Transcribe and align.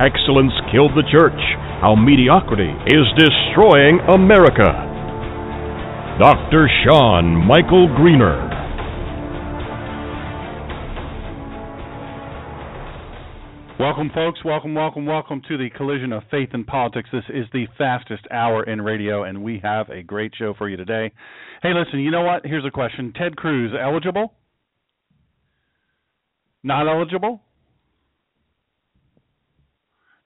Excellence 0.00 0.52
Killed 0.70 0.92
the 0.94 1.02
Church 1.10 1.40
How 1.82 1.96
Mediocrity 1.96 2.70
is 2.86 3.02
Destroying 3.18 3.98
America. 4.06 4.70
Dr. 6.22 6.70
Sean 6.84 7.34
Michael 7.34 7.92
Greener. 7.96 8.46
Welcome, 13.80 14.12
folks. 14.14 14.44
Welcome, 14.44 14.76
welcome, 14.76 15.04
welcome 15.04 15.42
to 15.48 15.58
the 15.58 15.68
collision 15.76 16.12
of 16.12 16.22
faith 16.30 16.50
and 16.52 16.64
politics. 16.64 17.08
This 17.12 17.24
is 17.30 17.46
the 17.52 17.66
fastest 17.76 18.22
hour 18.30 18.62
in 18.62 18.80
radio, 18.80 19.24
and 19.24 19.42
we 19.42 19.58
have 19.64 19.88
a 19.88 20.04
great 20.04 20.30
show 20.38 20.54
for 20.56 20.68
you 20.68 20.76
today. 20.76 21.10
Hey, 21.60 21.72
listen, 21.74 21.98
you 21.98 22.12
know 22.12 22.22
what? 22.22 22.46
Here's 22.46 22.64
a 22.64 22.70
question 22.70 23.12
Ted 23.16 23.36
Cruz 23.36 23.72
eligible? 23.76 24.32
Not 26.62 26.86
eligible? 26.86 27.42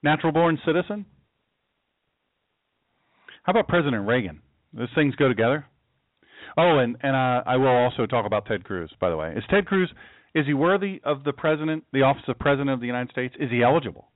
Natural 0.03 0.31
born 0.33 0.59
citizen? 0.65 1.05
How 3.43 3.51
about 3.51 3.67
President 3.67 4.07
Reagan? 4.07 4.41
Those 4.73 4.89
things 4.95 5.15
go 5.15 5.27
together. 5.27 5.65
Oh, 6.57 6.79
and 6.79 6.97
and 7.01 7.15
uh, 7.15 7.43
I 7.45 7.57
will 7.57 7.67
also 7.67 8.05
talk 8.05 8.25
about 8.25 8.45
Ted 8.45 8.63
Cruz. 8.63 8.91
By 8.99 9.09
the 9.09 9.17
way, 9.17 9.33
is 9.35 9.43
Ted 9.49 9.65
Cruz 9.65 9.91
is 10.35 10.45
he 10.47 10.53
worthy 10.53 10.99
of 11.03 11.23
the 11.23 11.33
president, 11.33 11.83
the 11.93 12.01
office 12.01 12.23
of 12.27 12.39
president 12.39 12.71
of 12.71 12.79
the 12.79 12.87
United 12.87 13.11
States? 13.11 13.35
Is 13.39 13.51
he 13.51 13.61
eligible? 13.61 14.09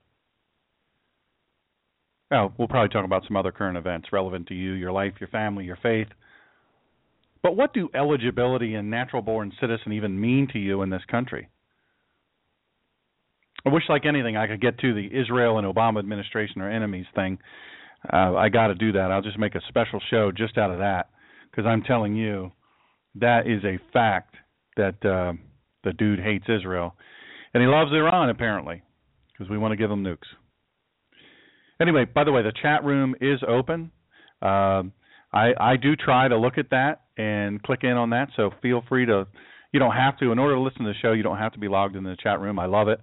Oh, 2.32 2.52
we'll 2.58 2.68
probably 2.68 2.90
talk 2.90 3.06
about 3.06 3.24
some 3.28 3.38
other 3.38 3.52
current 3.52 3.78
events 3.78 4.10
relevant 4.12 4.48
to 4.48 4.54
you, 4.54 4.74
your 4.74 4.92
life, 4.92 5.14
your 5.20 5.30
family, 5.30 5.64
your 5.64 5.78
faith. 5.82 6.08
But 7.44 7.56
what 7.56 7.74
do 7.74 7.90
eligibility 7.94 8.74
and 8.74 8.90
natural 8.90 9.22
born 9.22 9.54
citizen 9.62 9.94
even 9.94 10.20
mean 10.20 10.48
to 10.52 10.60
you 10.60 10.82
in 10.82 10.90
this 10.90 11.06
country? 11.10 11.50
I 13.68 13.74
wish, 13.74 13.84
like 13.90 14.06
anything, 14.06 14.38
I 14.38 14.48
could 14.48 14.62
get 14.62 14.80
to 14.80 14.94
the 14.94 15.08
Israel 15.08 15.58
and 15.58 15.68
Obama 15.68 16.00
administration 16.00 16.62
or 16.62 16.72
enemies 16.72 17.06
thing. 17.14 17.38
Uh, 18.14 18.34
I 18.36 18.48
got 18.48 18.68
to 18.68 18.76
do 18.76 18.94
that. 18.94 19.12
I'll 19.12 19.22
just 19.22 19.38
make 19.38 19.56
a 19.56 19.62
special 19.68 20.00
show 20.10 20.32
just 20.32 20.58
out 20.58 20.72
of 20.72 20.80
that 20.80 21.10
because 21.52 21.66
I'm 21.66 21.84
telling 21.84 22.16
you 22.16 22.54
that 23.16 23.46
is 23.46 23.62
a 23.66 23.78
fact 23.92 24.36
that 24.78 25.04
uh, 25.04 25.34
the 25.84 25.92
dude 25.92 26.20
hates 26.20 26.46
Israel 26.48 26.96
and 27.54 27.62
he 27.62 27.68
loves 27.68 27.92
Iran 27.92 28.30
apparently 28.30 28.84
because 29.34 29.50
we 29.50 29.58
want 29.58 29.74
to 29.74 29.76
give 29.76 29.92
him 29.92 30.02
nukes. 30.02 30.28
Anyway, 31.82 32.06
by 32.06 32.24
the 32.24 32.32
way, 32.32 32.44
the 32.44 32.54
chat 32.62 32.86
room 32.86 33.16
is 33.20 33.40
open. 33.46 33.92
Um, 34.42 34.94
I 35.34 35.52
I 35.60 35.76
do 35.76 35.98
try 35.98 36.30
to 36.30 36.38
look 36.38 36.58
at 36.58 36.70
that 36.70 37.02
and 37.18 37.62
click 37.64 37.84
in 37.84 37.92
on 37.92 38.12
that, 38.12 38.30
so 38.38 38.52
feel 38.62 38.82
free 38.88 39.06
to. 39.08 39.28
You 39.74 39.80
don't 39.82 39.96
have 39.96 40.18
to. 40.20 40.32
In 40.32 40.40
order 40.40 40.56
to 40.56 40.62
listen 40.62 40.86
to 40.86 40.94
the 40.94 41.00
show, 41.02 41.12
you 41.12 41.24
don't 41.24 41.38
have 41.38 41.52
to 41.52 41.60
be 41.60 41.68
logged 41.68 41.98
in 41.98 42.04
the 42.04 42.16
chat 42.24 42.40
room. 42.40 42.58
I 42.58 42.68
love 42.68 42.88
it. 42.88 43.02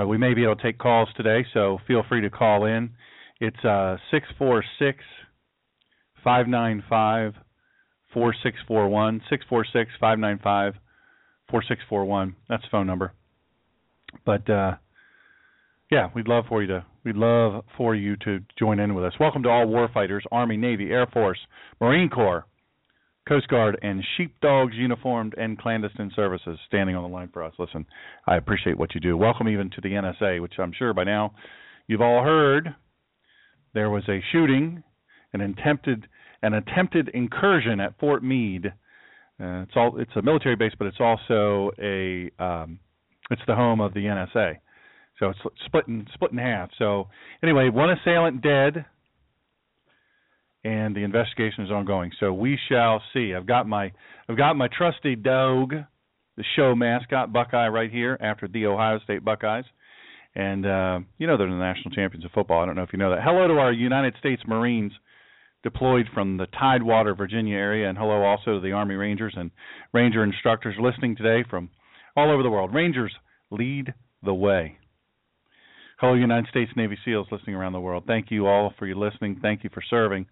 Uh, 0.00 0.06
we 0.06 0.16
may 0.16 0.32
be 0.34 0.44
able 0.44 0.56
to 0.56 0.62
take 0.62 0.78
calls 0.78 1.08
today, 1.16 1.44
so 1.52 1.78
feel 1.86 2.02
free 2.08 2.22
to 2.22 2.30
call 2.30 2.64
in. 2.64 2.90
It's 3.40 3.64
uh 3.64 3.96
six 4.10 4.26
four 4.38 4.64
six 4.78 4.98
five 6.24 6.46
nine 6.46 6.82
five 6.88 7.34
four 8.14 8.34
six 8.42 8.56
four 8.66 8.88
one 8.88 9.20
six 9.28 9.44
four 9.48 9.66
six 9.70 9.90
five 10.00 10.18
nine 10.18 10.38
five 10.42 10.74
four 11.50 11.62
six 11.68 11.82
four 11.88 12.04
one. 12.04 12.36
That's 12.48 12.62
the 12.62 12.68
phone 12.70 12.86
number. 12.86 13.12
But 14.24 14.48
uh, 14.48 14.76
yeah, 15.90 16.08
we'd 16.14 16.28
love 16.28 16.44
for 16.48 16.62
you 16.62 16.68
to 16.68 16.84
we'd 17.04 17.16
love 17.16 17.64
for 17.76 17.94
you 17.94 18.16
to 18.24 18.40
join 18.58 18.78
in 18.78 18.94
with 18.94 19.04
us. 19.04 19.12
Welcome 19.18 19.42
to 19.42 19.48
all 19.50 19.66
warfighters, 19.66 20.20
Army, 20.30 20.56
Navy, 20.56 20.90
Air 20.90 21.06
Force, 21.12 21.38
Marine 21.80 22.08
Corps, 22.08 22.46
Coast 23.28 23.46
Guard, 23.48 23.78
and 23.82 24.02
sheepdogs 24.16 24.74
uniformed 24.74 25.34
and 25.36 25.58
clandestine 25.58 26.10
services 26.16 26.58
standing 26.66 26.96
on 26.96 27.02
the 27.02 27.08
line 27.08 27.28
for 27.32 27.42
us. 27.42 27.52
Listen, 27.58 27.86
I 28.26 28.36
appreciate 28.36 28.76
what 28.76 28.94
you 28.94 29.00
do. 29.00 29.16
Welcome 29.16 29.48
even 29.48 29.70
to 29.70 29.80
the 29.80 29.90
NSA, 29.90 30.42
which 30.42 30.54
I'm 30.58 30.72
sure 30.76 30.92
by 30.92 31.04
now 31.04 31.32
you've 31.86 32.00
all 32.00 32.24
heard. 32.24 32.74
There 33.74 33.90
was 33.90 34.02
a 34.08 34.20
shooting, 34.32 34.82
an 35.32 35.40
attempted 35.40 36.06
an 36.42 36.54
attempted 36.54 37.08
incursion 37.14 37.78
at 37.78 37.98
Fort 38.00 38.24
Meade. 38.24 38.66
Uh, 39.40 39.62
it's 39.62 39.72
all 39.76 39.98
it's 39.98 40.10
a 40.16 40.22
military 40.22 40.56
base, 40.56 40.72
but 40.78 40.86
it's 40.86 41.00
also 41.00 41.70
a 41.80 42.30
um, 42.42 42.78
it's 43.30 43.42
the 43.46 43.54
home 43.54 43.80
of 43.80 43.94
the 43.94 44.00
NSA. 44.00 44.58
So 45.18 45.30
it's 45.30 45.38
split 45.66 45.86
in 45.86 46.06
split 46.14 46.32
in 46.32 46.38
half. 46.38 46.70
So 46.78 47.08
anyway, 47.42 47.68
one 47.68 47.90
assailant 47.90 48.42
dead, 48.42 48.84
and 50.64 50.94
the 50.94 51.02
investigation 51.02 51.64
is 51.64 51.70
ongoing. 51.70 52.12
So 52.20 52.32
we 52.32 52.58
shall 52.68 53.02
see. 53.12 53.34
I've 53.34 53.46
got 53.46 53.66
my 53.66 53.92
I've 54.28 54.36
got 54.36 54.56
my 54.56 54.68
trusty 54.68 55.16
dog, 55.16 55.74
the 56.36 56.44
show 56.56 56.74
mascot 56.74 57.32
Buckeye 57.32 57.68
right 57.68 57.90
here 57.90 58.16
after 58.20 58.48
the 58.48 58.66
Ohio 58.66 58.98
State 59.00 59.24
Buckeyes. 59.24 59.64
And 60.34 60.64
uh, 60.64 61.00
you 61.18 61.26
know 61.26 61.36
they're 61.36 61.48
the 61.48 61.56
national 61.56 61.94
champions 61.94 62.24
of 62.24 62.30
football. 62.32 62.62
I 62.62 62.66
don't 62.66 62.76
know 62.76 62.82
if 62.82 62.92
you 62.92 62.98
know 62.98 63.10
that. 63.10 63.22
Hello 63.22 63.46
to 63.48 63.54
our 63.54 63.72
United 63.72 64.14
States 64.18 64.42
Marines 64.46 64.92
deployed 65.62 66.06
from 66.12 66.36
the 66.36 66.46
Tidewater, 66.58 67.14
Virginia 67.14 67.56
area, 67.56 67.88
and 67.88 67.96
hello 67.96 68.22
also 68.22 68.54
to 68.54 68.60
the 68.60 68.72
Army 68.72 68.94
Rangers 68.94 69.34
and 69.36 69.50
Ranger 69.92 70.24
instructors 70.24 70.74
listening 70.80 71.16
today 71.16 71.44
from 71.48 71.70
all 72.16 72.32
over 72.32 72.42
the 72.42 72.50
world. 72.50 72.74
Rangers 72.74 73.12
lead 73.50 73.94
the 74.24 74.34
way. 74.34 74.78
Hello, 76.00 76.14
United 76.14 76.48
States 76.50 76.72
Navy 76.76 76.98
SEALs 77.04 77.28
listening 77.30 77.54
around 77.54 77.74
the 77.74 77.80
world. 77.80 78.04
Thank 78.06 78.30
you 78.30 78.46
all 78.46 78.74
for 78.76 78.86
your 78.86 78.96
listening. 78.96 79.38
Thank 79.40 79.62
you 79.62 79.70
for 79.72 79.82
serving. 79.88 80.26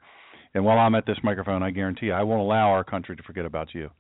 And 0.55 0.65
while 0.65 0.79
I'm 0.79 0.95
at 0.95 1.07
this 1.07 1.19
microphone, 1.23 1.63
I 1.63 1.71
guarantee 1.71 2.07
you, 2.07 2.13
I 2.13 2.23
won't 2.23 2.41
allow 2.41 2.71
our 2.71 2.85
country 2.85 3.17
to 3.17 3.23
forget 3.23 3.45
about 3.45 3.75
you. 3.75 3.91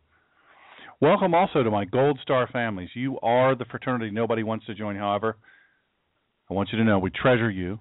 Welcome 1.00 1.34
also 1.34 1.62
to 1.62 1.71
my 1.71 1.84
Gold 1.84 2.19
Star 2.22 2.49
families. 2.53 2.91
You 2.94 3.19
are 3.21 3.55
the 3.55 3.65
fraternity 3.65 4.11
nobody 4.11 4.43
wants 4.43 4.66
to 4.66 4.75
join, 4.75 4.97
however. 4.97 5.37
I 6.50 6.55
want 6.55 6.71
you 6.72 6.78
to 6.78 6.84
know 6.84 6.99
we 6.99 7.11
treasure 7.11 7.50
you, 7.50 7.78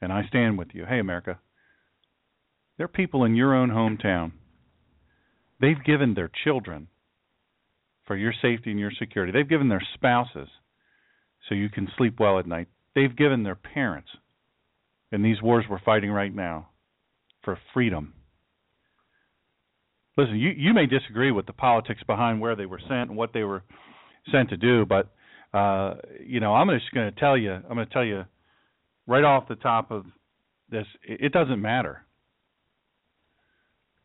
and 0.00 0.12
I 0.12 0.26
stand 0.26 0.58
with 0.58 0.68
you. 0.72 0.86
Hey, 0.88 0.98
America. 0.98 1.38
There 2.76 2.86
are 2.86 2.88
people 2.88 3.24
in 3.24 3.34
your 3.34 3.54
own 3.54 3.70
hometown. 3.70 4.32
They've 5.60 5.84
given 5.84 6.14
their 6.14 6.30
children 6.44 6.88
for 8.06 8.16
your 8.16 8.32
safety 8.32 8.70
and 8.70 8.80
your 8.80 8.92
security. 8.98 9.32
They've 9.32 9.48
given 9.48 9.68
their 9.68 9.86
spouses 9.94 10.48
so 11.48 11.54
you 11.54 11.68
can 11.68 11.88
sleep 11.96 12.18
well 12.18 12.38
at 12.38 12.46
night. 12.46 12.68
They've 12.94 13.14
given 13.14 13.42
their 13.42 13.54
parents 13.56 14.08
in 15.12 15.22
these 15.22 15.42
wars 15.42 15.64
we're 15.68 15.80
fighting 15.80 16.10
right 16.10 16.34
now 16.34 16.68
for 17.42 17.58
freedom. 17.72 18.14
Listen, 20.16 20.36
you 20.36 20.50
you 20.50 20.74
may 20.74 20.86
disagree 20.86 21.30
with 21.30 21.46
the 21.46 21.52
politics 21.52 22.02
behind 22.06 22.40
where 22.40 22.56
they 22.56 22.66
were 22.66 22.80
sent 22.88 23.10
and 23.10 23.16
what 23.16 23.32
they 23.32 23.44
were 23.44 23.62
sent 24.32 24.50
to 24.50 24.56
do, 24.56 24.84
but 24.84 25.12
uh, 25.54 25.94
you 26.24 26.40
know, 26.40 26.54
I'm 26.54 26.68
just 26.70 26.92
going 26.92 27.12
to 27.12 27.20
tell 27.20 27.36
you, 27.36 27.52
I'm 27.52 27.74
going 27.74 27.86
to 27.86 27.92
tell 27.92 28.04
you 28.04 28.24
right 29.06 29.24
off 29.24 29.48
the 29.48 29.54
top 29.56 29.90
of 29.90 30.04
this, 30.70 30.86
it, 31.02 31.26
it 31.26 31.32
doesn't 31.32 31.60
matter. 31.60 32.04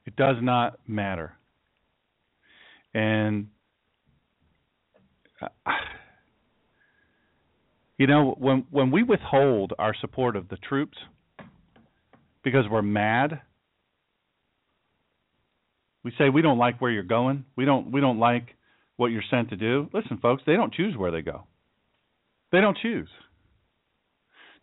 It 0.05 0.15
does 0.15 0.37
not 0.41 0.79
matter. 0.87 1.33
And 2.93 3.47
uh, 5.41 5.47
you 7.97 8.07
know, 8.07 8.35
when 8.37 8.65
when 8.69 8.91
we 8.91 9.03
withhold 9.03 9.73
our 9.79 9.95
support 9.99 10.35
of 10.35 10.47
the 10.49 10.57
troops 10.57 10.97
because 12.43 12.65
we're 12.69 12.81
mad, 12.81 13.41
we 16.03 16.11
say 16.17 16.29
we 16.29 16.41
don't 16.41 16.57
like 16.57 16.81
where 16.81 16.91
you're 16.91 17.03
going. 17.03 17.45
We 17.55 17.65
don't 17.65 17.91
we 17.91 18.01
don't 18.01 18.19
like 18.19 18.55
what 18.97 19.07
you're 19.07 19.23
sent 19.29 19.49
to 19.49 19.55
do. 19.55 19.89
Listen, 19.93 20.17
folks, 20.17 20.43
they 20.45 20.55
don't 20.55 20.73
choose 20.73 20.95
where 20.97 21.11
they 21.11 21.21
go. 21.21 21.47
They 22.51 22.61
don't 22.61 22.77
choose. 22.77 23.09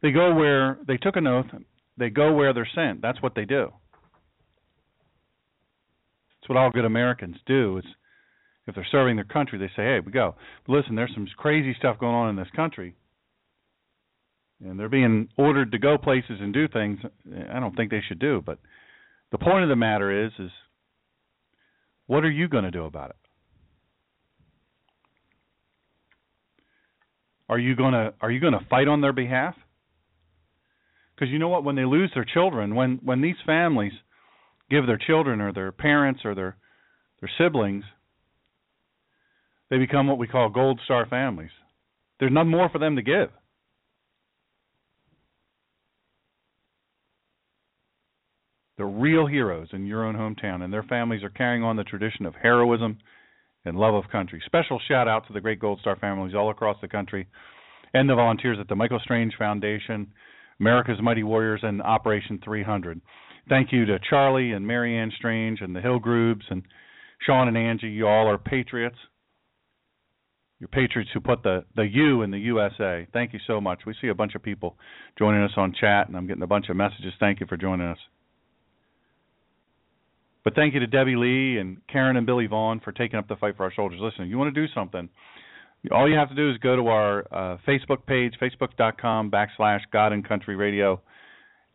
They 0.02 0.12
go 0.12 0.34
where 0.34 0.78
they 0.86 0.96
took 0.96 1.16
an 1.16 1.26
oath. 1.26 1.46
They 1.96 2.10
go 2.10 2.32
where 2.32 2.54
they're 2.54 2.68
sent. 2.74 3.02
That's 3.02 3.20
what 3.20 3.34
they 3.34 3.44
do. 3.44 3.72
It's 6.40 6.48
what 6.48 6.56
all 6.56 6.70
good 6.70 6.84
Americans 6.84 7.36
do. 7.46 7.78
It's 7.78 7.88
if 8.66 8.74
they're 8.74 8.86
serving 8.90 9.16
their 9.16 9.24
country, 9.24 9.58
they 9.58 9.68
say, 9.68 9.82
"Hey, 9.82 10.00
we 10.00 10.12
go." 10.12 10.36
But 10.66 10.74
listen, 10.74 10.94
there's 10.94 11.12
some 11.14 11.26
crazy 11.36 11.74
stuff 11.78 11.98
going 11.98 12.14
on 12.14 12.30
in 12.30 12.36
this 12.36 12.50
country, 12.54 12.94
and 14.64 14.78
they're 14.78 14.88
being 14.88 15.28
ordered 15.36 15.72
to 15.72 15.78
go 15.78 15.96
places 15.98 16.38
and 16.40 16.52
do 16.52 16.68
things. 16.68 16.98
I 17.50 17.60
don't 17.60 17.74
think 17.74 17.90
they 17.90 18.02
should 18.06 18.18
do. 18.18 18.42
But 18.44 18.58
the 19.32 19.38
point 19.38 19.62
of 19.62 19.68
the 19.68 19.76
matter 19.76 20.26
is, 20.26 20.32
is 20.38 20.50
what 22.06 22.24
are 22.24 22.30
you 22.30 22.48
going 22.48 22.64
to 22.64 22.70
do 22.70 22.84
about 22.84 23.10
it? 23.10 23.16
Are 27.48 27.58
you 27.58 27.74
going 27.74 27.94
to 27.94 28.14
are 28.20 28.30
you 28.30 28.38
going 28.38 28.52
to 28.52 28.64
fight 28.68 28.86
on 28.86 29.00
their 29.00 29.12
behalf? 29.12 29.56
Because 31.14 31.32
you 31.32 31.38
know 31.40 31.48
what, 31.48 31.64
when 31.64 31.74
they 31.74 31.84
lose 31.84 32.10
their 32.14 32.24
children, 32.24 32.76
when 32.76 33.00
when 33.02 33.20
these 33.20 33.36
families 33.44 33.92
give 34.70 34.86
their 34.86 34.98
children 34.98 35.40
or 35.40 35.52
their 35.52 35.72
parents 35.72 36.20
or 36.24 36.36
their 36.36 36.56
their 37.20 37.30
siblings, 37.38 37.84
they 39.68 39.78
become 39.78 40.06
what 40.06 40.18
we 40.18 40.28
call 40.28 40.48
gold 40.48 40.80
star 40.84 41.06
families. 41.06 41.50
There's 42.20 42.32
none 42.32 42.48
more 42.48 42.68
for 42.68 42.78
them 42.78 42.96
to 42.96 43.02
give. 43.02 43.30
They're 48.80 48.88
real 48.88 49.26
heroes 49.26 49.68
in 49.74 49.84
your 49.84 50.06
own 50.06 50.14
hometown, 50.14 50.62
and 50.62 50.72
their 50.72 50.82
families 50.82 51.22
are 51.22 51.28
carrying 51.28 51.62
on 51.62 51.76
the 51.76 51.84
tradition 51.84 52.24
of 52.24 52.34
heroism 52.34 52.96
and 53.66 53.76
love 53.76 53.92
of 53.92 54.08
country. 54.10 54.40
Special 54.46 54.80
shout 54.88 55.06
out 55.06 55.26
to 55.26 55.34
the 55.34 55.40
great 55.42 55.60
Gold 55.60 55.80
Star 55.80 55.96
families 55.96 56.34
all 56.34 56.48
across 56.48 56.78
the 56.80 56.88
country 56.88 57.26
and 57.92 58.08
the 58.08 58.14
volunteers 58.14 58.56
at 58.58 58.68
the 58.68 58.74
Michael 58.74 58.98
Strange 59.04 59.34
Foundation, 59.38 60.10
America's 60.60 60.96
Mighty 61.02 61.22
Warriors, 61.22 61.60
and 61.62 61.82
Operation 61.82 62.40
300. 62.42 63.02
Thank 63.50 63.70
you 63.70 63.84
to 63.84 63.98
Charlie 64.08 64.52
and 64.52 64.66
Marianne 64.66 65.12
Strange 65.14 65.60
and 65.60 65.76
the 65.76 65.82
Hill 65.82 65.98
Groups 65.98 66.46
and 66.48 66.62
Sean 67.26 67.48
and 67.48 67.58
Angie. 67.58 67.88
You 67.88 68.06
all 68.06 68.28
are 68.28 68.38
patriots. 68.38 68.96
You're 70.58 70.68
patriots 70.68 71.10
who 71.12 71.20
put 71.20 71.42
the, 71.42 71.66
the 71.76 71.86
U 71.86 72.22
in 72.22 72.30
the 72.30 72.38
USA. 72.38 73.06
Thank 73.12 73.34
you 73.34 73.40
so 73.46 73.60
much. 73.60 73.80
We 73.86 73.94
see 74.00 74.08
a 74.08 74.14
bunch 74.14 74.34
of 74.34 74.42
people 74.42 74.78
joining 75.18 75.42
us 75.42 75.52
on 75.58 75.74
chat, 75.78 76.08
and 76.08 76.16
I'm 76.16 76.26
getting 76.26 76.42
a 76.42 76.46
bunch 76.46 76.70
of 76.70 76.76
messages. 76.76 77.12
Thank 77.20 77.40
you 77.40 77.46
for 77.46 77.58
joining 77.58 77.86
us. 77.86 77.98
But 80.42 80.54
thank 80.54 80.74
you 80.74 80.80
to 80.80 80.86
Debbie 80.86 81.16
Lee 81.16 81.58
and 81.58 81.78
Karen 81.88 82.16
and 82.16 82.26
Billy 82.26 82.46
Vaughn 82.46 82.80
for 82.80 82.92
taking 82.92 83.18
up 83.18 83.28
the 83.28 83.36
fight 83.36 83.56
for 83.56 83.64
our 83.64 83.72
soldiers. 83.74 84.00
Listen, 84.02 84.24
if 84.24 84.30
you 84.30 84.38
want 84.38 84.54
to 84.54 84.66
do 84.66 84.72
something, 84.74 85.08
all 85.90 86.08
you 86.08 86.16
have 86.16 86.28
to 86.28 86.34
do 86.34 86.50
is 86.50 86.58
go 86.58 86.76
to 86.76 86.88
our 86.88 87.20
uh, 87.32 87.58
Facebook 87.66 88.06
page, 88.06 88.34
facebook.com 88.40 89.30
backslash 89.30 89.80
God 89.92 90.12
and 90.12 90.26
Country 90.26 90.56
Radio, 90.56 91.00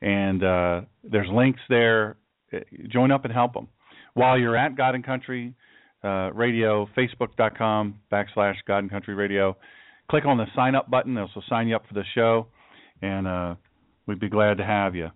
and 0.01 0.43
uh, 0.43 0.81
there's 1.03 1.29
links 1.31 1.61
there. 1.69 2.17
Uh, 2.53 2.59
join 2.89 3.11
up 3.11 3.25
and 3.25 3.33
help 3.33 3.53
them. 3.53 3.67
While 4.13 4.37
you're 4.37 4.55
at 4.55 4.77
God 4.77 4.95
and 4.95 5.03
Country 5.03 5.55
uh, 6.03 6.31
Radio, 6.33 6.87
facebook.com 6.97 7.99
backslash 8.11 8.55
God 8.67 8.79
and 8.79 8.91
Country 8.91 9.15
Radio, 9.15 9.57
click 10.09 10.25
on 10.25 10.37
the 10.37 10.45
sign 10.55 10.75
up 10.75 10.89
button. 10.89 11.15
This 11.15 11.29
will 11.33 11.43
sign 11.49 11.67
you 11.67 11.75
up 11.75 11.87
for 11.87 11.95
the 11.95 12.03
show, 12.13 12.47
and 13.01 13.27
uh, 13.27 13.55
we'd 14.05 14.19
be 14.19 14.29
glad 14.29 14.57
to 14.57 14.65
have 14.65 14.95
you. 14.95 15.09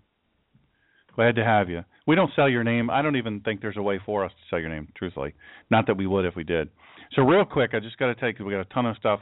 Glad 1.15 1.35
to 1.35 1.43
have 1.43 1.69
you. 1.69 1.83
We 2.09 2.15
don't 2.15 2.31
sell 2.35 2.49
your 2.49 2.63
name. 2.63 2.89
I 2.89 3.03
don't 3.03 3.17
even 3.17 3.41
think 3.41 3.61
there's 3.61 3.77
a 3.77 3.83
way 3.83 3.99
for 4.03 4.25
us 4.25 4.31
to 4.31 4.37
sell 4.49 4.59
your 4.59 4.69
name, 4.69 4.87
truthfully. 4.97 5.35
Not 5.69 5.85
that 5.85 5.95
we 5.95 6.07
would 6.07 6.25
if 6.25 6.35
we 6.35 6.43
did. 6.43 6.69
So 7.13 7.21
real 7.21 7.45
quick, 7.45 7.75
I 7.75 7.79
just 7.79 7.99
got 7.99 8.07
to 8.07 8.15
because 8.15 8.43
we 8.43 8.51
got 8.51 8.61
a 8.61 8.73
ton 8.73 8.87
of 8.87 8.97
stuff. 8.97 9.19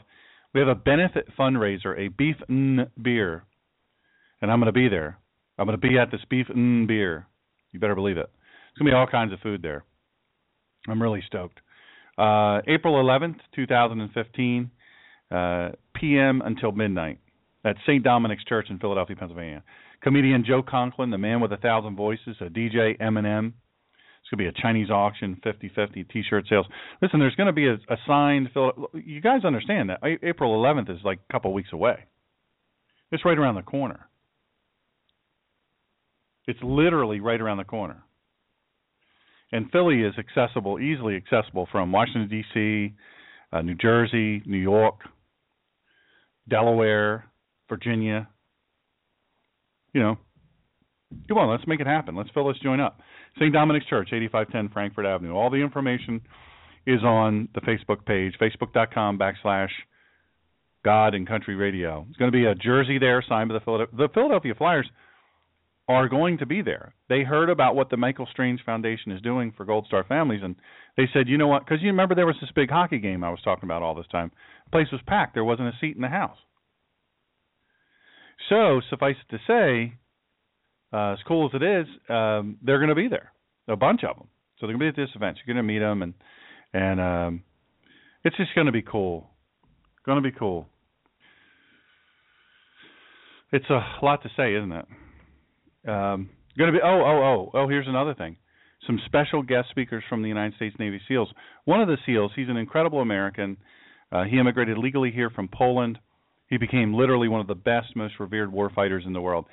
We 0.54 0.62
have 0.62 0.70
a 0.70 0.76
benefit 0.76 1.28
fundraiser, 1.38 2.00
a 2.00 2.08
beef 2.08 2.38
n 2.50 2.90
beer, 3.02 3.44
and 4.42 4.50
I'm 4.50 4.60
going 4.62 4.68
to 4.68 4.72
be 4.72 4.88
there. 4.88 5.20
I'm 5.60 5.66
going 5.66 5.78
to 5.78 5.86
be 5.86 5.98
at 5.98 6.12
this 6.12 6.22
beef 6.30 6.46
n 6.50 6.88
beer. 6.88 7.28
You 7.74 7.82
better 7.82 7.94
believe 7.94 8.16
it. 8.16 8.32
It's 8.70 8.80
going 8.80 8.86
to 8.86 8.92
be 8.94 8.96
all 8.96 9.06
kinds 9.06 9.34
of 9.34 9.42
food 9.42 9.62
there. 9.62 9.84
I'm 10.88 11.02
really 11.02 11.22
stoked. 11.28 11.60
Uh, 12.18 12.62
April 12.70 13.04
11th, 13.04 13.36
2015, 13.54 14.72
uh, 15.30 15.70
p.m. 15.94 16.42
until 16.46 16.72
midnight 16.72 17.20
at 17.66 17.76
St. 17.86 18.02
Dominic's 18.02 18.46
Church 18.46 18.68
in 18.70 18.80
Philadelphia, 18.80 19.18
Pennsylvania. 19.18 19.62
Comedian 20.08 20.46
Joe 20.48 20.64
Conklin, 20.64 21.10
the 21.10 21.18
man 21.18 21.42
with 21.42 21.52
a 21.52 21.58
thousand 21.58 21.98
voices, 21.98 22.38
a 22.40 22.46
DJ 22.46 22.98
Eminem, 23.02 23.48
it's 23.48 24.30
going 24.32 24.38
to 24.38 24.38
be 24.38 24.46
a 24.48 24.54
Chinese 24.54 24.90
auction, 24.90 25.38
50-50 25.46 26.10
T-shirt 26.10 26.46
sales. 26.50 26.66
Listen, 27.02 27.20
there's 27.20 27.36
going 27.36 27.48
to 27.48 27.54
be 27.54 27.68
a, 27.68 27.74
a 27.74 27.98
signed. 28.08 28.48
You 28.94 29.20
guys 29.20 29.44
understand 29.44 29.90
that 29.90 30.00
April 30.24 30.64
11th 30.64 30.90
is 30.90 31.00
like 31.04 31.20
a 31.30 31.34
couple 31.34 31.52
weeks 31.52 31.74
away. 31.74 32.06
It's 33.12 33.26
right 33.26 33.38
around 33.38 33.56
the 33.56 33.64
corner. 33.64 34.08
It's 36.48 36.60
literally 36.64 37.20
right 37.20 37.42
around 37.42 37.58
the 37.58 37.66
corner. 37.66 38.02
And 39.52 39.70
Philly 39.72 40.04
is 40.04 40.14
accessible, 40.18 40.80
easily 40.80 41.18
accessible 41.18 41.68
from 41.70 41.92
Washington 41.92 42.30
D.C., 42.30 42.94
uh, 43.52 43.62
New 43.62 43.76
Jersey, 43.76 44.42
New 44.46 44.58
York, 44.58 45.02
Delaware, 46.48 47.26
Virginia. 47.68 48.30
You 49.94 50.02
know, 50.02 50.18
come 51.28 51.38
on, 51.38 51.50
let's 51.50 51.68
make 51.68 51.80
it 51.80 51.88
happen. 51.88 52.16
Let's 52.16 52.30
fill 52.34 52.48
this 52.48 52.60
joint 52.62 52.82
up. 52.82 53.00
St. 53.36 53.54
Dominic's 53.54 53.86
Church, 53.88 54.10
8510 54.12 54.74
Frankford 54.74 55.06
Avenue. 55.06 55.34
All 55.34 55.50
the 55.50 55.58
information 55.58 56.22
is 56.86 57.04
on 57.04 57.50
the 57.54 57.62
Facebook 57.62 58.06
page, 58.06 58.34
facebook.com 58.42 59.20
backslash 59.20 59.70
God 60.84 61.14
and 61.14 61.28
Country 61.28 61.56
Radio. 61.56 62.06
It's 62.10 62.18
going 62.18 62.32
to 62.32 62.38
be 62.38 62.46
a 62.46 62.56
jersey 62.56 62.98
there 62.98 63.24
signed 63.28 63.50
by 63.50 63.56
the 63.56 63.60
Philadelphia, 63.60 63.98
the 63.98 64.14
Philadelphia 64.14 64.54
Flyers 64.56 64.90
are 65.90 66.10
going 66.10 66.38
to 66.38 66.46
be 66.46 66.62
there. 66.62 66.94
They 67.10 67.24
heard 67.24 67.50
about 67.50 67.76
what 67.76 67.90
the 67.90 67.98
Michael 67.98 68.28
Strange 68.32 68.62
Foundation 68.66 69.12
is 69.12 69.22
doing 69.22 69.54
for 69.56 69.66
Gold 69.66 69.86
Star 69.88 70.04
families, 70.04 70.42
and 70.44 70.56
they 70.98 71.06
said, 71.14 71.28
you 71.28 71.38
know 71.38 71.48
what? 71.48 71.66
Because 71.66 71.82
you 71.82 71.88
remember 71.88 72.14
there 72.14 72.26
was 72.26 72.36
this 72.42 72.52
big 72.56 72.70
hockey 72.70 73.00
game 73.00 73.24
I 73.24 73.30
was 73.30 73.40
talking 73.44 73.66
about 73.66 73.84
all 73.84 73.96
this 73.96 74.08
time. 74.12 74.32
The 74.66 74.72
place 74.72 74.88
was 74.92 75.02
packed. 75.08 75.34
There 75.34 75.46
wasn't 75.46 75.70
a 75.70 75.78
seat 75.80 75.96
in 75.96 76.02
the 76.02 76.10
house. 76.10 76.38
So 78.50 78.82
suffice 78.90 79.16
it 79.30 79.36
to 79.36 79.42
say, 79.48 79.94
uh, 80.94 81.14
as 81.14 81.20
cool 81.28 81.50
as 81.50 81.62
it 81.62 81.64
is, 81.64 81.88
um, 82.10 82.58
they're 82.62 82.80
going 82.80 82.90
to 82.90 82.96
be 82.96 83.08
there, 83.08 83.32
a 83.68 83.76
bunch 83.76 84.04
of 84.04 84.16
them. 84.16 84.28
So 84.60 84.66
they're 84.66 84.78
going 84.78 84.92
to 84.92 84.94
be 84.94 85.02
at 85.02 85.08
this 85.08 85.16
event. 85.16 85.38
You're 85.46 85.54
going 85.54 85.66
to 85.66 85.74
meet 85.74 85.80
them, 85.80 86.02
and 86.02 86.14
and 86.74 87.00
um, 87.00 87.44
it's 88.24 88.38
just 88.38 88.56
going 88.56 88.66
to 88.66 88.72
be 88.72 88.82
cool. 88.82 89.30
Going 90.06 90.22
to 90.22 90.30
be 90.30 90.36
cool. 90.38 90.68
It's 93.52 93.70
a 93.70 93.82
lot 94.02 94.24
to 94.24 94.30
say, 94.36 94.56
isn't 94.56 94.72
it? 94.72 94.86
Um, 95.88 96.30
going 96.58 96.72
to 96.72 96.78
be. 96.78 96.84
Oh, 96.84 97.02
oh, 97.06 97.50
oh, 97.54 97.60
oh. 97.60 97.68
Here's 97.68 97.88
another 97.88 98.14
thing. 98.14 98.38
Some 98.86 99.00
special 99.06 99.42
guest 99.42 99.70
speakers 99.70 100.04
from 100.10 100.22
the 100.22 100.28
United 100.28 100.56
States 100.56 100.76
Navy 100.80 101.02
SEALs. 101.08 101.30
One 101.66 101.82
of 101.82 101.88
the 101.88 101.98
SEALs, 102.06 102.32
he's 102.36 102.50
an 102.50 102.58
incredible 102.58 103.00
American. 103.02 103.58
Uh, 104.12 104.24
he 104.24 104.40
immigrated 104.40 104.78
legally 104.78 105.12
here 105.12 105.30
from 105.30 105.50
Poland. 105.54 106.00
He 106.50 106.58
became 106.58 106.94
literally 106.94 107.28
one 107.28 107.42
of 107.42 107.48
the 107.48 107.56
best, 107.56 107.96
most 107.96 108.16
revered 108.20 108.52
warfighters 108.52 109.06
in 109.06 109.14
the 109.14 109.22
world 109.22 109.46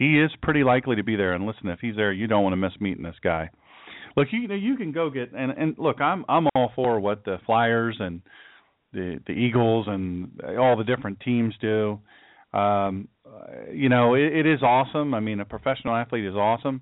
he 0.00 0.18
is 0.18 0.30
pretty 0.42 0.64
likely 0.64 0.96
to 0.96 1.04
be 1.04 1.14
there. 1.14 1.34
And 1.34 1.46
listen, 1.46 1.68
if 1.68 1.80
he's 1.80 1.94
there, 1.94 2.10
you 2.10 2.26
don't 2.26 2.42
want 2.42 2.54
to 2.54 2.56
miss 2.56 2.72
meeting 2.80 3.02
this 3.02 3.16
guy. 3.22 3.50
Look, 4.16 4.28
you 4.30 4.48
know, 4.48 4.54
you 4.54 4.76
can 4.76 4.92
go 4.92 5.10
get 5.10 5.32
and 5.32 5.52
and 5.52 5.74
look, 5.78 6.00
I'm 6.00 6.24
I'm 6.28 6.48
all 6.54 6.72
for 6.74 6.98
what 6.98 7.24
the 7.24 7.36
Flyers 7.46 7.96
and 8.00 8.22
the 8.94 9.20
the 9.26 9.32
Eagles 9.32 9.86
and 9.88 10.40
all 10.58 10.76
the 10.76 10.84
different 10.84 11.20
teams 11.20 11.54
do. 11.60 12.00
Um, 12.52 13.08
you 13.72 13.90
know, 13.90 14.14
it, 14.14 14.32
it 14.32 14.46
is 14.46 14.62
awesome. 14.62 15.12
I 15.12 15.20
mean, 15.20 15.38
a 15.38 15.44
professional 15.44 15.94
athlete 15.94 16.24
is 16.24 16.34
awesome. 16.34 16.80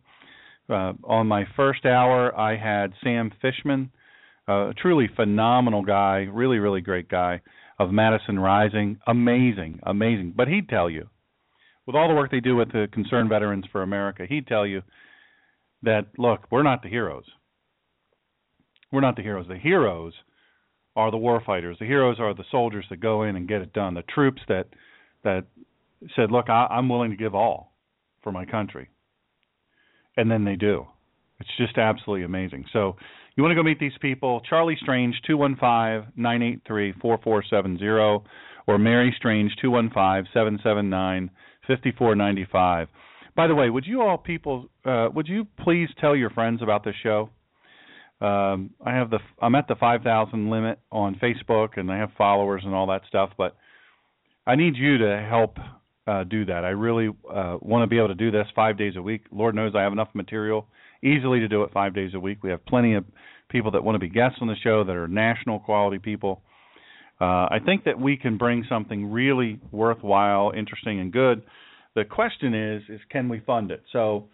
Uh, 0.71 0.93
on 1.05 1.27
my 1.27 1.45
first 1.57 1.85
hour, 1.85 2.39
I 2.39 2.57
had 2.57 2.93
Sam 3.03 3.33
Fishman, 3.43 3.91
uh, 4.49 4.69
a 4.69 4.75
truly 4.75 5.09
phenomenal 5.17 5.83
guy, 5.83 6.29
really, 6.31 6.59
really 6.59 6.83
great 6.83 7.09
guy 7.09 7.41
of 7.79 7.91
Madison 7.91 8.39
Rising. 8.39 8.99
Amazing, 9.07 9.81
amazing. 9.85 10.35
But 10.37 10.49
he'd 10.49 10.69
tell 10.69 10.91
you, 10.91 11.09
with 11.87 11.97
all 11.97 12.09
the 12.09 12.15
work 12.15 12.31
they 12.31 12.41
do 12.41 12.57
with 12.57 12.73
the 12.73 12.89
Concerned 12.93 13.29
Veterans 13.29 13.65
for 13.71 13.83
America, 13.83 14.27
he'd 14.29 14.47
tell 14.47 14.67
you 14.67 14.83
that 15.83 16.07
look, 16.19 16.47
we're 16.51 16.63
not 16.63 16.83
the 16.83 16.89
heroes. 16.89 17.25
We're 18.91 19.01
not 19.01 19.17
the 19.17 19.23
heroes. 19.23 19.47
The 19.49 19.59
heroes 19.59 20.15
are 20.97 21.11
the 21.11 21.17
warfighters. 21.17 21.79
The 21.79 21.87
heroes 21.87 22.19
are 22.19 22.35
the 22.35 22.45
soldiers 22.51 22.85
that 22.91 23.01
go 23.01 23.23
in 23.23 23.37
and 23.37 23.49
get 23.49 23.63
it 23.63 23.73
done. 23.73 23.95
The 23.95 24.03
troops 24.03 24.43
that 24.49 24.67
that 25.25 25.45
said, 26.17 26.31
"Look, 26.31 26.49
I, 26.49 26.67
I'm 26.71 26.89
willing 26.89 27.11
to 27.11 27.17
give 27.17 27.35
all 27.35 27.73
for 28.23 28.33
my 28.33 28.45
country," 28.45 28.89
and 30.17 30.31
then 30.31 30.45
they 30.45 30.57
do. 30.57 30.87
It's 31.41 31.57
just 31.57 31.79
absolutely 31.79 32.25
amazing. 32.25 32.65
So 32.73 32.97
you 33.39 33.43
want 33.43 33.53
to 33.53 33.55
go 33.55 33.63
meet 33.63 33.81
these 33.81 33.97
people? 34.03 34.43
Charlie 34.49 34.77
Strange, 34.83 35.15
two 35.27 35.39
one 35.39 35.57
five 35.57 36.05
nine 36.17 36.43
eight 36.43 36.61
three 36.67 36.93
four 37.01 37.19
four 37.25 37.43
seven 37.49 37.79
zero, 37.79 38.25
or 38.67 38.79
Mary 38.79 39.15
Strange, 39.17 39.53
two 39.63 39.71
one 39.71 39.91
five 39.91 40.25
seven 40.35 40.59
seven 40.63 40.91
nine. 40.91 41.31
54.95. 41.69 42.89
By 43.37 43.47
the 43.47 43.55
way, 43.55 43.71
would 43.71 43.87
you 43.87 44.03
all 44.03 44.19
people 44.19 44.69
uh, 44.85 45.09
would 45.15 45.29
you 45.29 45.47
please 45.61 45.89
tell 46.01 46.17
your 46.17 46.31
friends 46.31 46.63
about 46.63 46.85
this 46.85 46.95
show? 47.03 47.31
Um, 48.21 48.71
I 48.85 48.95
have 48.95 49.11
the 49.11 49.21
I'm 49.41 49.55
at 49.55 49.69
the 49.69 49.77
5,000 49.77 50.51
limit 50.51 50.81
on 50.91 51.15
Facebook 51.17 51.77
and 51.77 51.91
I 51.93 51.99
have 51.99 52.11
followers 52.19 52.63
and 52.65 52.75
all 52.75 52.89
that 52.89 53.03
stuff, 53.07 53.31
but 53.39 53.57
I 54.45 54.57
need 54.57 54.77
you 54.77 54.99
to 54.99 55.27
help 55.29 55.59
uh, 56.09 56.25
do 56.25 56.45
that. 56.47 56.65
I 56.65 56.71
really 56.71 57.09
uh, 57.33 57.59
want 57.61 57.85
to 57.85 57.87
be 57.87 57.99
able 57.99 58.09
to 58.09 58.15
do 58.15 58.33
this 58.33 58.47
five 58.57 58.77
days 58.77 58.95
a 58.97 59.03
week. 59.03 59.23
Lord 59.31 59.55
knows 59.55 59.73
I 59.77 59.83
have 59.83 59.93
enough 59.93 60.09
material 60.15 60.67
easily 61.03 61.41
to 61.41 61.49
do 61.49 61.63
it 61.63 61.73
five 61.73 61.95
days 61.95 62.13
a 62.15 62.21
week. 62.21 62.43
We 62.43 62.51
have 62.51 62.65
plenty 62.67 62.95
of 62.95 63.05
people 63.49 63.71
that 63.73 63.85
want 63.85 63.97
to 63.97 64.01
be 64.01 64.09
guests 64.09 64.39
on 64.41 64.49
the 64.49 64.57
show 64.63 64.85
that 64.85 64.97
are 64.97 65.09
national 65.09 65.61
quality 65.61 65.99
people. 65.99 66.43
Uh, 67.21 67.49
I 67.51 67.59
think 67.65 67.85
that 67.85 67.99
we 67.99 68.17
can 68.17 68.37
bring 68.37 68.65
something 68.69 69.11
really 69.11 69.59
worthwhile, 69.73 70.53
interesting, 70.57 71.01
and 71.01 71.13
good. 71.13 71.43
The 71.95 72.05
question 72.05 72.55
is, 72.55 72.83
is 72.89 73.01
can 73.11 73.29
we 73.29 73.41
fund 73.41 73.71
it? 73.71 73.83
So, 73.93 74.29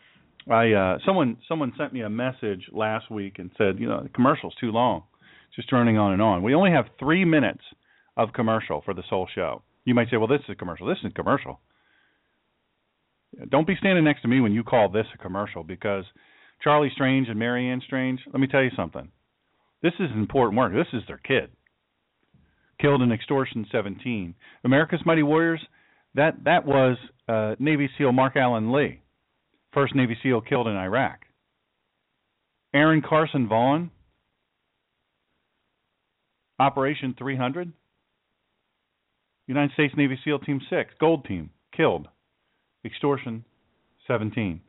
I 0.50 0.72
uh, 0.72 0.98
someone 1.06 1.38
someone 1.48 1.72
sent 1.78 1.94
me 1.94 2.02
a 2.02 2.10
message 2.10 2.68
last 2.72 3.10
week 3.10 3.38
and 3.38 3.50
said, 3.56 3.78
you 3.78 3.88
know, 3.88 4.02
the 4.02 4.10
commercial's 4.10 4.54
too 4.60 4.70
long, 4.70 5.04
it's 5.48 5.56
just 5.56 5.70
turning 5.70 5.96
on 5.96 6.12
and 6.12 6.20
on. 6.20 6.42
We 6.42 6.54
only 6.54 6.72
have 6.72 6.86
three 6.98 7.24
minutes 7.24 7.62
of 8.18 8.34
commercial 8.34 8.82
for 8.84 8.92
this 8.92 9.06
whole 9.08 9.28
show. 9.34 9.62
You 9.86 9.94
might 9.94 10.10
say, 10.10 10.18
well, 10.18 10.28
this 10.28 10.40
is 10.40 10.50
a 10.50 10.54
commercial. 10.54 10.86
This 10.86 10.98
is 10.98 11.10
a 11.10 11.14
commercial. 11.14 11.60
Don't 13.48 13.66
be 13.66 13.76
standing 13.78 14.04
next 14.04 14.22
to 14.22 14.28
me 14.28 14.40
when 14.40 14.52
you 14.52 14.62
call 14.62 14.88
this 14.90 15.06
a 15.14 15.18
commercial 15.18 15.64
because 15.64 16.04
Charlie 16.62 16.90
Strange 16.94 17.28
and 17.28 17.38
Marianne 17.38 17.82
Strange. 17.84 18.20
Let 18.26 18.40
me 18.40 18.46
tell 18.46 18.62
you 18.62 18.70
something. 18.76 19.08
This 19.82 19.92
is 20.00 20.10
important 20.14 20.58
work. 20.58 20.72
This 20.72 20.92
is 20.92 21.06
their 21.06 21.18
kid 21.18 21.50
killed 22.80 23.02
in 23.02 23.12
extortion 23.12 23.66
17. 23.70 24.34
America's 24.64 25.00
Mighty 25.04 25.22
Warriors, 25.22 25.60
that 26.14 26.44
that 26.44 26.66
was 26.66 26.96
uh, 27.28 27.54
Navy 27.58 27.88
SEAL 27.96 28.12
Marc 28.12 28.36
Alan 28.36 28.72
Lee, 28.72 29.00
first 29.72 29.94
Navy 29.94 30.16
SEAL 30.22 30.42
killed 30.42 30.66
in 30.66 30.74
Iraq. 30.74 31.20
Aaron 32.74 33.02
Carson 33.02 33.48
Vaughn, 33.48 33.90
Operation 36.58 37.14
300. 37.18 37.72
United 39.46 39.72
States 39.74 39.92
Navy 39.96 40.18
SEAL 40.24 40.38
Team 40.40 40.60
6, 40.70 40.94
Gold 40.98 41.24
Team, 41.26 41.50
killed. 41.76 42.08
Extortion 42.84 43.44
17. 44.06 44.60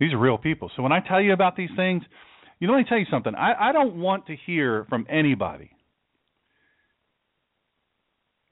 These 0.00 0.14
are 0.14 0.18
real 0.18 0.38
people. 0.38 0.70
So 0.74 0.82
when 0.82 0.92
I 0.92 1.00
tell 1.00 1.20
you 1.20 1.32
about 1.32 1.56
these 1.56 1.70
things, 1.76 2.02
you 2.58 2.66
know, 2.66 2.72
let 2.72 2.80
me 2.80 2.86
tell 2.88 2.98
you 2.98 3.06
something. 3.10 3.34
I, 3.34 3.68
I 3.68 3.72
don't 3.72 3.96
want 3.96 4.26
to 4.26 4.36
hear 4.46 4.86
from 4.88 5.06
anybody. 5.08 5.70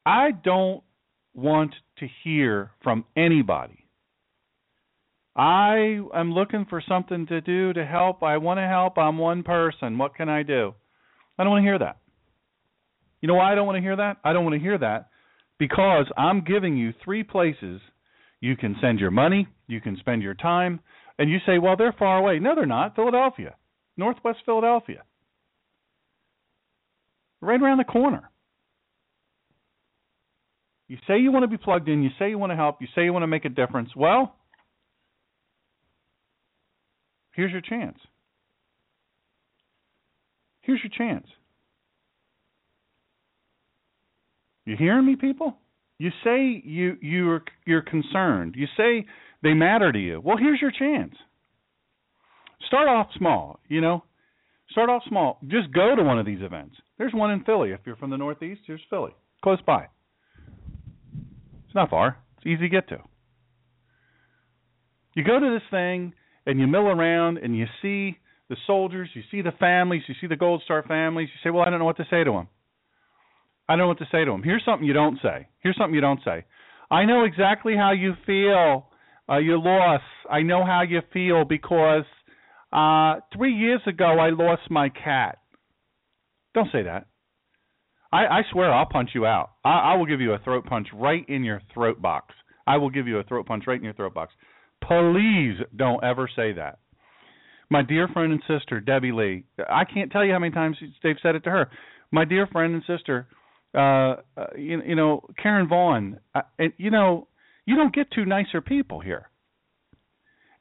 I 0.06 0.30
don't 0.30 0.82
want 1.34 1.74
to 1.98 2.06
hear 2.22 2.70
from 2.82 3.04
anybody. 3.16 3.84
I 5.36 6.00
am 6.14 6.32
looking 6.32 6.66
for 6.68 6.82
something 6.86 7.26
to 7.28 7.40
do 7.40 7.72
to 7.72 7.84
help. 7.84 8.22
I 8.22 8.38
want 8.38 8.58
to 8.58 8.66
help. 8.66 8.98
I'm 8.98 9.18
one 9.18 9.42
person. 9.42 9.96
What 9.96 10.14
can 10.14 10.28
I 10.28 10.42
do? 10.42 10.74
I 11.38 11.44
don't 11.44 11.52
want 11.52 11.62
to 11.62 11.68
hear 11.68 11.78
that. 11.78 11.98
You 13.20 13.28
know 13.28 13.34
why 13.34 13.52
I 13.52 13.54
don't 13.54 13.66
want 13.66 13.76
to 13.76 13.82
hear 13.82 13.96
that? 13.96 14.18
I 14.24 14.32
don't 14.32 14.44
want 14.44 14.54
to 14.54 14.60
hear 14.60 14.78
that 14.78 15.08
because 15.58 16.06
I'm 16.16 16.44
giving 16.44 16.76
you 16.76 16.92
three 17.04 17.22
places 17.22 17.80
you 18.40 18.56
can 18.56 18.76
send 18.80 19.00
your 19.00 19.10
money, 19.10 19.46
you 19.66 19.80
can 19.80 19.96
spend 19.98 20.22
your 20.22 20.34
time, 20.34 20.80
and 21.18 21.30
you 21.30 21.38
say, 21.44 21.58
well, 21.58 21.76
they're 21.76 21.94
far 21.98 22.18
away. 22.18 22.38
No, 22.38 22.54
they're 22.54 22.66
not. 22.66 22.94
Philadelphia. 22.94 23.56
Northwest 23.96 24.38
Philadelphia. 24.44 25.02
Right 27.40 27.60
around 27.60 27.78
the 27.78 27.84
corner. 27.84 28.30
You 30.86 30.96
say 31.06 31.18
you 31.18 31.30
want 31.30 31.42
to 31.42 31.48
be 31.48 31.58
plugged 31.58 31.88
in, 31.88 32.02
you 32.02 32.10
say 32.18 32.30
you 32.30 32.38
want 32.38 32.50
to 32.50 32.56
help, 32.56 32.80
you 32.80 32.88
say 32.94 33.04
you 33.04 33.12
want 33.12 33.22
to 33.22 33.28
make 33.28 33.44
a 33.44 33.50
difference. 33.50 33.90
Well, 33.94 34.34
here's 37.32 37.52
your 37.52 37.60
chance. 37.60 37.98
Here's 40.62 40.80
your 40.82 40.92
chance. 40.96 41.26
You 44.64 44.76
hearing 44.78 45.06
me, 45.06 45.16
people? 45.16 45.56
You 45.98 46.10
say 46.22 46.62
you 46.64 46.96
you're 47.00 47.42
you're 47.66 47.82
concerned. 47.82 48.54
You 48.56 48.66
say 48.76 49.06
they 49.42 49.54
matter 49.54 49.92
to 49.92 49.98
you. 49.98 50.20
Well, 50.22 50.36
here's 50.36 50.60
your 50.60 50.72
chance 50.72 51.14
start 52.66 52.88
off 52.88 53.08
small, 53.16 53.60
you 53.68 53.80
know. 53.80 54.04
Start 54.70 54.90
off 54.90 55.02
small. 55.08 55.38
Just 55.48 55.72
go 55.72 55.96
to 55.96 56.02
one 56.02 56.18
of 56.18 56.26
these 56.26 56.42
events. 56.42 56.76
There's 56.98 57.14
one 57.14 57.30
in 57.30 57.42
Philly. 57.44 57.70
If 57.70 57.80
you're 57.86 57.96
from 57.96 58.10
the 58.10 58.18
Northeast, 58.18 58.60
here's 58.66 58.82
Philly, 58.90 59.12
close 59.42 59.60
by. 59.66 59.86
It's 61.66 61.74
not 61.74 61.90
far. 61.90 62.18
It's 62.36 62.46
easy 62.46 62.62
to 62.62 62.68
get 62.68 62.88
to. 62.90 62.98
You 65.14 65.24
go 65.24 65.38
to 65.38 65.50
this 65.50 65.68
thing 65.70 66.12
and 66.46 66.60
you 66.60 66.66
mill 66.66 66.88
around 66.88 67.38
and 67.38 67.56
you 67.56 67.66
see 67.82 68.18
the 68.48 68.56
soldiers, 68.66 69.08
you 69.14 69.22
see 69.30 69.42
the 69.42 69.52
families, 69.52 70.02
you 70.06 70.14
see 70.20 70.26
the 70.26 70.36
Gold 70.36 70.62
Star 70.64 70.82
families. 70.82 71.28
You 71.32 71.40
say, 71.42 71.50
"Well, 71.50 71.64
I 71.64 71.70
don't 71.70 71.78
know 71.78 71.84
what 71.84 71.96
to 71.98 72.06
say 72.10 72.24
to 72.24 72.32
them." 72.32 72.48
I 73.68 73.74
don't 73.74 73.80
know 73.80 73.88
what 73.88 73.98
to 73.98 74.08
say 74.10 74.24
to 74.24 74.30
them. 74.30 74.42
Here's 74.42 74.64
something 74.64 74.86
you 74.86 74.94
don't 74.94 75.20
say. 75.20 75.46
Here's 75.60 75.76
something 75.76 75.94
you 75.94 76.00
don't 76.00 76.22
say. 76.24 76.44
I 76.90 77.04
know 77.04 77.24
exactly 77.24 77.76
how 77.76 77.90
you 77.92 78.14
feel. 78.24 78.87
Uh, 79.28 79.38
you 79.38 79.60
lost. 79.60 80.04
I 80.30 80.42
know 80.42 80.64
how 80.64 80.82
you 80.82 81.00
feel 81.12 81.44
because 81.44 82.04
uh, 82.72 83.20
three 83.36 83.54
years 83.54 83.80
ago, 83.86 84.18
I 84.18 84.30
lost 84.30 84.70
my 84.70 84.88
cat. 84.88 85.38
Don't 86.54 86.68
say 86.72 86.82
that. 86.84 87.06
I, 88.12 88.26
I 88.26 88.42
swear 88.52 88.72
I'll 88.72 88.86
punch 88.86 89.10
you 89.14 89.26
out. 89.26 89.50
I, 89.64 89.92
I 89.92 89.94
will 89.96 90.06
give 90.06 90.20
you 90.20 90.32
a 90.32 90.38
throat 90.38 90.64
punch 90.64 90.88
right 90.94 91.28
in 91.28 91.44
your 91.44 91.60
throat 91.74 92.00
box. 92.00 92.34
I 92.66 92.76
will 92.78 92.90
give 92.90 93.06
you 93.06 93.18
a 93.18 93.24
throat 93.24 93.46
punch 93.46 93.64
right 93.66 93.78
in 93.78 93.84
your 93.84 93.94
throat 93.94 94.14
box. 94.14 94.32
Please 94.82 95.56
don't 95.76 96.02
ever 96.02 96.28
say 96.34 96.52
that. 96.52 96.78
My 97.70 97.82
dear 97.82 98.08
friend 98.08 98.32
and 98.32 98.42
sister, 98.48 98.80
Debbie 98.80 99.12
Lee, 99.12 99.44
I 99.68 99.84
can't 99.84 100.10
tell 100.10 100.24
you 100.24 100.32
how 100.32 100.38
many 100.38 100.52
times 100.52 100.78
they've 101.02 101.16
said 101.22 101.34
it 101.34 101.44
to 101.44 101.50
her. 101.50 101.70
My 102.10 102.24
dear 102.24 102.46
friend 102.46 102.74
and 102.74 102.82
sister, 102.86 103.26
uh, 103.74 104.16
uh 104.38 104.46
you, 104.56 104.82
you 104.86 104.94
know, 104.94 105.22
Karen 105.42 105.68
Vaughn, 105.68 106.18
uh, 106.34 106.42
and 106.58 106.72
you 106.78 106.90
know, 106.90 107.28
you 107.68 107.76
don't 107.76 107.94
get 107.94 108.10
two 108.10 108.24
nicer 108.24 108.62
people 108.62 108.98
here. 108.98 109.28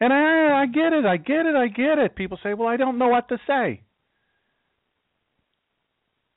And 0.01 0.11
I, 0.11 0.63
I 0.63 0.65
get 0.65 0.91
it, 0.91 1.05
I 1.05 1.15
get 1.15 1.45
it, 1.45 1.55
I 1.55 1.67
get 1.67 1.99
it. 1.99 2.17
People 2.17 2.37
say, 2.43 2.53
well, 2.53 2.67
I 2.67 2.75
don't 2.75 2.97
know 2.97 3.07
what 3.07 3.29
to 3.29 3.37
say. 3.47 3.83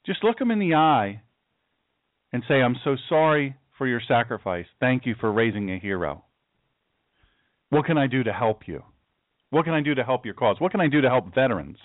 Just 0.06 0.22
look 0.22 0.38
them 0.38 0.52
in 0.52 0.60
the 0.60 0.74
eye 0.74 1.22
and 2.32 2.44
say, 2.46 2.62
I'm 2.62 2.76
so 2.84 2.96
sorry 3.08 3.56
for 3.78 3.88
your 3.88 4.00
sacrifice. 4.06 4.66
Thank 4.78 5.06
you 5.06 5.16
for 5.18 5.32
raising 5.32 5.72
a 5.72 5.78
hero. 5.80 6.24
What 7.70 7.86
can 7.86 7.98
I 7.98 8.06
do 8.06 8.22
to 8.22 8.32
help 8.32 8.68
you? 8.68 8.84
What 9.50 9.64
can 9.64 9.74
I 9.74 9.80
do 9.80 9.96
to 9.96 10.04
help 10.04 10.24
your 10.24 10.34
cause? 10.34 10.60
What 10.60 10.70
can 10.70 10.80
I 10.80 10.86
do 10.86 11.00
to 11.00 11.08
help 11.08 11.34
veterans? 11.34 11.78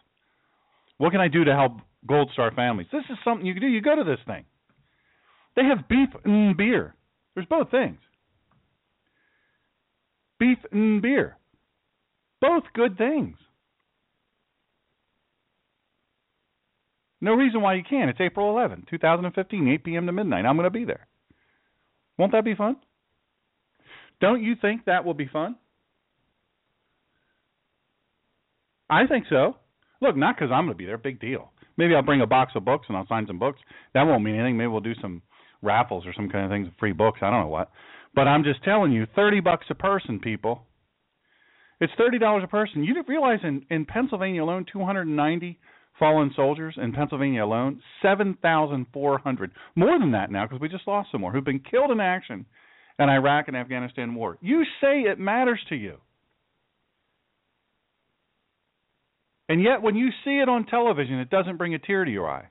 What 0.99 1.11
can 1.11 1.21
I 1.21 1.27
do 1.27 1.43
to 1.43 1.55
help 1.55 1.79
Gold 2.07 2.29
Star 2.33 2.51
families? 2.53 2.87
This 2.91 3.03
is 3.09 3.17
something 3.23 3.47
you 3.47 3.53
can 3.53 3.63
do. 3.63 3.67
You 3.67 3.81
go 3.81 3.95
to 3.95 4.03
this 4.03 4.19
thing. 4.27 4.45
They 5.55 5.63
have 5.63 5.87
beef 5.89 6.09
and 6.23 6.55
beer. 6.55 6.93
There's 7.33 7.47
both 7.47 7.71
things. 7.71 7.97
Beef 10.39 10.57
and 10.71 11.01
beer. 11.01 11.37
Both 12.41 12.63
good 12.73 12.97
things. 12.97 13.37
No 17.21 17.33
reason 17.33 17.61
why 17.61 17.75
you 17.75 17.83
can't. 17.89 18.09
It's 18.09 18.21
April 18.21 18.49
11, 18.51 18.85
2015, 18.89 19.67
8 19.67 19.83
p.m. 19.83 20.05
to 20.05 20.11
midnight. 20.11 20.45
I'm 20.45 20.57
going 20.57 20.65
to 20.65 20.69
be 20.69 20.85
there. 20.85 21.07
Won't 22.17 22.33
that 22.33 22.45
be 22.45 22.55
fun? 22.55 22.75
Don't 24.21 24.43
you 24.43 24.55
think 24.61 24.85
that 24.85 25.05
will 25.05 25.13
be 25.13 25.27
fun? 25.27 25.55
I 28.89 29.07
think 29.07 29.25
so. 29.29 29.55
Look, 30.01 30.15
not 30.15 30.35
because 30.35 30.51
I'm 30.51 30.65
going 30.65 30.73
to 30.73 30.77
be 30.77 30.85
there. 30.85 30.97
Big 30.97 31.19
deal. 31.19 31.51
Maybe 31.77 31.95
I'll 31.95 32.03
bring 32.03 32.21
a 32.21 32.27
box 32.27 32.53
of 32.55 32.63
books 32.63 32.85
and 32.87 32.97
I'll 32.97 33.07
sign 33.07 33.25
some 33.27 33.39
books. 33.39 33.59
That 33.93 34.03
won't 34.03 34.23
mean 34.23 34.35
anything. 34.35 34.57
Maybe 34.57 34.67
we'll 34.67 34.81
do 34.81 34.93
some 35.01 35.21
raffles 35.61 36.05
or 36.05 36.13
some 36.13 36.29
kind 36.29 36.45
of 36.45 36.51
things, 36.51 36.67
free 36.79 36.93
books. 36.93 37.19
I 37.21 37.29
don't 37.29 37.41
know 37.41 37.47
what. 37.47 37.71
But 38.15 38.27
I'm 38.27 38.43
just 38.43 38.63
telling 38.63 38.91
you, 38.91 39.05
30 39.15 39.41
bucks 39.41 39.65
a 39.69 39.75
person, 39.75 40.19
people. 40.19 40.65
It's 41.81 41.93
thirty 41.97 42.19
dollars 42.19 42.43
a 42.43 42.47
person. 42.47 42.83
You 42.83 42.93
didn't 42.93 43.09
realize 43.09 43.39
in 43.43 43.65
in 43.69 43.85
Pennsylvania 43.85 44.43
alone, 44.43 44.65
two 44.71 44.83
hundred 44.83 45.07
and 45.07 45.15
ninety 45.15 45.59
fallen 45.99 46.31
soldiers 46.35 46.75
in 46.81 46.93
Pennsylvania 46.93 47.43
alone, 47.43 47.81
seven 48.01 48.37
thousand 48.41 48.87
four 48.93 49.17
hundred. 49.19 49.51
More 49.75 49.99
than 49.99 50.11
that 50.11 50.31
now 50.31 50.45
because 50.45 50.61
we 50.61 50.69
just 50.69 50.87
lost 50.87 51.09
some 51.11 51.21
more 51.21 51.31
who've 51.31 51.43
been 51.43 51.59
killed 51.59 51.91
in 51.91 51.99
action 51.99 52.45
in 52.97 53.09
Iraq 53.09 53.47
and 53.49 53.57
Afghanistan 53.57 54.15
war. 54.15 54.37
You 54.41 54.63
say 54.81 55.01
it 55.01 55.19
matters 55.19 55.59
to 55.69 55.75
you. 55.75 55.97
And 59.47 59.61
yet, 59.61 59.81
when 59.81 59.95
you 59.95 60.09
see 60.23 60.39
it 60.39 60.49
on 60.49 60.65
television, 60.65 61.19
it 61.19 61.29
doesn't 61.29 61.57
bring 61.57 61.75
a 61.75 61.79
tear 61.79 62.03
to 62.03 62.11
your 62.11 62.29
eye. 62.29 62.47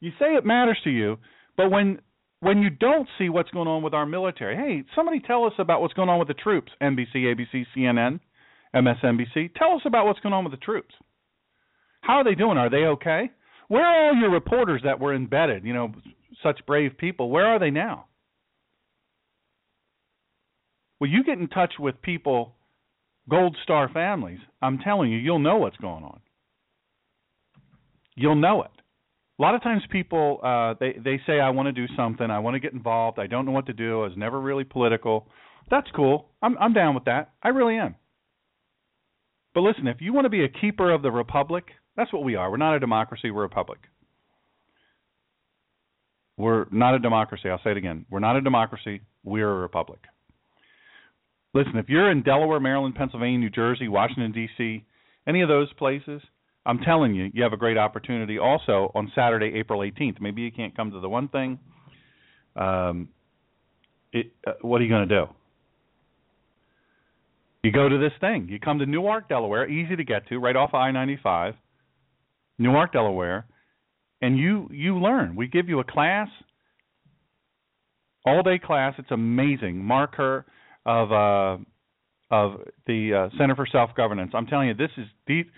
You 0.00 0.10
say 0.18 0.34
it 0.34 0.44
matters 0.44 0.78
to 0.82 0.90
you, 0.90 1.18
but 1.56 1.70
when 1.70 2.00
when 2.42 2.58
you 2.58 2.70
don't 2.70 3.08
see 3.18 3.28
what's 3.28 3.50
going 3.50 3.68
on 3.68 3.84
with 3.84 3.94
our 3.94 4.04
military, 4.04 4.56
hey, 4.56 4.84
somebody 4.96 5.20
tell 5.20 5.44
us 5.44 5.52
about 5.60 5.80
what's 5.80 5.94
going 5.94 6.08
on 6.08 6.18
with 6.18 6.26
the 6.26 6.34
troops. 6.34 6.72
NBC, 6.82 7.14
ABC, 7.14 7.64
CNN, 7.74 8.18
MSNBC. 8.74 9.54
Tell 9.54 9.74
us 9.74 9.82
about 9.86 10.06
what's 10.06 10.18
going 10.18 10.32
on 10.32 10.42
with 10.42 10.50
the 10.50 10.56
troops. 10.56 10.92
How 12.00 12.14
are 12.14 12.24
they 12.24 12.34
doing? 12.34 12.58
Are 12.58 12.68
they 12.68 12.78
okay? 12.78 13.30
Where 13.68 13.84
are 13.84 14.08
all 14.08 14.16
your 14.16 14.30
reporters 14.32 14.82
that 14.84 14.98
were 14.98 15.14
embedded, 15.14 15.64
you 15.64 15.72
know, 15.72 15.92
such 16.42 16.66
brave 16.66 16.98
people? 16.98 17.30
Where 17.30 17.46
are 17.46 17.60
they 17.60 17.70
now? 17.70 18.06
Well, 20.98 21.10
you 21.10 21.22
get 21.22 21.38
in 21.38 21.46
touch 21.46 21.74
with 21.78 22.02
people, 22.02 22.56
Gold 23.30 23.56
Star 23.62 23.88
families, 23.88 24.40
I'm 24.60 24.78
telling 24.78 25.12
you, 25.12 25.18
you'll 25.18 25.38
know 25.38 25.58
what's 25.58 25.76
going 25.76 26.02
on. 26.02 26.18
You'll 28.16 28.34
know 28.34 28.62
it 28.64 28.81
a 29.38 29.42
lot 29.42 29.54
of 29.54 29.62
times 29.62 29.82
people 29.90 30.40
uh 30.42 30.74
they 30.78 30.98
they 31.02 31.20
say 31.26 31.40
I 31.40 31.50
want 31.50 31.66
to 31.66 31.72
do 31.72 31.92
something, 31.96 32.30
I 32.30 32.38
want 32.38 32.54
to 32.54 32.60
get 32.60 32.72
involved, 32.72 33.18
I 33.18 33.26
don't 33.26 33.46
know 33.46 33.52
what 33.52 33.66
to 33.66 33.72
do, 33.72 34.02
I 34.02 34.08
was 34.08 34.16
never 34.16 34.40
really 34.40 34.64
political. 34.64 35.26
That's 35.70 35.88
cool. 35.94 36.28
I'm 36.42 36.56
I'm 36.58 36.72
down 36.72 36.94
with 36.94 37.04
that. 37.04 37.32
I 37.42 37.48
really 37.48 37.76
am. 37.76 37.94
But 39.54 39.60
listen, 39.60 39.86
if 39.86 40.00
you 40.00 40.12
want 40.12 40.24
to 40.24 40.30
be 40.30 40.44
a 40.44 40.48
keeper 40.48 40.90
of 40.90 41.02
the 41.02 41.10
republic, 41.10 41.64
that's 41.96 42.12
what 42.12 42.24
we 42.24 42.36
are. 42.36 42.50
We're 42.50 42.56
not 42.56 42.74
a 42.74 42.80
democracy, 42.80 43.30
we're 43.30 43.40
a 43.40 43.48
republic. 43.48 43.80
We're 46.38 46.66
not 46.70 46.94
a 46.94 46.98
democracy. 46.98 47.50
I'll 47.50 47.60
say 47.62 47.72
it 47.72 47.76
again. 47.76 48.06
We're 48.10 48.20
not 48.20 48.36
a 48.36 48.40
democracy, 48.40 49.02
we're 49.22 49.50
a 49.50 49.60
republic. 49.60 50.00
Listen, 51.54 51.76
if 51.76 51.88
you're 51.88 52.10
in 52.10 52.22
Delaware, 52.22 52.60
Maryland, 52.60 52.94
Pennsylvania, 52.94 53.38
New 53.38 53.50
Jersey, 53.50 53.88
Washington 53.88 54.32
D.C., 54.32 54.84
any 55.26 55.42
of 55.42 55.48
those 55.48 55.70
places, 55.74 56.22
I'm 56.64 56.78
telling 56.78 57.14
you, 57.14 57.30
you 57.34 57.42
have 57.42 57.52
a 57.52 57.56
great 57.56 57.76
opportunity 57.76 58.38
also 58.38 58.92
on 58.94 59.10
Saturday, 59.14 59.52
April 59.58 59.80
18th. 59.80 60.20
Maybe 60.20 60.42
you 60.42 60.52
can't 60.52 60.76
come 60.76 60.92
to 60.92 61.00
the 61.00 61.08
one 61.08 61.28
thing. 61.28 61.58
Um, 62.54 63.08
it, 64.12 64.32
uh, 64.46 64.52
what 64.60 64.80
are 64.80 64.84
you 64.84 64.90
going 64.90 65.08
to 65.08 65.14
do? 65.14 65.26
You 67.62 67.72
go 67.72 67.88
to 67.88 67.98
this 67.98 68.12
thing. 68.20 68.48
You 68.48 68.58
come 68.58 68.78
to 68.80 68.86
Newark, 68.86 69.28
Delaware, 69.28 69.68
easy 69.68 69.96
to 69.96 70.04
get 70.04 70.28
to, 70.28 70.38
right 70.38 70.56
off 70.56 70.74
I-95, 70.74 71.54
Newark, 72.58 72.92
Delaware, 72.92 73.46
and 74.20 74.38
you 74.38 74.68
you 74.70 74.98
learn. 74.98 75.34
We 75.34 75.48
give 75.48 75.68
you 75.68 75.80
a 75.80 75.84
class, 75.84 76.28
all 78.24 78.42
day 78.42 78.58
class. 78.58 78.94
It's 78.98 79.10
amazing. 79.10 79.84
Mark 79.84 80.14
Herr 80.16 80.44
of 80.86 81.12
uh, 81.12 81.62
of 82.30 82.60
the 82.86 83.28
uh, 83.30 83.38
Center 83.38 83.54
for 83.54 83.66
Self 83.66 83.90
Governance. 83.96 84.32
I'm 84.34 84.46
telling 84.46 84.68
you, 84.68 84.74
this 84.74 84.90
is 84.96 85.06
deep, 85.26 85.50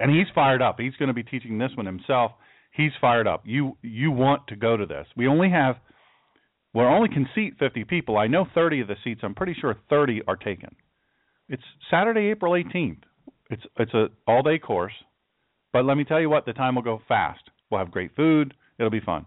and 0.00 0.10
he's 0.10 0.26
fired 0.34 0.62
up. 0.62 0.78
He's 0.78 0.94
going 0.98 1.08
to 1.08 1.14
be 1.14 1.22
teaching 1.22 1.58
this 1.58 1.70
one 1.76 1.86
himself. 1.86 2.32
He's 2.72 2.92
fired 3.00 3.26
up. 3.26 3.42
You 3.44 3.76
you 3.82 4.10
want 4.10 4.46
to 4.48 4.56
go 4.56 4.76
to 4.76 4.86
this? 4.86 5.06
We 5.16 5.26
only 5.26 5.50
have 5.50 5.76
we 6.74 6.82
only 6.82 7.08
can 7.08 7.28
seat 7.34 7.54
50 7.58 7.84
people. 7.84 8.16
I 8.16 8.26
know 8.26 8.46
30 8.54 8.80
of 8.80 8.88
the 8.88 8.96
seats. 9.04 9.20
I'm 9.22 9.34
pretty 9.34 9.54
sure 9.60 9.76
30 9.90 10.22
are 10.26 10.36
taken. 10.36 10.74
It's 11.48 11.62
Saturday, 11.90 12.30
April 12.30 12.52
18th. 12.52 13.02
It's 13.50 13.62
it's 13.78 13.92
a 13.92 14.06
all 14.26 14.42
day 14.42 14.58
course, 14.58 14.94
but 15.72 15.84
let 15.84 15.96
me 15.96 16.04
tell 16.04 16.20
you 16.20 16.30
what, 16.30 16.46
the 16.46 16.54
time 16.54 16.74
will 16.74 16.82
go 16.82 17.02
fast. 17.08 17.42
We'll 17.70 17.80
have 17.80 17.90
great 17.90 18.16
food. 18.16 18.54
It'll 18.78 18.90
be 18.90 19.00
fun. 19.00 19.26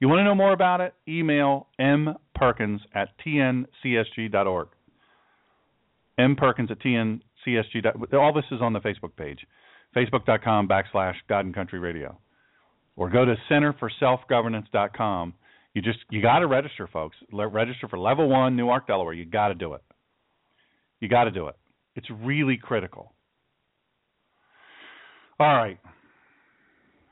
You 0.00 0.08
want 0.08 0.20
to 0.20 0.24
know 0.24 0.34
more 0.34 0.52
about 0.52 0.80
it? 0.80 0.94
Email 1.06 1.68
mperkins 1.78 2.80
at 2.94 3.10
tncsg.org. 3.24 4.68
mperkins 6.18 6.70
at 6.70 6.80
tncsg. 6.80 8.14
All 8.14 8.32
this 8.32 8.44
is 8.50 8.60
on 8.60 8.72
the 8.72 8.80
Facebook 8.80 9.14
page, 9.16 9.40
facebook.com 9.96 10.68
backslash 10.68 11.14
God 11.28 11.44
and 11.44 11.54
Country 11.54 11.78
Radio, 11.78 12.18
or 12.96 13.10
go 13.10 13.24
to 13.24 13.34
centerforselfgovernance.com. 13.50 15.34
You 15.74 15.82
just 15.82 15.98
you 16.10 16.20
got 16.20 16.40
to 16.40 16.46
register, 16.46 16.88
folks. 16.92 17.16
Le- 17.32 17.46
register 17.48 17.86
for 17.88 17.98
level 17.98 18.28
one, 18.28 18.56
Newark, 18.56 18.86
Delaware. 18.86 19.12
You 19.14 19.24
got 19.24 19.48
to 19.48 19.54
do 19.54 19.74
it. 19.74 19.82
You 21.00 21.08
got 21.08 21.24
to 21.24 21.30
do 21.30 21.46
it. 21.46 21.56
It's 21.94 22.08
really 22.10 22.56
critical. 22.56 23.12
All 25.38 25.46
right. 25.56 25.78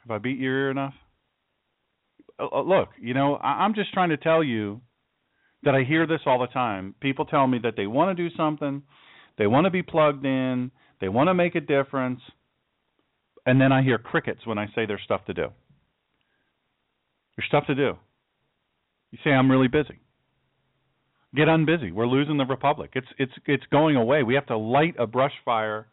Have 0.03 0.11
I 0.11 0.19
beat 0.19 0.39
your 0.39 0.53
ear 0.55 0.71
enough? 0.71 0.95
Uh, 2.39 2.47
uh, 2.53 2.63
look, 2.63 2.91
you 3.01 3.15
know, 3.15 3.37
I- 3.37 3.65
I'm 3.65 3.75
just 3.75 3.93
trying 3.93 4.11
to 4.11 4.17
tell 4.17 4.45
you 4.45 4.81
that 5.63 5.75
I 5.75 5.83
hear 5.83 6.07
this 6.07 6.21
all 6.27 6.39
the 6.39 6.47
time. 6.47 6.95
People 7.01 7.25
tell 7.25 7.47
me 7.47 7.59
that 7.63 7.75
they 7.77 7.87
want 7.87 8.17
to 8.17 8.29
do 8.29 8.35
something, 8.37 8.83
they 9.39 9.47
want 9.47 9.65
to 9.65 9.71
be 9.71 9.83
plugged 9.83 10.25
in, 10.25 10.71
they 11.01 11.09
want 11.09 11.29
to 11.29 11.35
make 11.35 11.55
a 11.55 11.61
difference, 11.61 12.21
and 13.49 13.59
then 13.59 13.73
I 13.73 13.83
hear 13.83 13.97
crickets 13.97 14.47
when 14.47 14.59
I 14.59 14.67
say 14.75 14.85
there's 14.85 15.00
stuff 15.05 15.25
to 15.25 15.33
do. 15.33 15.47
There's 17.35 17.49
stuff 17.49 17.64
to 17.69 17.75
do. 17.75 17.95
You 19.11 19.19
say 19.25 19.31
I'm 19.31 19.50
really 19.50 19.69
busy. 19.69 20.00
Get 21.35 21.49
unbusy. 21.49 21.90
We're 21.90 22.07
losing 22.07 22.37
the 22.37 22.45
republic. 22.45 22.90
It's 22.95 23.07
it's 23.19 23.33
it's 23.47 23.64
going 23.71 23.97
away. 23.97 24.23
We 24.23 24.35
have 24.35 24.47
to 24.47 24.59
light 24.59 24.97
a 24.99 25.07
brush 25.07 25.33
fire 25.47 25.87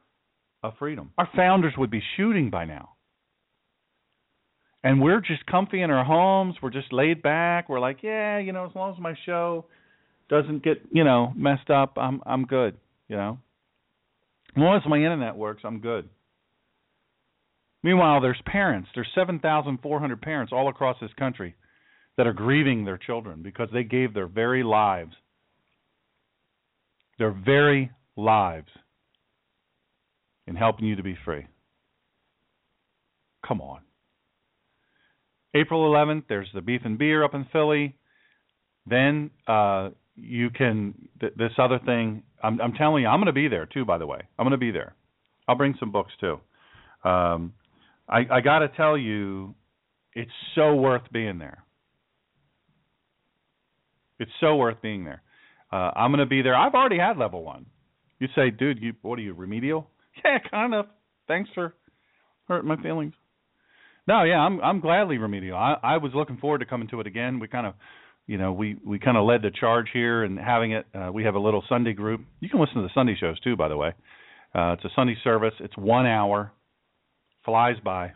of 0.64 0.74
freedom. 0.78 1.12
Our 1.18 1.30
founders 1.34 1.74
would 1.78 1.90
be 1.90 2.02
shooting 2.18 2.50
by 2.50 2.66
now. 2.66 2.90
And 4.84 5.02
we're 5.02 5.22
just 5.22 5.46
comfy 5.46 5.82
in 5.82 5.92
our 5.92 6.04
homes. 6.04 6.56
We're 6.62 6.72
just 6.72 6.92
laid 6.92 7.22
back. 7.22 7.70
We're 7.70 7.80
like, 7.80 8.00
yeah, 8.04 8.38
you 8.38 8.52
know, 8.52 8.66
as 8.66 8.76
long 8.76 8.94
as 8.94 9.00
my 9.00 9.16
show 9.26 9.66
doesn't 10.30 10.62
get, 10.62 10.82
you 10.92 11.06
know, 11.06 11.32
messed 11.38 11.70
up, 11.70 11.94
I'm 11.96 12.22
I'm 12.26 12.44
good, 12.46 12.76
you 13.08 13.16
know. 13.16 13.40
As 14.58 14.62
long 14.62 14.76
as 14.76 14.84
my 14.90 14.98
internet 14.98 15.38
works, 15.38 15.62
I'm 15.64 15.80
good. 15.80 16.10
Meanwhile, 17.86 18.20
there's 18.22 18.42
parents. 18.48 18.90
There's 18.96 19.08
7,400 19.14 20.20
parents 20.20 20.52
all 20.52 20.70
across 20.70 20.98
this 21.00 21.14
country 21.20 21.54
that 22.18 22.26
are 22.26 22.34
grieving 22.34 22.84
their 22.84 22.98
children 22.98 23.44
because 23.44 23.70
they 23.72 23.84
gave 23.84 24.12
their 24.12 24.26
very 24.26 24.64
lives 24.64 25.14
their 27.20 27.32
very 27.32 27.92
lives 28.18 28.70
in 30.48 30.56
helping 30.56 30.86
you 30.86 30.96
to 30.96 31.04
be 31.04 31.16
free. 31.24 31.46
Come 33.48 33.62
on. 33.62 33.82
April 35.54 35.88
11th, 35.94 36.24
there's 36.28 36.50
the 36.56 36.62
beef 36.62 36.82
and 36.86 36.98
beer 36.98 37.24
up 37.24 37.36
in 37.36 37.46
Philly. 37.54 37.96
Then 38.88 39.30
uh, 39.48 39.92
you 40.16 40.50
can 40.50 40.96
th- 41.22 41.34
this 41.38 41.52
other 41.60 41.80
thing. 41.86 42.24
I'm, 42.42 42.60
I'm 42.60 42.74
telling 42.74 43.04
you, 43.04 43.10
I'm 43.10 43.20
going 43.20 43.28
to 43.28 43.32
be 43.32 43.48
there 43.48 43.68
too. 43.68 43.86
By 43.86 44.00
the 44.00 44.08
way, 44.08 44.22
I'm 44.40 44.44
going 44.44 44.52
to 44.52 44.58
be 44.58 44.72
there. 44.72 44.96
I'll 45.48 45.56
bring 45.56 45.76
some 45.80 45.92
books 45.92 46.12
too. 46.20 46.40
Um, 47.08 47.54
I, 48.08 48.20
I 48.32 48.42
got 48.42 48.60
to 48.60 48.70
tell 48.70 48.98
you, 48.98 49.56
it's 50.14 50.32
so 50.54 50.76
worth 50.76 51.04
being 51.12 51.40
there. 51.40 51.64
It's 54.20 54.32
so 54.40 54.56
worth 54.56 54.82
being 54.82 55.04
there. 55.04 55.22
Uh, 55.72 55.92
I'm 55.96 56.12
going 56.12 56.20
to 56.20 56.26
be 56.26 56.42
there. 56.42 56.56
I've 56.56 56.74
already 56.74 56.98
had 56.98 57.18
level 57.18 57.44
one. 57.44 57.66
You 58.20 58.28
say, 58.36 58.50
dude, 58.50 58.82
you 58.82 58.94
what 59.02 59.20
are 59.20 59.24
you 59.24 59.34
remedial? 59.34 59.90
Yeah, 60.24 60.38
kind 60.50 60.74
of. 60.74 60.86
Thanks 61.28 61.50
for 61.54 61.74
hurting 62.48 62.70
my 62.70 62.82
feelings. 62.82 63.14
No, 64.08 64.24
yeah, 64.24 64.38
I'm 64.40 64.62
I'm 64.62 64.80
gladly 64.80 65.18
remedial. 65.18 65.58
I 65.58 65.76
I 65.84 65.98
was 65.98 66.14
looking 66.16 66.38
forward 66.38 66.60
to 66.60 66.66
coming 66.66 66.88
to 66.90 67.02
it 67.02 67.08
again. 67.08 67.40
We 67.40 67.50
kind 67.50 67.68
of, 67.68 67.74
you 68.26 68.38
know, 68.38 68.54
we 68.54 68.78
we 68.86 68.98
kind 68.98 69.18
of 69.18 69.26
led 69.26 69.42
the 69.42 69.52
charge 69.52 69.88
here 69.92 70.24
and 70.24 70.40
having 70.40 70.72
it. 70.72 70.86
Uh, 70.94 71.12
we 71.12 71.26
have 71.26 71.36
a 71.36 71.40
little 71.40 71.64
Sunday 71.68 71.92
group. 71.92 72.22
You 72.40 72.48
can 72.50 72.62
listen 72.62 72.76
to 72.76 72.84
the 72.84 72.94
Sunday 72.94 73.18
shows 73.20 73.40
too, 73.42 73.58
by 73.58 73.68
the 73.68 73.76
way. 73.76 73.90
Uh, 74.54 74.74
it's 74.74 74.86
a 74.86 74.90
Sunday 74.96 75.18
service. 75.22 75.54
It's 75.60 75.76
one 75.76 76.06
hour, 76.06 76.54
flies 77.46 77.78
by, 77.84 78.12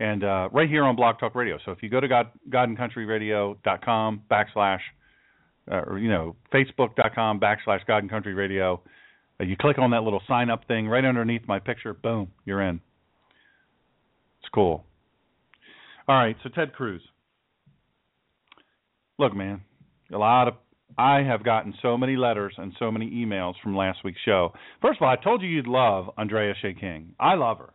and 0.00 0.24
uh, 0.24 0.48
right 0.52 0.68
here 0.68 0.84
on 0.84 0.96
Blog 0.96 1.18
Talk 1.20 1.34
Radio. 1.34 1.58
So 1.64 1.72
if 1.72 1.82
you 1.82 1.88
go 1.88 2.00
to 2.00 2.08
God 2.08 2.28
GodandCountryRadio.com 2.50 4.22
backslash 4.30 4.80
uh, 5.70 5.82
or 5.86 5.98
you 5.98 6.08
know 6.08 6.36
facebook.com 6.52 7.40
backslash 7.40 7.84
God 7.86 7.98
and 7.98 8.10
Country 8.10 8.34
Radio. 8.34 8.80
Uh, 9.40 9.44
you 9.44 9.56
click 9.56 9.78
on 9.78 9.90
that 9.90 10.02
little 10.02 10.22
sign 10.26 10.50
up 10.50 10.66
thing 10.66 10.88
right 10.88 11.04
underneath 11.04 11.42
my 11.46 11.58
picture. 11.58 11.94
Boom, 11.94 12.28
you're 12.44 12.62
in. 12.62 12.80
It's 14.40 14.48
cool. 14.52 14.84
All 16.08 16.16
right, 16.16 16.36
so 16.42 16.48
Ted 16.48 16.72
Cruz. 16.72 17.02
Look, 19.18 19.34
man, 19.34 19.62
a 20.12 20.18
lot 20.18 20.48
of 20.48 20.54
I 20.96 21.22
have 21.22 21.44
gotten 21.44 21.74
so 21.82 21.96
many 21.96 22.16
letters 22.16 22.54
and 22.56 22.72
so 22.78 22.90
many 22.90 23.10
emails 23.10 23.54
from 23.62 23.76
last 23.76 23.98
week's 24.04 24.20
show. 24.24 24.52
First 24.80 24.98
of 24.98 25.02
all, 25.02 25.10
I 25.10 25.22
told 25.22 25.42
you 25.42 25.48
you'd 25.48 25.66
love 25.66 26.10
Andrea 26.16 26.54
Shea 26.60 26.74
King. 26.74 27.14
I 27.20 27.34
love 27.34 27.58
her. 27.58 27.74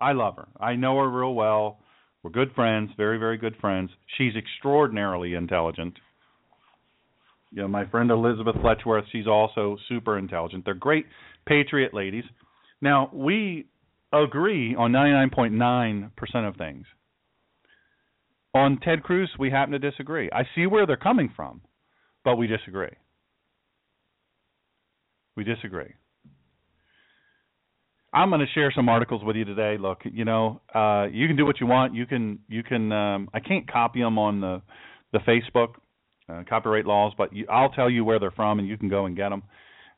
I 0.00 0.12
love 0.12 0.36
her. 0.36 0.48
I 0.58 0.76
know 0.76 0.96
her 0.98 1.08
real 1.08 1.34
well. 1.34 1.78
We're 2.22 2.30
good 2.30 2.52
friends, 2.54 2.90
very, 2.96 3.18
very 3.18 3.38
good 3.38 3.56
friends. 3.60 3.90
She's 4.18 4.32
extraordinarily 4.36 5.34
intelligent. 5.34 5.98
You 7.50 7.62
know, 7.62 7.68
my 7.68 7.86
friend 7.86 8.10
Elizabeth 8.10 8.56
Letchworth, 8.62 9.04
she's 9.10 9.26
also 9.26 9.76
super 9.88 10.18
intelligent. 10.18 10.64
They're 10.64 10.74
great 10.74 11.06
patriot 11.46 11.92
ladies. 11.92 12.24
Now, 12.80 13.10
we 13.12 13.66
agree 14.12 14.74
on 14.74 14.92
99.9% 14.92 16.48
of 16.48 16.56
things. 16.56 16.86
On 18.54 18.78
Ted 18.80 19.02
Cruz, 19.02 19.30
we 19.38 19.50
happen 19.50 19.72
to 19.72 19.78
disagree. 19.78 20.28
I 20.32 20.42
see 20.54 20.66
where 20.66 20.86
they're 20.86 20.96
coming 20.96 21.32
from, 21.34 21.60
but 22.24 22.36
we 22.36 22.46
disagree. 22.46 22.90
We 25.36 25.44
disagree. 25.44 25.94
I'm 28.12 28.30
going 28.30 28.40
to 28.40 28.52
share 28.54 28.72
some 28.74 28.88
articles 28.88 29.22
with 29.24 29.36
you 29.36 29.44
today. 29.44 29.76
Look, 29.78 30.00
you 30.04 30.24
know, 30.24 30.60
uh, 30.74 31.06
you 31.12 31.28
can 31.28 31.36
do 31.36 31.46
what 31.46 31.60
you 31.60 31.66
want. 31.66 31.94
You 31.94 32.06
can, 32.06 32.40
you 32.48 32.62
can. 32.62 32.90
Um, 32.90 33.28
I 33.32 33.40
can't 33.40 33.70
copy 33.70 34.00
them 34.00 34.18
on 34.18 34.40
the 34.40 34.62
the 35.12 35.18
Facebook 35.20 35.74
uh, 36.28 36.42
copyright 36.48 36.86
laws, 36.86 37.12
but 37.16 37.32
you, 37.32 37.46
I'll 37.48 37.70
tell 37.70 37.90
you 37.90 38.04
where 38.04 38.18
they're 38.18 38.30
from, 38.30 38.58
and 38.58 38.68
you 38.68 38.76
can 38.76 38.88
go 38.88 39.06
and 39.06 39.16
get 39.16 39.28
them. 39.30 39.42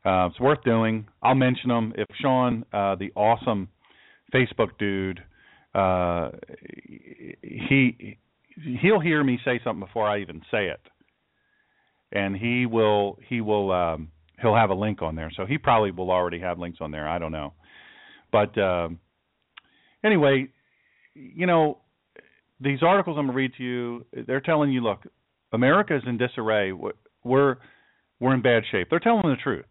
Uh, 0.04 0.26
it's 0.26 0.40
worth 0.40 0.62
doing. 0.64 1.06
I'll 1.22 1.34
mention 1.34 1.68
them 1.68 1.92
if 1.96 2.08
Sean, 2.20 2.64
uh, 2.72 2.96
the 2.96 3.12
awesome 3.14 3.68
Facebook 4.34 4.70
dude, 4.78 5.20
uh, 5.74 6.30
he 7.42 8.18
he'll 8.80 9.00
hear 9.00 9.22
me 9.22 9.38
say 9.44 9.60
something 9.64 9.84
before 9.84 10.06
I 10.06 10.20
even 10.20 10.42
say 10.50 10.66
it, 10.66 10.80
and 12.12 12.36
he 12.36 12.66
will 12.66 13.18
he 13.28 13.40
will 13.40 13.70
um, 13.72 14.08
he'll 14.40 14.56
have 14.56 14.70
a 14.70 14.74
link 14.74 15.02
on 15.02 15.14
there. 15.14 15.30
So 15.36 15.46
he 15.46 15.56
probably 15.56 15.92
will 15.92 16.10
already 16.10 16.40
have 16.40 16.58
links 16.58 16.78
on 16.80 16.90
there. 16.90 17.08
I 17.08 17.18
don't 17.18 17.32
know, 17.32 17.54
but 18.32 18.56
um, 18.58 18.98
anyway, 20.04 20.48
you 21.14 21.46
know 21.46 21.78
these 22.60 22.82
articles 22.82 23.16
I'm 23.18 23.26
gonna 23.26 23.36
read 23.36 23.52
to 23.58 23.62
you. 23.62 24.06
They're 24.26 24.40
telling 24.40 24.72
you, 24.72 24.82
look, 24.82 25.00
America 25.52 25.96
is 25.96 26.02
in 26.06 26.16
disarray. 26.18 26.72
We're 26.72 27.56
we're 28.20 28.34
in 28.34 28.42
bad 28.42 28.62
shape. 28.70 28.88
They're 28.90 28.98
telling 29.00 29.22
the 29.28 29.36
truth. 29.42 29.66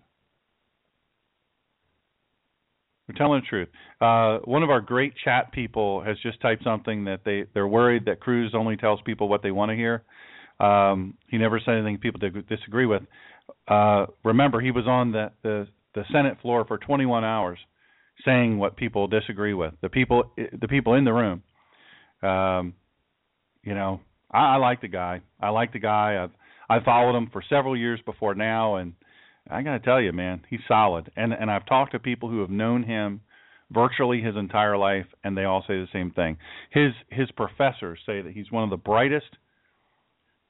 They're 3.07 3.17
telling 3.17 3.41
the 3.41 3.47
truth. 3.47 3.69
Uh, 3.99 4.39
one 4.45 4.63
of 4.63 4.69
our 4.69 4.81
great 4.81 5.13
chat 5.23 5.51
people 5.51 6.01
has 6.03 6.17
just 6.21 6.39
typed 6.41 6.63
something 6.63 7.05
that 7.05 7.21
they 7.25 7.45
they're 7.53 7.67
worried 7.67 8.05
that 8.05 8.19
Cruz 8.19 8.53
only 8.53 8.77
tells 8.77 9.01
people 9.01 9.27
what 9.27 9.41
they 9.43 9.51
want 9.51 9.69
to 9.69 9.75
hear. 9.75 10.03
Um, 10.59 11.15
he 11.27 11.37
never 11.37 11.59
said 11.59 11.75
anything 11.75 11.97
people 11.97 12.21
disagree 12.47 12.85
with. 12.85 13.01
Uh, 13.67 14.05
remember, 14.23 14.61
he 14.61 14.71
was 14.71 14.85
on 14.87 15.11
the, 15.11 15.31
the 15.43 15.67
the 15.93 16.03
Senate 16.11 16.37
floor 16.41 16.63
for 16.65 16.77
21 16.77 17.25
hours, 17.25 17.59
saying 18.25 18.57
what 18.57 18.77
people 18.77 19.07
disagree 19.07 19.53
with. 19.53 19.73
The 19.81 19.89
people 19.89 20.31
the 20.37 20.67
people 20.67 20.95
in 20.95 21.05
the 21.05 21.13
room. 21.13 21.43
Um, 22.21 22.73
you 23.63 23.73
know, 23.73 24.01
I, 24.31 24.55
I 24.55 24.55
like 24.57 24.81
the 24.81 24.87
guy. 24.87 25.21
I 25.39 25.49
like 25.49 25.73
the 25.73 25.79
guy. 25.79 26.23
I've 26.23 26.31
I 26.69 26.83
followed 26.83 27.17
him 27.17 27.29
for 27.31 27.43
several 27.49 27.75
years 27.75 27.99
before 28.05 28.33
now, 28.33 28.75
and 28.75 28.93
I 29.49 29.61
got 29.61 29.73
to 29.73 29.79
tell 29.79 29.99
you, 29.99 30.13
man, 30.13 30.41
he's 30.49 30.61
solid. 30.67 31.11
And 31.15 31.33
and 31.33 31.51
I've 31.51 31.65
talked 31.65 31.91
to 31.93 31.99
people 31.99 32.29
who 32.29 32.41
have 32.41 32.49
known 32.49 32.83
him 32.83 33.21
virtually 33.71 34.21
his 34.21 34.35
entire 34.35 34.77
life, 34.77 35.07
and 35.23 35.37
they 35.37 35.45
all 35.45 35.63
say 35.67 35.75
the 35.75 35.87
same 35.91 36.11
thing. 36.11 36.37
His 36.71 36.91
his 37.09 37.29
professors 37.31 37.99
say 38.05 38.21
that 38.21 38.33
he's 38.33 38.51
one 38.51 38.63
of 38.63 38.69
the 38.69 38.77
brightest, 38.77 39.37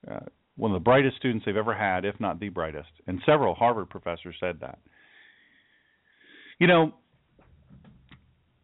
uh, 0.09 0.19
one 0.57 0.71
of 0.71 0.75
the 0.75 0.83
brightest 0.83 1.17
students 1.17 1.45
they've 1.45 1.55
ever 1.55 1.75
had, 1.75 2.05
if 2.05 2.19
not 2.19 2.39
the 2.39 2.49
brightest. 2.49 2.89
And 3.07 3.21
several 3.25 3.55
Harvard 3.55 3.89
professors 3.89 4.35
said 4.39 4.59
that. 4.61 4.79
You 6.59 6.67
know, 6.67 6.93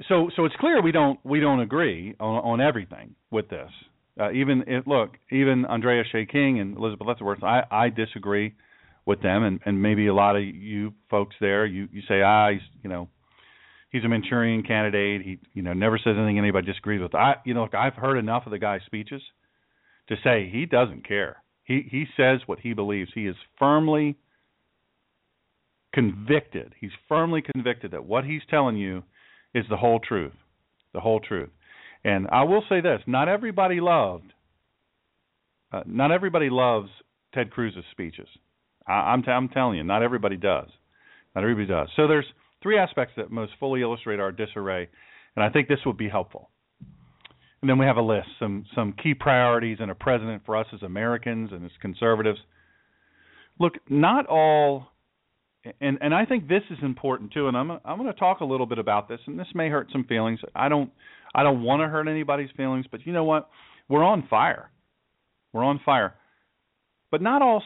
so 0.07 0.29
so 0.35 0.45
it's 0.45 0.55
clear 0.59 0.81
we 0.81 0.91
don't 0.91 1.19
we 1.23 1.39
don't 1.39 1.59
agree 1.59 2.15
on, 2.19 2.43
on 2.43 2.61
everything 2.61 3.15
with 3.31 3.49
this. 3.49 3.69
Uh, 4.19 4.31
even 4.31 4.63
if, 4.65 4.87
look, 4.87 5.11
even 5.31 5.65
Andrea 5.65 6.03
Shea 6.11 6.25
King 6.25 6.59
and 6.59 6.75
Elizabeth 6.75 7.07
Letchworth, 7.07 7.43
I 7.43 7.63
I 7.69 7.89
disagree 7.89 8.53
with 9.05 9.21
them, 9.21 9.43
and 9.43 9.59
and 9.65 9.81
maybe 9.81 10.07
a 10.07 10.13
lot 10.13 10.35
of 10.35 10.43
you 10.43 10.93
folks 11.09 11.35
there, 11.39 11.65
you 11.65 11.87
you 11.91 12.01
say 12.07 12.21
ah, 12.21 12.51
he's 12.51 12.61
you 12.83 12.89
know, 12.89 13.09
he's 13.91 14.03
a 14.03 14.07
Manchurian 14.07 14.63
candidate. 14.63 15.21
He 15.23 15.39
you 15.53 15.63
know 15.63 15.73
never 15.73 15.97
says 15.97 16.15
anything 16.17 16.37
anybody 16.37 16.67
disagrees 16.67 17.01
with. 17.01 17.15
I 17.15 17.35
you 17.45 17.53
know 17.53 17.63
look, 17.63 17.75
I've 17.75 17.95
heard 17.95 18.17
enough 18.17 18.45
of 18.45 18.51
the 18.51 18.59
guy's 18.59 18.81
speeches 18.85 19.21
to 20.09 20.15
say 20.23 20.49
he 20.51 20.65
doesn't 20.65 21.07
care. 21.07 21.37
He 21.63 21.87
he 21.89 22.05
says 22.15 22.41
what 22.45 22.59
he 22.59 22.73
believes. 22.73 23.11
He 23.15 23.27
is 23.27 23.35
firmly 23.57 24.15
convicted. 25.93 26.75
He's 26.79 26.91
firmly 27.09 27.41
convicted 27.41 27.91
that 27.91 28.05
what 28.05 28.23
he's 28.23 28.41
telling 28.49 28.77
you 28.77 29.03
is 29.53 29.65
the 29.69 29.77
whole 29.77 29.99
truth, 29.99 30.33
the 30.93 30.99
whole 30.99 31.19
truth. 31.19 31.49
And 32.03 32.27
I 32.31 32.43
will 32.43 32.63
say 32.69 32.81
this: 32.81 33.01
not 33.07 33.27
everybody 33.27 33.79
loved, 33.79 34.33
uh, 35.71 35.83
not 35.85 36.11
everybody 36.11 36.49
loves 36.49 36.89
Ted 37.33 37.51
Cruz's 37.51 37.83
speeches. 37.91 38.27
I, 38.87 39.13
am 39.13 39.23
t- 39.23 39.31
I'm 39.31 39.49
telling 39.49 39.77
you, 39.77 39.83
not 39.83 40.03
everybody 40.03 40.37
does. 40.37 40.69
Not 41.35 41.43
everybody 41.43 41.67
does. 41.67 41.89
So 41.95 42.07
there's 42.07 42.25
three 42.63 42.77
aspects 42.77 43.13
that 43.17 43.31
most 43.31 43.51
fully 43.59 43.81
illustrate 43.81 44.19
our 44.19 44.31
disarray, 44.31 44.87
and 45.35 45.43
I 45.43 45.49
think 45.49 45.67
this 45.67 45.79
would 45.85 45.97
be 45.97 46.09
helpful. 46.09 46.49
And 47.61 47.69
then 47.69 47.77
we 47.79 47.85
have 47.85 47.97
a 47.97 48.01
list, 48.01 48.27
some 48.39 48.65
some 48.75 48.93
key 48.93 49.13
priorities 49.13 49.77
and 49.79 49.91
a 49.91 49.95
president 49.95 50.43
for 50.45 50.55
us 50.55 50.67
as 50.73 50.83
Americans 50.83 51.49
and 51.51 51.65
as 51.65 51.71
conservatives. 51.81 52.39
Look, 53.59 53.73
not 53.89 54.27
all, 54.27 54.87
and 55.81 55.97
and 56.01 56.13
I 56.13 56.25
think 56.25 56.47
this 56.47 56.63
is 56.69 56.77
important 56.81 57.33
too. 57.33 57.47
And 57.47 57.57
I'm 57.57 57.71
I'm 57.71 57.97
going 57.97 58.11
to 58.11 58.19
talk 58.19 58.41
a 58.41 58.45
little 58.45 58.65
bit 58.65 58.79
about 58.79 59.07
this, 59.07 59.19
and 59.27 59.39
this 59.39 59.47
may 59.53 59.69
hurt 59.69 59.89
some 59.91 60.03
feelings. 60.05 60.39
I 60.55 60.69
don't 60.69 60.91
I 61.33 61.43
don't 61.43 61.63
want 61.63 61.81
to 61.81 61.87
hurt 61.87 62.07
anybody's 62.07 62.49
feelings, 62.57 62.85
but 62.89 63.05
you 63.05 63.13
know 63.13 63.23
what? 63.23 63.49
We're 63.89 64.03
on 64.03 64.27
fire. 64.29 64.71
We're 65.53 65.63
on 65.63 65.79
fire. 65.85 66.15
But 67.11 67.21
not 67.21 67.41
all 67.41 67.63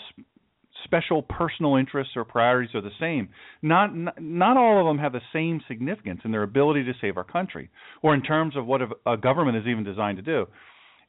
special 0.83 1.21
personal 1.21 1.75
interests 1.75 2.13
or 2.15 2.23
priorities 2.23 2.73
are 2.75 2.81
the 2.81 2.89
same. 2.99 3.29
Not, 3.61 3.95
not 3.95 4.21
not 4.21 4.57
all 4.57 4.79
of 4.79 4.85
them 4.85 5.03
have 5.03 5.13
the 5.13 5.21
same 5.33 5.61
significance 5.67 6.21
in 6.23 6.31
their 6.31 6.43
ability 6.43 6.83
to 6.85 6.93
save 7.01 7.17
our 7.17 7.23
country, 7.23 7.69
or 8.01 8.13
in 8.13 8.21
terms 8.21 8.55
of 8.55 8.65
what 8.65 8.81
a, 8.81 8.87
a 9.05 9.17
government 9.17 9.57
is 9.57 9.67
even 9.67 9.83
designed 9.83 10.17
to 10.17 10.23
do. 10.23 10.47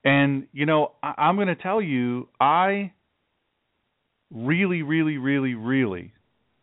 And 0.04 0.46
you 0.52 0.66
know, 0.66 0.92
I, 1.02 1.14
I'm 1.18 1.36
going 1.36 1.48
to 1.48 1.56
tell 1.56 1.80
you, 1.80 2.28
I 2.40 2.92
really, 4.30 4.82
really, 4.82 5.18
really, 5.18 5.54
really, 5.54 6.12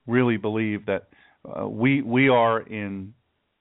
really 0.07 0.37
believe 0.37 0.85
that 0.85 1.09
uh, 1.45 1.67
we 1.67 2.01
we 2.01 2.29
are 2.29 2.61
in 2.61 3.13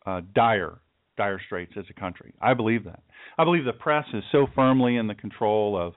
uh, 0.07 0.21
dire 0.35 0.81
dire 1.17 1.41
straits 1.45 1.73
as 1.77 1.85
a 1.91 2.01
country. 2.01 2.33
I 2.41 2.55
believe 2.55 2.85
that. 2.85 3.03
I 3.37 3.45
believe 3.45 3.65
the 3.65 3.73
press 3.73 4.07
is 4.15 4.23
so 4.33 4.47
firmly 4.55 4.97
in 4.97 5.07
the 5.07 5.15
control 5.15 5.77
of 5.77 5.95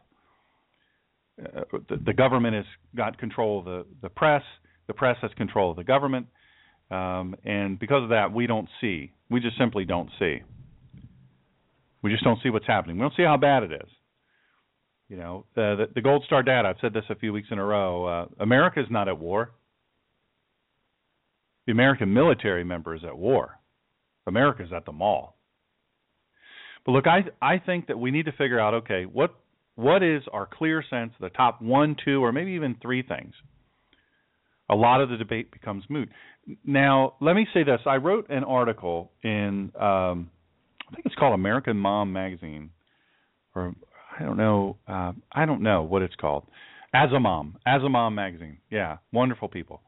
uh, 1.42 1.62
the, 1.90 1.98
the, 1.98 2.14
government 2.14 2.56
has 2.56 2.66
got 2.96 3.18
control 3.18 3.60
of 3.60 3.66
the, 3.66 3.86
the 4.02 4.10
press. 4.10 4.44
The 4.88 4.94
press 4.94 5.18
has 5.22 5.32
control 5.38 5.72
of 5.72 5.78
the 5.78 5.84
government, 5.84 6.28
um, 6.90 7.36
and 7.46 7.80
because 7.80 8.04
of 8.04 8.10
that, 8.10 8.34
we 8.34 8.48
don't 8.48 8.68
see. 8.82 9.14
We 9.30 9.40
just 9.40 9.58
simply 9.58 9.86
don't 9.86 10.10
see. 10.20 10.42
We 12.02 12.12
just 12.12 12.24
don't 12.24 12.40
see 12.44 12.50
what's 12.50 12.68
happening. 12.68 12.98
We 12.98 13.02
don't 13.02 13.14
see 13.16 13.24
how 13.24 13.38
bad 13.38 13.64
it 13.64 13.72
is. 13.72 13.88
You 15.08 15.18
know, 15.18 15.46
the, 15.56 15.76
the, 15.78 15.94
the 15.96 16.02
Gold 16.02 16.24
Star 16.26 16.44
data. 16.44 16.68
I've 16.68 16.78
said 16.82 16.94
this 16.94 17.04
a 17.10 17.16
few 17.16 17.32
weeks 17.32 17.50
in 17.52 17.60
a 17.60 17.66
row. 17.66 18.06
Uh, 18.06 18.26
America 18.40 18.80
is 18.80 18.88
not 18.90 19.08
at 19.08 19.20
war. 19.20 19.52
The 21.66 21.72
American 21.72 22.14
military 22.14 22.64
member 22.64 22.96
is 22.96 23.04
at 23.04 23.18
war. 23.18 23.60
America's 24.28 24.72
at 24.76 24.86
the 24.86 24.92
mall. 24.92 25.38
But 26.86 26.94
look, 26.94 27.06
I 27.08 27.26
I 27.42 27.60
think 27.60 27.88
that 27.88 28.00
we 28.00 28.12
need 28.12 28.26
to 28.26 28.32
figure 28.32 28.60
out 28.60 28.74
okay, 28.74 29.06
what 29.06 29.36
what 29.76 30.04
is 30.04 30.24
our 30.32 30.48
clear 30.52 30.84
sense 30.90 31.14
the 31.20 31.30
top 31.30 31.62
one, 31.62 31.96
two, 32.04 32.24
or 32.24 32.32
maybe 32.32 32.52
even 32.52 32.76
three 32.82 33.04
things? 33.04 33.34
A 34.70 34.76
lot 34.76 35.02
of 35.02 35.10
the 35.10 35.18
debate 35.18 35.52
becomes 35.52 35.84
moot. 35.90 36.10
Now, 36.66 37.16
let 37.20 37.36
me 37.36 37.48
say 37.54 37.64
this. 37.64 37.82
I 37.86 37.98
wrote 37.98 38.30
an 38.30 38.44
article 38.44 39.12
in, 39.22 39.72
um, 39.80 40.32
I 40.90 40.96
think 40.96 41.06
it's 41.06 41.16
called 41.16 41.34
American 41.34 41.78
Mom 41.78 42.14
Magazine, 42.14 42.72
or 43.54 43.76
I 44.18 44.24
don't 44.24 44.38
know, 44.38 44.78
uh, 44.88 45.12
I 45.32 45.46
don't 45.46 45.62
know 45.62 45.84
what 45.84 46.02
it's 46.02 46.16
called. 46.16 46.46
As 46.94 47.10
a 47.16 47.20
Mom, 47.20 47.58
As 47.66 47.82
a 47.84 47.90
Mom 47.90 48.16
Magazine. 48.16 48.58
Yeah, 48.70 48.98
wonderful 49.12 49.48
people. 49.48 49.82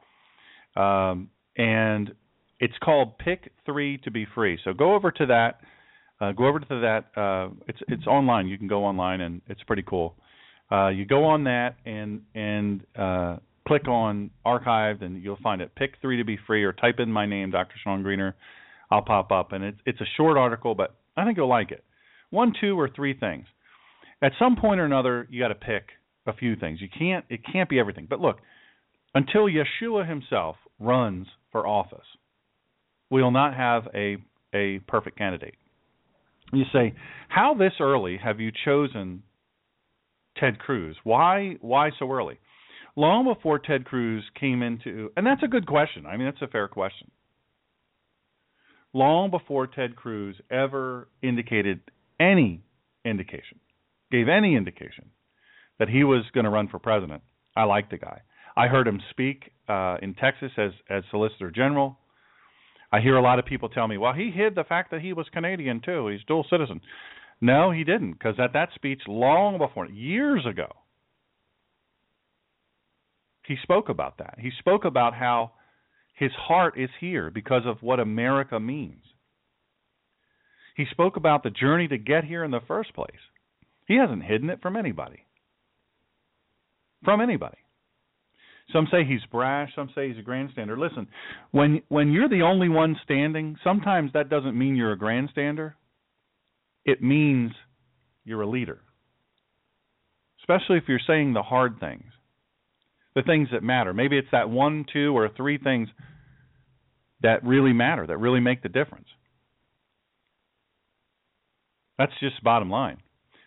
Um, 0.75 1.29
and 1.57 2.13
it's 2.59 2.73
called 2.83 3.17
Pick 3.17 3.51
Three 3.65 3.97
to 3.99 4.11
Be 4.11 4.25
Free. 4.33 4.59
So 4.63 4.73
go 4.73 4.95
over 4.95 5.11
to 5.11 5.25
that 5.27 5.59
uh, 6.23 6.31
go 6.31 6.47
over 6.47 6.59
to 6.59 6.65
that. 6.69 7.19
Uh, 7.19 7.49
it's 7.67 7.79
it's 7.87 8.07
online. 8.07 8.47
You 8.47 8.57
can 8.57 8.67
go 8.67 8.85
online 8.85 9.21
and 9.21 9.41
it's 9.47 9.61
pretty 9.63 9.83
cool. 9.85 10.15
Uh, 10.71 10.89
you 10.89 11.05
go 11.05 11.25
on 11.25 11.43
that 11.45 11.75
and 11.85 12.21
and 12.33 12.81
uh, 12.97 13.37
click 13.67 13.87
on 13.87 14.29
archived 14.45 15.03
and 15.03 15.21
you'll 15.21 15.39
find 15.43 15.61
it. 15.61 15.73
Pick 15.75 15.95
three 16.01 16.17
to 16.17 16.23
be 16.23 16.37
free 16.47 16.63
or 16.63 16.71
type 16.71 16.99
in 16.99 17.11
my 17.11 17.25
name, 17.25 17.51
Dr. 17.51 17.75
Sean 17.83 18.03
Greener. 18.03 18.35
I'll 18.91 19.01
pop 19.01 19.31
up 19.31 19.51
and 19.51 19.63
it's 19.63 19.79
it's 19.85 20.01
a 20.01 20.05
short 20.15 20.37
article, 20.37 20.75
but 20.75 20.95
I 21.17 21.25
think 21.25 21.37
you'll 21.37 21.49
like 21.49 21.71
it. 21.71 21.83
One, 22.29 22.53
two, 22.59 22.79
or 22.79 22.89
three 22.89 23.17
things. 23.17 23.45
At 24.21 24.31
some 24.39 24.55
point 24.55 24.79
or 24.79 24.85
another, 24.85 25.27
you 25.29 25.41
got 25.41 25.49
to 25.49 25.55
pick 25.55 25.89
a 26.25 26.33
few 26.33 26.55
things. 26.55 26.79
You 26.79 26.87
can't 26.97 27.25
it 27.29 27.41
can't 27.51 27.69
be 27.69 27.79
everything. 27.79 28.07
But 28.09 28.19
look, 28.21 28.37
until 29.13 29.47
Yeshua 29.47 30.07
himself 30.07 30.55
runs 30.79 31.27
for 31.53 31.65
office, 31.65 32.05
we'll 33.09 33.31
not 33.31 33.55
have 33.55 33.87
a 33.95 34.17
a 34.53 34.79
perfect 34.87 35.17
candidate. 35.17 35.55
You 36.51 36.65
say, 36.71 36.93
how 37.29 37.55
this 37.55 37.73
early 37.79 38.17
have 38.17 38.39
you 38.39 38.51
chosen 38.65 39.23
Ted 40.37 40.59
Cruz? 40.59 40.97
Why 41.05 41.55
why 41.61 41.91
so 41.97 42.11
early? 42.11 42.39
Long 42.95 43.25
before 43.25 43.57
Ted 43.57 43.85
Cruz 43.85 44.23
came 44.39 44.61
into 44.61 45.11
and 45.15 45.25
that's 45.25 45.43
a 45.43 45.47
good 45.47 45.65
question. 45.65 46.05
I 46.05 46.17
mean 46.17 46.25
that's 46.25 46.41
a 46.41 46.47
fair 46.47 46.67
question. 46.67 47.09
Long 48.91 49.31
before 49.31 49.65
Ted 49.65 49.95
Cruz 49.95 50.35
ever 50.51 51.07
indicated 51.23 51.79
any 52.19 52.61
indication, 53.05 53.59
gave 54.11 54.27
any 54.27 54.55
indication 54.55 55.05
that 55.79 55.89
he 55.89 56.03
was 56.03 56.23
going 56.33 56.43
to 56.43 56.51
run 56.51 56.67
for 56.67 56.77
president, 56.77 57.23
I 57.55 57.63
liked 57.63 57.89
the 57.89 57.97
guy. 57.97 58.21
I 58.55 58.67
heard 58.67 58.87
him 58.87 59.01
speak 59.09 59.51
uh, 59.67 59.97
in 60.01 60.13
Texas 60.13 60.51
as 60.57 60.71
as 60.89 61.03
Solicitor 61.11 61.51
General. 61.51 61.97
I 62.91 63.01
hear 63.01 63.17
a 63.17 63.21
lot 63.23 63.39
of 63.39 63.45
people 63.45 63.69
tell 63.69 63.87
me, 63.87 63.97
well, 63.97 64.13
he 64.13 64.29
hid 64.29 64.53
the 64.53 64.63
fact 64.63 64.91
that 64.91 65.01
he 65.01 65.13
was 65.13 65.25
Canadian 65.33 65.81
too. 65.83 66.07
He's 66.09 66.21
dual 66.27 66.45
citizen. 66.47 66.79
No, 67.41 67.71
he 67.71 67.83
didn't, 67.83 68.13
because 68.13 68.35
at 68.39 68.53
that 68.53 68.69
speech, 68.75 69.01
long 69.07 69.57
before, 69.57 69.89
years 69.89 70.45
ago, 70.45 70.67
he 73.47 73.55
spoke 73.63 73.89
about 73.89 74.19
that. 74.19 74.35
He 74.39 74.51
spoke 74.59 74.85
about 74.85 75.15
how 75.15 75.51
his 76.13 76.31
heart 76.37 76.79
is 76.79 76.89
here 77.01 77.31
because 77.31 77.63
of 77.65 77.81
what 77.81 77.99
America 77.99 78.59
means. 78.59 79.03
He 80.77 80.85
spoke 80.91 81.17
about 81.17 81.43
the 81.43 81.49
journey 81.49 81.87
to 81.87 81.97
get 81.97 82.23
here 82.23 82.43
in 82.43 82.51
the 82.51 82.61
first 82.67 82.93
place. 82.93 83.11
He 83.87 83.97
hasn't 83.97 84.23
hidden 84.23 84.49
it 84.49 84.61
from 84.61 84.77
anybody. 84.77 85.25
From 87.03 87.19
anybody. 87.19 87.57
Some 88.71 88.87
say 88.89 89.03
he's 89.03 89.25
brash, 89.31 89.71
some 89.75 89.89
say 89.93 90.07
he's 90.09 90.17
a 90.17 90.21
grandstander. 90.21 90.77
Listen, 90.77 91.07
when 91.51 91.81
when 91.89 92.11
you're 92.11 92.29
the 92.29 92.43
only 92.43 92.69
one 92.69 92.95
standing, 93.03 93.57
sometimes 93.63 94.11
that 94.13 94.29
doesn't 94.29 94.57
mean 94.57 94.75
you're 94.75 94.93
a 94.93 94.97
grandstander. 94.97 95.73
It 96.85 97.01
means 97.01 97.51
you're 98.25 98.41
a 98.41 98.49
leader. 98.49 98.79
Especially 100.41 100.77
if 100.77 100.83
you're 100.87 100.99
saying 101.05 101.33
the 101.33 101.43
hard 101.43 101.79
things. 101.79 102.05
the 103.15 103.21
things 103.21 103.49
that 103.51 103.63
matter. 103.63 103.93
Maybe 103.93 104.17
it's 104.17 104.27
that 104.31 104.49
one, 104.49 104.85
two, 104.91 105.15
or 105.15 105.29
three 105.35 105.57
things 105.57 105.89
that 107.21 107.43
really 107.43 107.73
matter, 107.73 108.05
that 108.07 108.17
really 108.17 108.39
make 108.39 108.63
the 108.63 108.69
difference. 108.69 109.07
That's 111.97 112.11
just 112.19 112.43
bottom 112.43 112.69
line. 112.69 112.97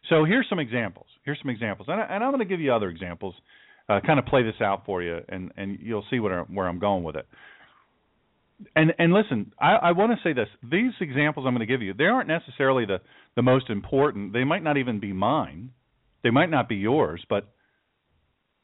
So 0.08 0.24
here's 0.24 0.46
some 0.48 0.58
examples. 0.60 1.06
Here's 1.24 1.38
some 1.42 1.50
examples, 1.50 1.88
and, 1.90 2.00
I, 2.00 2.04
and 2.04 2.22
I'm 2.22 2.30
going 2.30 2.38
to 2.38 2.48
give 2.48 2.60
you 2.60 2.72
other 2.72 2.88
examples. 2.88 3.34
Uh, 3.88 4.00
kind 4.04 4.18
of 4.18 4.26
play 4.26 4.42
this 4.42 4.60
out 4.60 4.84
for 4.84 5.02
you, 5.02 5.20
and 5.28 5.52
and 5.56 5.78
you'll 5.80 6.04
see 6.10 6.18
what 6.18 6.50
where 6.50 6.66
I'm 6.66 6.80
going 6.80 7.04
with 7.04 7.16
it. 7.16 7.26
And 8.74 8.92
and 8.98 9.12
listen, 9.12 9.52
I, 9.60 9.74
I 9.74 9.92
want 9.92 10.12
to 10.12 10.28
say 10.28 10.32
this: 10.32 10.48
these 10.62 10.92
examples 11.00 11.46
I'm 11.46 11.54
going 11.54 11.66
to 11.66 11.72
give 11.72 11.82
you, 11.82 11.94
they 11.94 12.04
aren't 12.04 12.28
necessarily 12.28 12.84
the 12.84 13.00
the 13.36 13.42
most 13.42 13.70
important. 13.70 14.32
They 14.32 14.44
might 14.44 14.62
not 14.62 14.76
even 14.76 14.98
be 14.98 15.12
mine. 15.12 15.70
They 16.24 16.30
might 16.30 16.50
not 16.50 16.68
be 16.68 16.76
yours, 16.76 17.24
but 17.28 17.52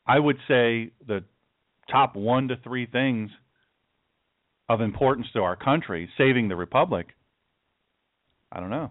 I 0.07 0.19
would 0.19 0.37
say 0.49 0.91
the 1.07 1.23
top 1.91 2.17
one 2.17 2.49
to 2.49 2.57
three 2.57 2.87
things 2.87 3.31
of 4.69 4.81
importance 4.81 5.27
to 5.35 5.41
our 5.41 5.55
country, 5.55 6.09
saving 6.19 6.49
the 6.49 6.57
republic. 6.57 7.09
I 8.51 8.61
don't 8.61 8.71
know. 8.71 8.91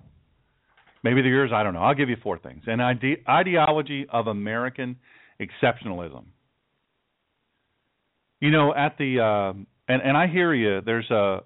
Maybe 1.03 1.21
they're 1.21 1.31
yours. 1.31 1.51
I 1.53 1.63
don't 1.63 1.73
know. 1.73 1.81
I'll 1.81 1.95
give 1.95 2.09
you 2.09 2.17
four 2.21 2.37
things. 2.37 2.63
An 2.67 2.79
ide- 2.79 3.23
ideology 3.27 4.05
of 4.11 4.27
American 4.27 4.97
exceptionalism. 5.41 6.25
You 8.39 8.51
know, 8.51 8.73
at 8.73 8.97
the 8.97 9.19
uh, 9.19 9.53
and 9.87 10.01
and 10.01 10.17
I 10.17 10.27
hear 10.27 10.53
you. 10.53 10.81
There's 10.81 11.09
a 11.11 11.41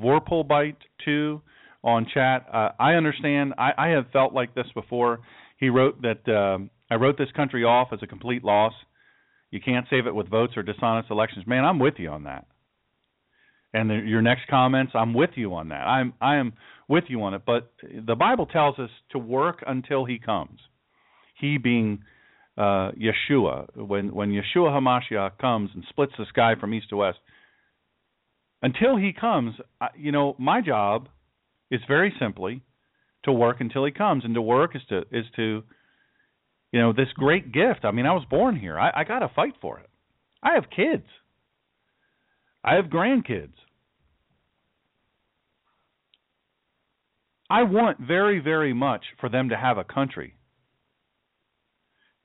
Vorpal 0.00 0.74
too 1.04 1.40
on 1.82 2.06
chat. 2.12 2.46
Uh, 2.52 2.70
I 2.78 2.94
understand. 2.94 3.54
I, 3.56 3.72
I 3.78 3.88
have 3.88 4.06
felt 4.12 4.32
like 4.32 4.54
this 4.54 4.66
before. 4.74 5.20
He 5.58 5.70
wrote 5.70 6.02
that 6.02 6.28
um, 6.28 6.70
I 6.90 6.96
wrote 6.96 7.16
this 7.16 7.30
country 7.34 7.64
off 7.64 7.88
as 7.92 8.00
a 8.02 8.06
complete 8.06 8.44
loss. 8.44 8.74
You 9.50 9.60
can't 9.60 9.86
save 9.88 10.06
it 10.06 10.14
with 10.14 10.28
votes 10.28 10.54
or 10.56 10.62
dishonest 10.62 11.10
elections. 11.10 11.46
Man, 11.46 11.64
I'm 11.64 11.78
with 11.78 11.94
you 11.98 12.10
on 12.10 12.24
that. 12.24 12.46
And 13.72 13.90
the, 13.90 13.94
your 13.94 14.22
next 14.22 14.48
comments, 14.48 14.92
I'm 14.94 15.14
with 15.14 15.30
you 15.34 15.54
on 15.54 15.68
that. 15.68 15.86
I'm 15.86 16.14
I 16.20 16.36
am 16.36 16.54
with 16.88 17.04
you 17.08 17.22
on 17.22 17.34
it. 17.34 17.42
But 17.46 17.72
the 18.06 18.14
Bible 18.14 18.46
tells 18.46 18.78
us 18.78 18.90
to 19.10 19.18
work 19.18 19.62
until 19.66 20.04
He 20.04 20.18
comes. 20.18 20.58
He 21.38 21.58
being 21.58 22.02
uh, 22.56 22.92
Yeshua, 22.92 23.66
when 23.76 24.14
when 24.14 24.30
Yeshua 24.30 24.70
Hamashiach 24.70 25.38
comes 25.38 25.70
and 25.74 25.84
splits 25.88 26.12
the 26.18 26.26
sky 26.28 26.54
from 26.58 26.72
east 26.72 26.88
to 26.90 26.96
west. 26.96 27.18
Until 28.62 28.96
He 28.96 29.12
comes, 29.12 29.54
you 29.96 30.12
know, 30.12 30.34
my 30.38 30.60
job 30.60 31.08
is 31.70 31.80
very 31.86 32.14
simply 32.18 32.62
to 33.24 33.32
work 33.32 33.60
until 33.60 33.84
He 33.84 33.92
comes, 33.92 34.24
and 34.24 34.34
to 34.34 34.42
work 34.42 34.74
is 34.74 34.82
to 34.88 35.00
is 35.12 35.26
to, 35.36 35.62
you 36.72 36.80
know, 36.80 36.92
this 36.92 37.08
great 37.14 37.52
gift. 37.52 37.84
I 37.84 37.90
mean, 37.90 38.06
I 38.06 38.14
was 38.14 38.24
born 38.30 38.56
here. 38.56 38.78
I, 38.78 38.90
I 39.00 39.04
got 39.04 39.18
to 39.18 39.30
fight 39.34 39.54
for 39.60 39.78
it. 39.78 39.90
I 40.42 40.54
have 40.54 40.64
kids. 40.74 41.06
I 42.64 42.74
have 42.76 42.86
grandkids. 42.86 43.52
I 47.48 47.62
want 47.62 48.00
very, 48.00 48.40
very 48.40 48.72
much 48.72 49.04
for 49.20 49.28
them 49.28 49.50
to 49.50 49.56
have 49.56 49.78
a 49.78 49.84
country. 49.84 50.35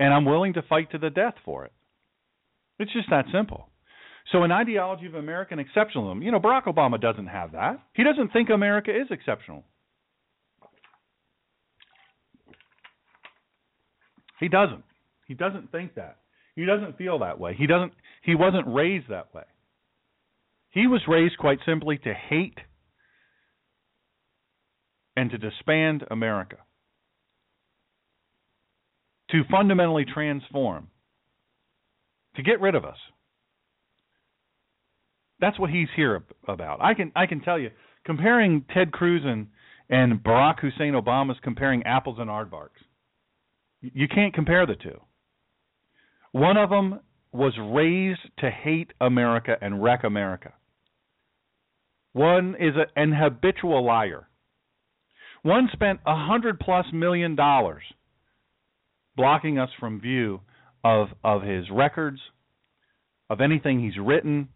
And 0.02 0.12
I'm 0.12 0.26
willing 0.26 0.54
to 0.54 0.64
fight 0.64 0.90
to 0.92 0.98
the 0.98 1.12
death 1.12 1.36
for 1.46 1.64
it. 1.64 1.72
It's 2.80 2.92
just 2.92 3.08
that 3.12 3.26
simple. 3.32 3.70
So, 4.32 4.42
an 4.42 4.52
ideology 4.52 5.06
of 5.06 5.14
American 5.14 5.60
exceptionalism, 5.60 6.24
you 6.24 6.32
know, 6.32 6.40
Barack 6.40 6.64
Obama 6.64 7.00
doesn't 7.00 7.28
have 7.28 7.52
that. 7.52 7.80
He 7.94 8.04
doesn't 8.04 8.34
think 8.34 8.50
America 8.50 8.90
is 8.90 9.06
exceptional. 9.12 9.64
He 14.40 14.48
doesn't. 14.48 14.84
He 15.28 15.36
doesn't 15.36 15.72
think 15.72 15.94
that. 15.94 16.18
He 16.56 16.66
doesn't 16.66 16.98
feel 16.98 17.20
that 17.20 17.40
way. 17.40 17.54
He 17.56 17.68
doesn't 17.68 17.94
he 18.24 18.34
wasn't 18.34 18.66
raised 18.68 19.10
that 19.10 19.32
way. 19.36 19.44
He 20.72 20.88
was 20.88 21.02
raised 21.08 21.38
quite 21.38 21.60
simply 21.64 22.00
to 22.00 22.14
hate 22.14 22.58
and 25.16 25.30
to 25.30 25.38
disband 25.38 26.06
America, 26.10 26.58
to 29.32 29.44
fundamentally 29.50 30.06
transform, 30.06 30.88
to 32.36 32.44
get 32.44 32.62
rid 32.62 32.76
of 32.76 32.86
us. 32.86 32.98
That's 35.40 35.58
what 35.60 35.70
he's 35.72 35.88
here 35.96 36.24
about. 36.48 36.82
I 36.82 36.94
can 36.94 37.12
I 37.16 37.26
can 37.26 37.42
tell 37.42 37.58
you, 37.58 37.72
comparing 38.06 38.66
Ted 38.74 38.92
Cruz 38.92 39.24
and 39.26 39.48
and 39.90 40.24
Barack 40.24 40.60
Hussein 40.60 40.94
Obama 40.94 41.32
is 41.32 41.38
comparing 41.44 41.84
apples 41.84 42.18
and 42.20 42.30
aardvarks. 42.30 42.82
You 43.82 44.08
can't 44.08 44.34
compare 44.34 44.66
the 44.66 44.76
two. 44.76 45.02
One 46.32 46.58
of 46.58 46.70
them 46.70 47.00
was 47.34 47.54
raised 47.60 48.22
to 48.40 48.50
hate 48.52 48.92
America 49.02 49.56
and 49.62 49.82
wreck 49.82 50.04
America. 50.04 50.54
One 52.14 52.56
is 52.60 52.76
a, 52.76 53.00
an 53.00 53.14
habitual 53.14 53.86
liar. 53.86 54.28
One 55.44 55.70
spent 55.74 56.02
a 56.06 56.16
hundred 56.16 56.60
plus 56.60 56.86
million 56.94 57.36
dollars 57.36 57.84
blocking 59.16 59.60
us 59.60 59.70
from 59.80 60.02
view 60.02 60.42
of 60.84 61.10
of 61.24 61.44
his 61.44 61.66
records, 61.72 62.20
of 63.30 63.42
anything 63.42 63.80
he's 63.80 63.98
written. 63.98 64.50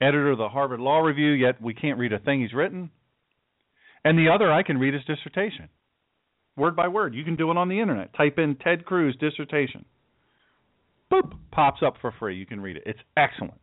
Editor 0.00 0.32
of 0.32 0.38
the 0.38 0.50
Harvard 0.50 0.80
Law 0.80 1.00
Review, 1.00 1.30
yet 1.30 1.60
we 1.60 1.72
can't 1.72 1.98
read 1.98 2.12
a 2.12 2.18
thing 2.18 2.42
he's 2.42 2.52
written. 2.52 2.90
And 4.04 4.18
the 4.18 4.28
other, 4.28 4.52
I 4.52 4.62
can 4.62 4.78
read 4.78 4.92
his 4.92 5.04
dissertation, 5.04 5.70
word 6.54 6.76
by 6.76 6.88
word. 6.88 7.14
You 7.14 7.24
can 7.24 7.34
do 7.34 7.50
it 7.50 7.56
on 7.56 7.68
the 7.68 7.80
internet. 7.80 8.14
Type 8.14 8.38
in 8.38 8.56
Ted 8.56 8.84
Cruz 8.84 9.16
dissertation. 9.18 9.86
Boop, 11.10 11.32
pops 11.50 11.80
up 11.84 11.94
for 12.00 12.12
free. 12.18 12.36
You 12.36 12.46
can 12.46 12.60
read 12.60 12.76
it. 12.76 12.82
It's 12.84 13.00
excellent. 13.16 13.60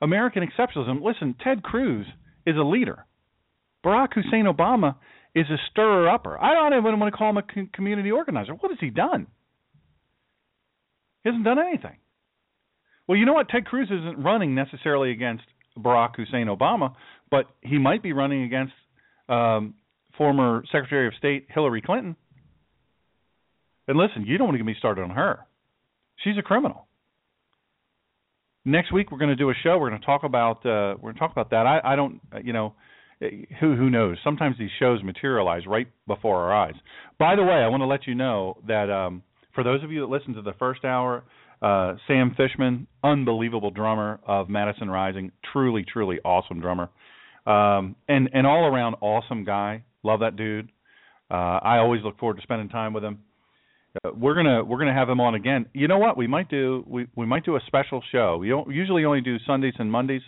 American 0.00 0.46
exceptionalism. 0.46 1.02
Listen, 1.02 1.34
Ted 1.42 1.62
Cruz 1.62 2.06
is 2.46 2.56
a 2.56 2.62
leader. 2.62 3.06
Barack 3.84 4.14
Hussein 4.14 4.44
Obama 4.44 4.96
is 5.34 5.46
a 5.50 5.56
stirrer 5.70 6.08
upper. 6.08 6.38
I 6.40 6.54
don't 6.54 6.78
even 6.78 6.98
want 6.98 7.12
to 7.12 7.16
call 7.16 7.30
him 7.30 7.36
a 7.36 7.66
community 7.74 8.10
organizer. 8.10 8.52
What 8.52 8.70
has 8.70 8.78
he 8.80 8.90
done? 8.90 9.26
He 11.22 11.30
hasn't 11.30 11.44
done 11.44 11.58
anything. 11.58 11.96
Well, 13.06 13.18
you 13.18 13.26
know 13.26 13.32
what? 13.32 13.48
Ted 13.48 13.66
Cruz 13.66 13.88
isn't 13.90 14.22
running 14.22 14.54
necessarily 14.54 15.10
against 15.10 15.44
Barack 15.76 16.16
Hussein 16.16 16.46
Obama, 16.46 16.94
but 17.30 17.46
he 17.60 17.78
might 17.78 18.02
be 18.02 18.12
running 18.12 18.44
against 18.44 18.72
um, 19.28 19.74
former 20.16 20.62
Secretary 20.70 21.06
of 21.06 21.14
State 21.18 21.48
Hillary 21.52 21.82
Clinton. 21.82 22.16
And 23.86 23.98
listen, 23.98 24.24
you 24.26 24.38
don't 24.38 24.46
want 24.46 24.54
to 24.54 24.58
get 24.58 24.66
me 24.66 24.76
started 24.78 25.02
on 25.02 25.10
her. 25.10 25.40
She's 26.22 26.38
a 26.38 26.42
criminal 26.42 26.86
next 28.64 28.92
week 28.92 29.10
we're 29.12 29.18
going 29.18 29.30
to 29.30 29.36
do 29.36 29.50
a 29.50 29.54
show. 29.62 29.78
We're 29.78 29.90
going 29.90 30.00
to 30.00 30.06
talk 30.06 30.24
about 30.24 30.58
uh, 30.64 30.96
we're 31.00 31.12
going 31.12 31.14
to 31.14 31.20
talk 31.20 31.32
about 31.32 31.50
that. 31.50 31.66
I, 31.66 31.80
I 31.84 31.96
don't 31.96 32.20
uh, 32.34 32.38
you 32.42 32.52
know 32.52 32.74
who 33.60 33.76
who 33.76 33.90
knows. 33.90 34.16
Sometimes 34.24 34.56
these 34.58 34.70
shows 34.78 35.02
materialize 35.02 35.62
right 35.66 35.88
before 36.06 36.36
our 36.44 36.54
eyes. 36.54 36.74
By 37.18 37.36
the 37.36 37.42
way, 37.42 37.54
I 37.54 37.68
want 37.68 37.82
to 37.82 37.86
let 37.86 38.06
you 38.06 38.14
know 38.14 38.58
that 38.66 38.90
um, 38.90 39.22
for 39.54 39.64
those 39.64 39.82
of 39.84 39.90
you 39.90 40.00
that 40.00 40.06
listened 40.06 40.36
to 40.36 40.42
the 40.42 40.54
first 40.58 40.84
hour, 40.84 41.24
uh, 41.62 41.94
Sam 42.06 42.34
Fishman, 42.36 42.86
unbelievable 43.02 43.70
drummer 43.70 44.20
of 44.26 44.48
Madison 44.48 44.90
Rising, 44.90 45.32
truly 45.52 45.84
truly 45.90 46.18
awesome 46.24 46.60
drummer, 46.60 46.90
um, 47.46 47.96
and 48.08 48.30
and 48.32 48.46
all 48.46 48.64
around 48.64 48.96
awesome 49.00 49.44
guy. 49.44 49.84
Love 50.02 50.20
that 50.20 50.36
dude. 50.36 50.70
Uh, 51.30 51.58
I 51.62 51.78
always 51.78 52.02
look 52.02 52.18
forward 52.18 52.36
to 52.36 52.42
spending 52.42 52.68
time 52.68 52.92
with 52.92 53.02
him. 53.04 53.20
Uh, 54.04 54.10
we're 54.14 54.34
gonna 54.34 54.64
we're 54.64 54.78
gonna 54.78 54.94
have 54.94 55.08
him 55.08 55.20
on 55.20 55.34
again. 55.34 55.66
You 55.72 55.88
know 55.88 55.98
what? 55.98 56.16
We 56.16 56.26
might 56.26 56.50
do 56.50 56.84
we 56.86 57.06
we 57.16 57.26
might 57.26 57.44
do 57.44 57.56
a 57.56 57.60
special 57.66 58.02
show. 58.12 58.38
We 58.38 58.48
usually 58.74 59.04
only 59.04 59.20
do 59.20 59.36
Sundays 59.46 59.74
and 59.78 59.90
Mondays, 59.90 60.22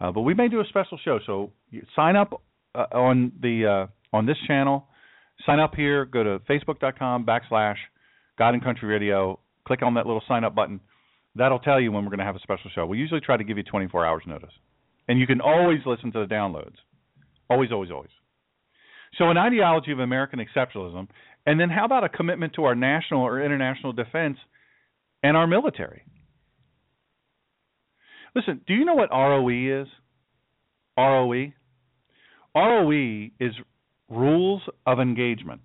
uh, 0.00 0.12
but 0.12 0.22
we 0.22 0.34
may 0.34 0.48
do 0.48 0.60
a 0.60 0.64
special 0.68 0.98
show. 1.04 1.18
So 1.26 1.52
sign 1.94 2.16
up 2.16 2.42
uh, 2.74 2.86
on 2.92 3.32
the 3.40 3.66
uh, 3.66 4.16
on 4.16 4.26
this 4.26 4.36
channel. 4.46 4.86
Sign 5.44 5.60
up 5.60 5.74
here. 5.74 6.04
Go 6.04 6.22
to 6.22 6.38
facebook.com 6.48 7.26
backslash 7.26 7.76
God 8.38 8.54
and 8.54 8.62
Country 8.62 8.88
Radio. 8.88 9.38
Click 9.66 9.82
on 9.82 9.94
that 9.94 10.06
little 10.06 10.22
sign 10.26 10.44
up 10.44 10.54
button. 10.54 10.80
That'll 11.34 11.58
tell 11.58 11.80
you 11.80 11.92
when 11.92 12.04
we're 12.04 12.10
going 12.10 12.20
to 12.20 12.24
have 12.24 12.36
a 12.36 12.40
special 12.40 12.70
show. 12.74 12.86
We 12.86 12.98
usually 12.98 13.20
try 13.20 13.36
to 13.36 13.44
give 13.44 13.58
you 13.58 13.62
24 13.62 14.06
hours 14.06 14.22
notice, 14.26 14.52
and 15.08 15.18
you 15.18 15.26
can 15.26 15.40
always 15.40 15.80
listen 15.84 16.12
to 16.12 16.20
the 16.20 16.26
downloads. 16.26 16.76
Always, 17.50 17.70
always, 17.72 17.90
always. 17.90 18.10
So, 19.18 19.30
an 19.30 19.36
ideology 19.36 19.92
of 19.92 19.98
American 19.98 20.40
exceptionalism 20.40 21.08
and 21.46 21.60
then 21.60 21.70
how 21.70 21.84
about 21.84 22.02
a 22.02 22.08
commitment 22.08 22.54
to 22.54 22.64
our 22.64 22.74
national 22.74 23.22
or 23.22 23.40
international 23.40 23.92
defense 23.92 24.36
and 25.22 25.36
our 25.36 25.46
military? 25.46 26.02
Listen, 28.36 28.60
do 28.66 28.74
you 28.74 28.84
know 28.84 28.94
what 28.94 29.10
ROE 29.10 29.82
is? 29.82 29.88
ROE? 30.96 31.52
ROE 32.54 33.28
is 33.40 33.52
rules 34.08 34.62
of 34.86 35.00
engagement. 35.00 35.62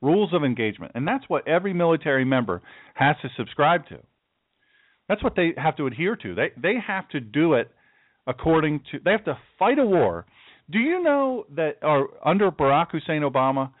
Rules 0.00 0.30
of 0.32 0.42
engagement. 0.42 0.92
And 0.96 1.06
that's 1.06 1.24
what 1.28 1.46
every 1.46 1.72
military 1.72 2.24
member 2.24 2.60
has 2.94 3.14
to 3.22 3.28
subscribe 3.36 3.86
to. 3.88 3.98
That's 5.08 5.22
what 5.22 5.36
they 5.36 5.52
have 5.56 5.76
to 5.76 5.86
adhere 5.86 6.16
to. 6.16 6.34
They 6.34 6.50
they 6.60 6.74
have 6.84 7.08
to 7.10 7.20
do 7.20 7.54
it 7.54 7.70
according 8.26 8.80
to 8.90 8.98
they 9.04 9.12
have 9.12 9.24
to 9.26 9.38
fight 9.58 9.78
a 9.78 9.84
war 9.84 10.26
do 10.70 10.78
you 10.78 11.02
know 11.02 11.44
that 11.54 11.76
or 11.82 12.08
under 12.24 12.50
Barack 12.50 12.90
Hussein 12.92 13.22
Obama, 13.22 13.72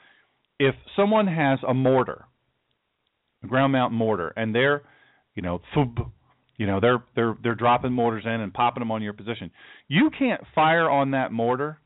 if 0.58 0.74
someone 0.96 1.26
has 1.26 1.58
a 1.66 1.74
mortar, 1.74 2.26
a 3.42 3.46
ground 3.46 3.72
mount 3.72 3.92
mortar, 3.92 4.32
and 4.36 4.54
they're, 4.54 4.82
you 5.34 5.42
know, 5.42 5.60
thub, 5.74 6.10
you 6.62 6.68
know, 6.68 6.78
they're 6.78 7.02
they're 7.16 7.36
they're 7.42 7.54
dropping 7.56 7.92
mortars 7.92 8.22
in 8.24 8.40
and 8.40 8.54
popping 8.54 8.82
them 8.82 8.92
on 8.92 9.02
your 9.02 9.14
position. 9.14 9.50
You 9.88 10.10
can't 10.16 10.40
fire 10.54 10.88
on 10.88 11.10
that 11.10 11.32
mortar. 11.32 11.80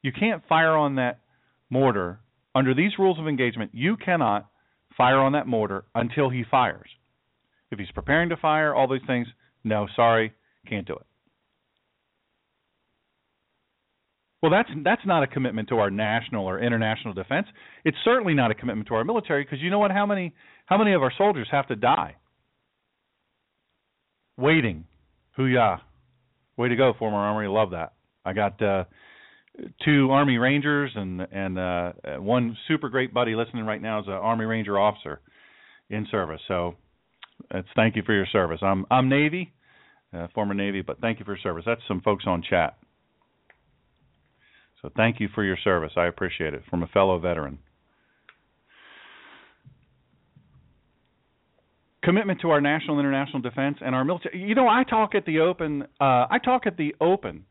You 0.00 0.10
can't 0.10 0.42
fire 0.48 0.74
on 0.74 0.94
that 0.94 1.20
mortar 1.68 2.20
under 2.54 2.72
these 2.72 2.92
rules 2.98 3.18
of 3.18 3.28
engagement. 3.28 3.72
You 3.74 3.98
cannot 3.98 4.48
fire 4.96 5.18
on 5.18 5.32
that 5.32 5.46
mortar 5.46 5.84
until 5.94 6.30
he 6.30 6.44
fires. 6.50 6.88
If 7.70 7.78
he's 7.78 7.90
preparing 7.90 8.30
to 8.30 8.38
fire, 8.38 8.74
all 8.74 8.88
these 8.88 9.06
things, 9.06 9.26
no, 9.64 9.86
sorry, 9.94 10.32
can't 10.66 10.86
do 10.86 10.94
it. 10.94 11.06
Well, 14.40 14.50
that's 14.50 14.70
that's 14.82 15.04
not 15.04 15.24
a 15.24 15.26
commitment 15.26 15.68
to 15.68 15.78
our 15.78 15.90
national 15.90 16.46
or 16.46 16.58
international 16.58 17.12
defense. 17.12 17.48
It's 17.84 17.98
certainly 18.02 18.32
not 18.32 18.50
a 18.50 18.54
commitment 18.54 18.88
to 18.88 18.94
our 18.94 19.04
military 19.04 19.44
because 19.44 19.60
you 19.60 19.68
know 19.68 19.78
what? 19.78 19.90
How 19.90 20.06
many 20.06 20.32
how 20.64 20.78
many 20.78 20.94
of 20.94 21.02
our 21.02 21.12
soldiers 21.18 21.48
have 21.50 21.68
to 21.68 21.76
die 21.76 22.16
waiting? 24.38 24.84
Hoo-yah! 25.36 25.78
Way 26.56 26.68
to 26.68 26.76
go, 26.76 26.94
former 26.98 27.18
Army. 27.18 27.48
Love 27.48 27.70
that. 27.70 27.92
I 28.24 28.32
got 28.32 28.60
uh, 28.62 28.84
two 29.84 30.10
Army 30.10 30.38
Rangers 30.38 30.90
and 30.94 31.20
and 31.20 31.58
uh, 31.58 31.92
one 32.18 32.56
super 32.66 32.88
great 32.88 33.12
buddy 33.12 33.34
listening 33.34 33.64
right 33.64 33.80
now 33.80 34.00
is 34.00 34.06
an 34.06 34.14
Army 34.14 34.44
Ranger 34.44 34.78
officer 34.78 35.20
in 35.90 36.06
service. 36.10 36.40
So 36.48 36.74
it's 37.50 37.68
thank 37.76 37.96
you 37.96 38.02
for 38.04 38.14
your 38.14 38.26
service. 38.26 38.60
I'm 38.62 38.86
I'm 38.90 39.08
Navy, 39.08 39.52
uh, 40.12 40.28
former 40.34 40.54
Navy, 40.54 40.82
but 40.82 41.00
thank 41.00 41.18
you 41.18 41.24
for 41.24 41.32
your 41.32 41.42
service. 41.42 41.64
That's 41.66 41.80
some 41.86 42.00
folks 42.00 42.24
on 42.26 42.42
chat. 42.48 42.76
So 44.82 44.90
thank 44.96 45.20
you 45.20 45.28
for 45.34 45.44
your 45.44 45.58
service. 45.62 45.92
I 45.96 46.06
appreciate 46.06 46.54
it 46.54 46.62
from 46.70 46.82
a 46.82 46.86
fellow 46.88 47.18
veteran. 47.18 47.58
Commitment 52.08 52.40
to 52.40 52.48
our 52.48 52.62
national 52.62 52.98
and 52.98 53.06
international 53.06 53.42
defense 53.42 53.76
and 53.84 53.94
our 53.94 54.02
military. 54.02 54.40
You 54.40 54.54
know, 54.54 54.66
I 54.66 54.82
talk 54.82 55.14
at 55.14 55.26
the 55.26 55.40
open. 55.40 55.82
Uh, 56.00 56.24
I 56.30 56.38
talk 56.42 56.62
at 56.66 56.78
the 56.78 56.94
open 57.02 57.44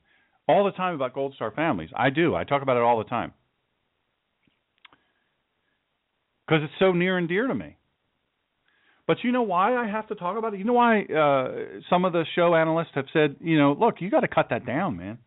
all 0.49 0.65
the 0.65 0.71
time 0.71 0.95
about 0.95 1.13
Gold 1.13 1.35
Star 1.35 1.51
families. 1.51 1.91
I 1.95 2.09
do. 2.09 2.33
I 2.33 2.43
talk 2.43 2.63
about 2.63 2.75
it 2.75 2.81
all 2.81 2.97
the 2.97 3.03
time 3.03 3.33
because 6.47 6.63
it's 6.63 6.73
so 6.79 6.91
near 6.91 7.19
and 7.19 7.27
dear 7.27 7.45
to 7.45 7.53
me. 7.53 7.77
But 9.05 9.17
you 9.21 9.31
know 9.31 9.43
why 9.43 9.75
I 9.75 9.87
have 9.87 10.07
to 10.07 10.15
talk 10.15 10.39
about 10.39 10.55
it? 10.55 10.57
You 10.57 10.65
know 10.65 10.73
why 10.73 11.03
uh, 11.03 11.79
some 11.87 12.03
of 12.03 12.13
the 12.13 12.25
show 12.33 12.55
analysts 12.55 12.95
have 12.95 13.05
said, 13.13 13.35
you 13.39 13.59
know, 13.59 13.77
look, 13.79 13.97
you 13.99 14.09
got 14.09 14.21
to 14.21 14.27
cut 14.27 14.47
that 14.49 14.65
down, 14.65 14.97
man. 14.97 15.19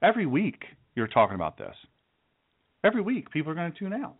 Every 0.00 0.26
week 0.26 0.62
you're 0.94 1.08
talking 1.08 1.34
about 1.34 1.58
this. 1.58 1.74
Every 2.84 3.02
week, 3.02 3.32
people 3.32 3.50
are 3.50 3.56
going 3.56 3.72
to 3.72 3.76
tune 3.76 3.94
out. 3.94 4.14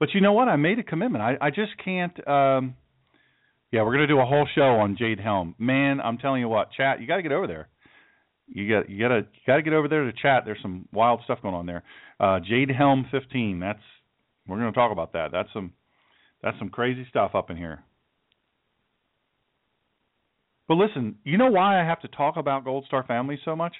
But 0.00 0.14
you 0.14 0.22
know 0.22 0.32
what? 0.32 0.48
I 0.48 0.56
made 0.56 0.78
a 0.78 0.82
commitment. 0.82 1.22
I, 1.22 1.36
I 1.40 1.50
just 1.50 1.72
can't. 1.84 2.26
Um, 2.26 2.74
yeah, 3.70 3.82
we're 3.82 3.92
to 3.98 4.06
do 4.08 4.18
a 4.18 4.26
whole 4.26 4.48
show 4.52 4.80
on 4.80 4.96
Jade 4.98 5.20
Helm. 5.20 5.54
Man, 5.58 6.00
I'm 6.00 6.18
telling 6.18 6.40
you 6.40 6.48
what, 6.48 6.72
chat, 6.72 7.00
you 7.00 7.06
got 7.06 7.16
to 7.16 7.22
get 7.22 7.30
over 7.30 7.46
there. 7.46 7.68
You 8.48 8.68
got 8.68 8.90
you 8.90 8.98
got 8.98 9.08
to 9.08 9.18
you 9.18 9.40
got 9.46 9.56
to 9.56 9.62
get 9.62 9.74
over 9.74 9.86
there 9.86 10.04
to 10.04 10.12
chat. 10.12 10.42
There's 10.44 10.58
some 10.60 10.88
wild 10.92 11.20
stuff 11.24 11.40
going 11.42 11.54
on 11.54 11.66
there. 11.66 11.84
Uh, 12.18 12.40
Jade 12.40 12.70
Helm 12.70 13.06
15. 13.12 13.60
That's 13.60 13.78
we're 14.48 14.58
to 14.58 14.72
talk 14.72 14.90
about 14.90 15.12
that. 15.12 15.28
That's 15.30 15.50
some 15.52 15.72
that's 16.42 16.58
some 16.58 16.70
crazy 16.70 17.06
stuff 17.08 17.34
up 17.34 17.50
in 17.50 17.56
here. 17.56 17.84
But 20.66 20.74
listen, 20.78 21.16
you 21.24 21.36
know 21.36 21.50
why 21.50 21.80
I 21.80 21.84
have 21.84 22.00
to 22.00 22.08
talk 22.08 22.36
about 22.36 22.64
Gold 22.64 22.84
Star 22.86 23.04
Family 23.04 23.38
so 23.44 23.54
much? 23.54 23.74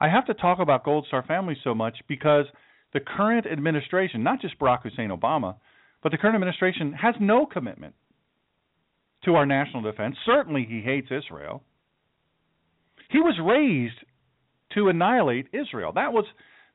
I 0.00 0.08
have 0.08 0.26
to 0.26 0.34
talk 0.34 0.60
about 0.60 0.84
Gold 0.84 1.06
Star 1.08 1.22
Family 1.22 1.56
so 1.64 1.74
much 1.74 1.96
because 2.08 2.46
the 2.96 3.00
current 3.00 3.46
administration, 3.46 4.22
not 4.22 4.40
just 4.40 4.58
Barack 4.58 4.82
Hussein 4.82 5.10
Obama, 5.10 5.56
but 6.02 6.12
the 6.12 6.16
current 6.16 6.34
administration 6.34 6.94
has 6.94 7.14
no 7.20 7.44
commitment 7.44 7.94
to 9.26 9.34
our 9.34 9.44
national 9.44 9.82
defense. 9.82 10.16
Certainly, 10.24 10.66
he 10.66 10.80
hates 10.80 11.08
Israel. 11.10 11.62
He 13.10 13.20
was 13.20 13.38
raised 13.44 13.98
to 14.74 14.88
annihilate 14.88 15.48
Israel. 15.52 15.92
That 15.94 16.14
was 16.14 16.24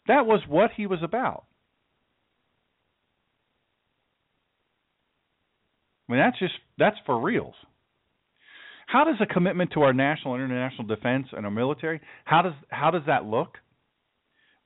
that 0.07 0.27
was 0.27 0.41
what 0.47 0.69
he 0.77 0.85
was 0.85 0.99
about. 1.01 1.45
I 6.07 6.11
mean, 6.11 6.21
that's 6.21 6.37
just 6.37 6.53
that's 6.77 6.97
for 7.07 7.19
reals. 7.19 7.55
How 8.85 9.05
does 9.05 9.15
a 9.21 9.25
commitment 9.25 9.71
to 9.73 9.81
our 9.81 9.93
national 9.93 10.35
and 10.35 10.43
international 10.43 10.87
defense 10.87 11.27
and 11.31 11.47
our 11.47 11.51
military 11.51 11.99
how 12.25 12.43
does 12.43 12.53
how 12.69 12.91
does 12.91 13.03
that 13.07 13.25
look? 13.25 13.57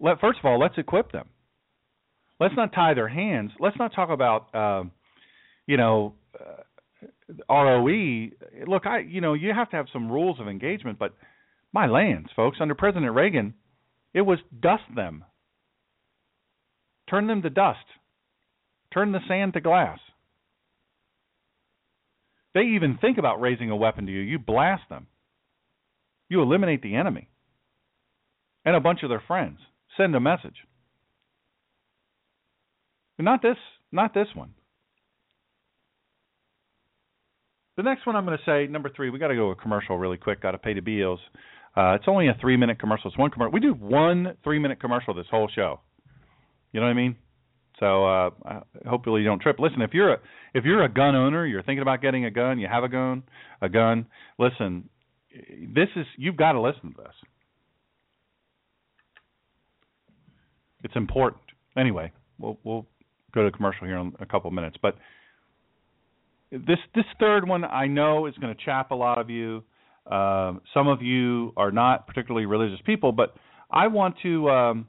Let 0.01 0.19
first 0.19 0.39
of 0.39 0.45
all, 0.45 0.59
let's 0.59 0.77
equip 0.77 1.13
them. 1.13 1.29
Let's 2.39 2.55
not 2.55 2.73
tie 2.73 2.93
their 2.93 3.07
hands. 3.07 3.51
Let's 3.59 3.77
not 3.77 3.93
talk 3.93 4.09
about 4.09 4.53
um, 4.53 4.91
you 5.67 5.77
know 5.77 6.13
uh, 6.39 6.63
ROE. 7.49 8.29
Look, 8.67 8.85
I 8.85 8.99
you 8.99 9.21
know 9.21 9.33
you 9.33 9.53
have 9.53 9.69
to 9.71 9.75
have 9.77 9.87
some 9.91 10.11
rules 10.11 10.39
of 10.39 10.47
engagement, 10.47 10.99
but 10.99 11.13
my 11.73 11.87
lands, 11.87 12.29
folks, 12.35 12.57
under 12.61 12.75
President 12.75 13.13
Reagan, 13.13 13.53
it 14.13 14.21
was 14.21 14.39
dust 14.61 14.83
them, 14.95 15.23
turn 17.09 17.27
them 17.27 17.41
to 17.41 17.49
dust, 17.49 17.85
turn 18.93 19.11
the 19.11 19.19
sand 19.27 19.53
to 19.53 19.61
glass 19.61 19.99
they 22.55 22.61
even 22.61 22.97
think 22.99 23.17
about 23.17 23.41
raising 23.41 23.69
a 23.69 23.75
weapon 23.75 24.05
to 24.05 24.11
you, 24.11 24.21
you 24.21 24.39
blast 24.39 24.83
them. 24.89 25.07
You 26.29 26.41
eliminate 26.41 26.81
the 26.81 26.95
enemy 26.95 27.27
and 28.63 28.75
a 28.75 28.79
bunch 28.79 29.03
of 29.03 29.09
their 29.09 29.21
friends. 29.27 29.59
Send 29.97 30.15
a 30.15 30.19
message. 30.21 30.55
But 33.17 33.23
not 33.23 33.41
this, 33.41 33.57
not 33.91 34.13
this 34.13 34.27
one. 34.33 34.51
The 37.77 37.83
next 37.83 38.05
one 38.05 38.15
I'm 38.15 38.25
going 38.25 38.37
to 38.37 38.43
say, 38.45 38.71
number 38.71 38.89
three, 38.95 39.09
we 39.09 39.19
got 39.19 39.27
to 39.27 39.35
go 39.35 39.51
a 39.51 39.55
commercial 39.55 39.97
really 39.97 40.17
quick. 40.17 40.41
Got 40.41 40.51
to 40.51 40.57
pay 40.57 40.73
the 40.73 40.79
bills. 40.79 41.19
Uh, 41.75 41.95
it's 41.95 42.05
only 42.07 42.29
a 42.29 42.37
three 42.39 42.55
minute 42.55 42.79
commercial. 42.79 43.09
It's 43.09 43.17
one 43.17 43.31
commercial. 43.31 43.51
We 43.51 43.59
do 43.59 43.73
one 43.73 44.37
three 44.43 44.59
minute 44.59 44.79
commercial 44.79 45.13
this 45.13 45.25
whole 45.29 45.49
show. 45.53 45.81
You 46.71 46.79
know 46.79 46.87
what 46.87 46.91
I 46.91 46.95
mean? 46.95 47.15
So 47.79 48.05
uh, 48.05 48.29
hopefully 48.87 49.21
you 49.21 49.27
don't 49.27 49.41
trip. 49.41 49.59
Listen, 49.59 49.81
if 49.81 49.93
you're 49.93 50.13
a 50.13 50.17
if 50.53 50.63
you're 50.63 50.83
a 50.83 50.89
gun 50.89 51.15
owner, 51.15 51.45
you're 51.45 51.63
thinking 51.63 51.81
about 51.81 52.01
getting 52.01 52.23
a 52.23 52.31
gun, 52.31 52.59
you 52.59 52.67
have 52.71 52.85
a 52.85 52.89
gun, 52.89 53.23
a 53.61 53.67
gun. 53.67 54.05
Listen, 54.39 54.89
this 55.73 55.89
is 55.97 56.05
you've 56.17 56.37
got 56.37 56.53
to 56.53 56.61
listen 56.61 56.93
to 56.95 57.01
this. 57.01 57.13
It's 60.85 60.95
important. 60.95 61.43
Anyway, 61.77 62.13
we'll 62.39 62.57
we'll 62.63 62.85
go 63.35 63.43
to 63.43 63.51
commercial 63.51 63.85
here 63.85 63.97
in 63.97 64.13
a 64.19 64.25
couple 64.25 64.49
minutes, 64.49 64.77
but 64.81 64.95
this 66.51 66.79
this 66.95 67.05
third 67.19 67.47
one 67.47 67.63
I 67.63 67.87
know 67.87 68.25
is 68.25 68.35
going 68.35 68.55
to 68.55 68.65
chap 68.65 68.91
a 68.91 68.95
lot 68.95 69.19
of 69.19 69.29
you. 69.29 69.63
Um, 70.09 70.61
some 70.73 70.87
of 70.87 71.01
you 71.01 71.53
are 71.57 71.71
not 71.71 72.07
particularly 72.07 72.45
religious 72.45 72.79
people, 72.85 73.11
but 73.11 73.35
I 73.69 73.87
want 73.87 74.15
to. 74.23 74.49
Um, 74.49 74.87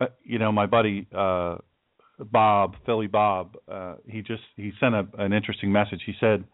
uh, 0.00 0.06
you 0.24 0.38
know, 0.38 0.50
my 0.50 0.66
buddy 0.66 1.06
uh, 1.14 1.56
Bob, 2.18 2.76
Philly 2.86 3.06
Bob, 3.06 3.56
uh, 3.70 3.96
he 4.06 4.22
just 4.22 4.42
he 4.56 4.72
sent 4.80 4.94
a, 4.94 5.06
an 5.18 5.32
interesting 5.32 5.70
message. 5.72 6.00
He 6.04 6.14
said, 6.18 6.44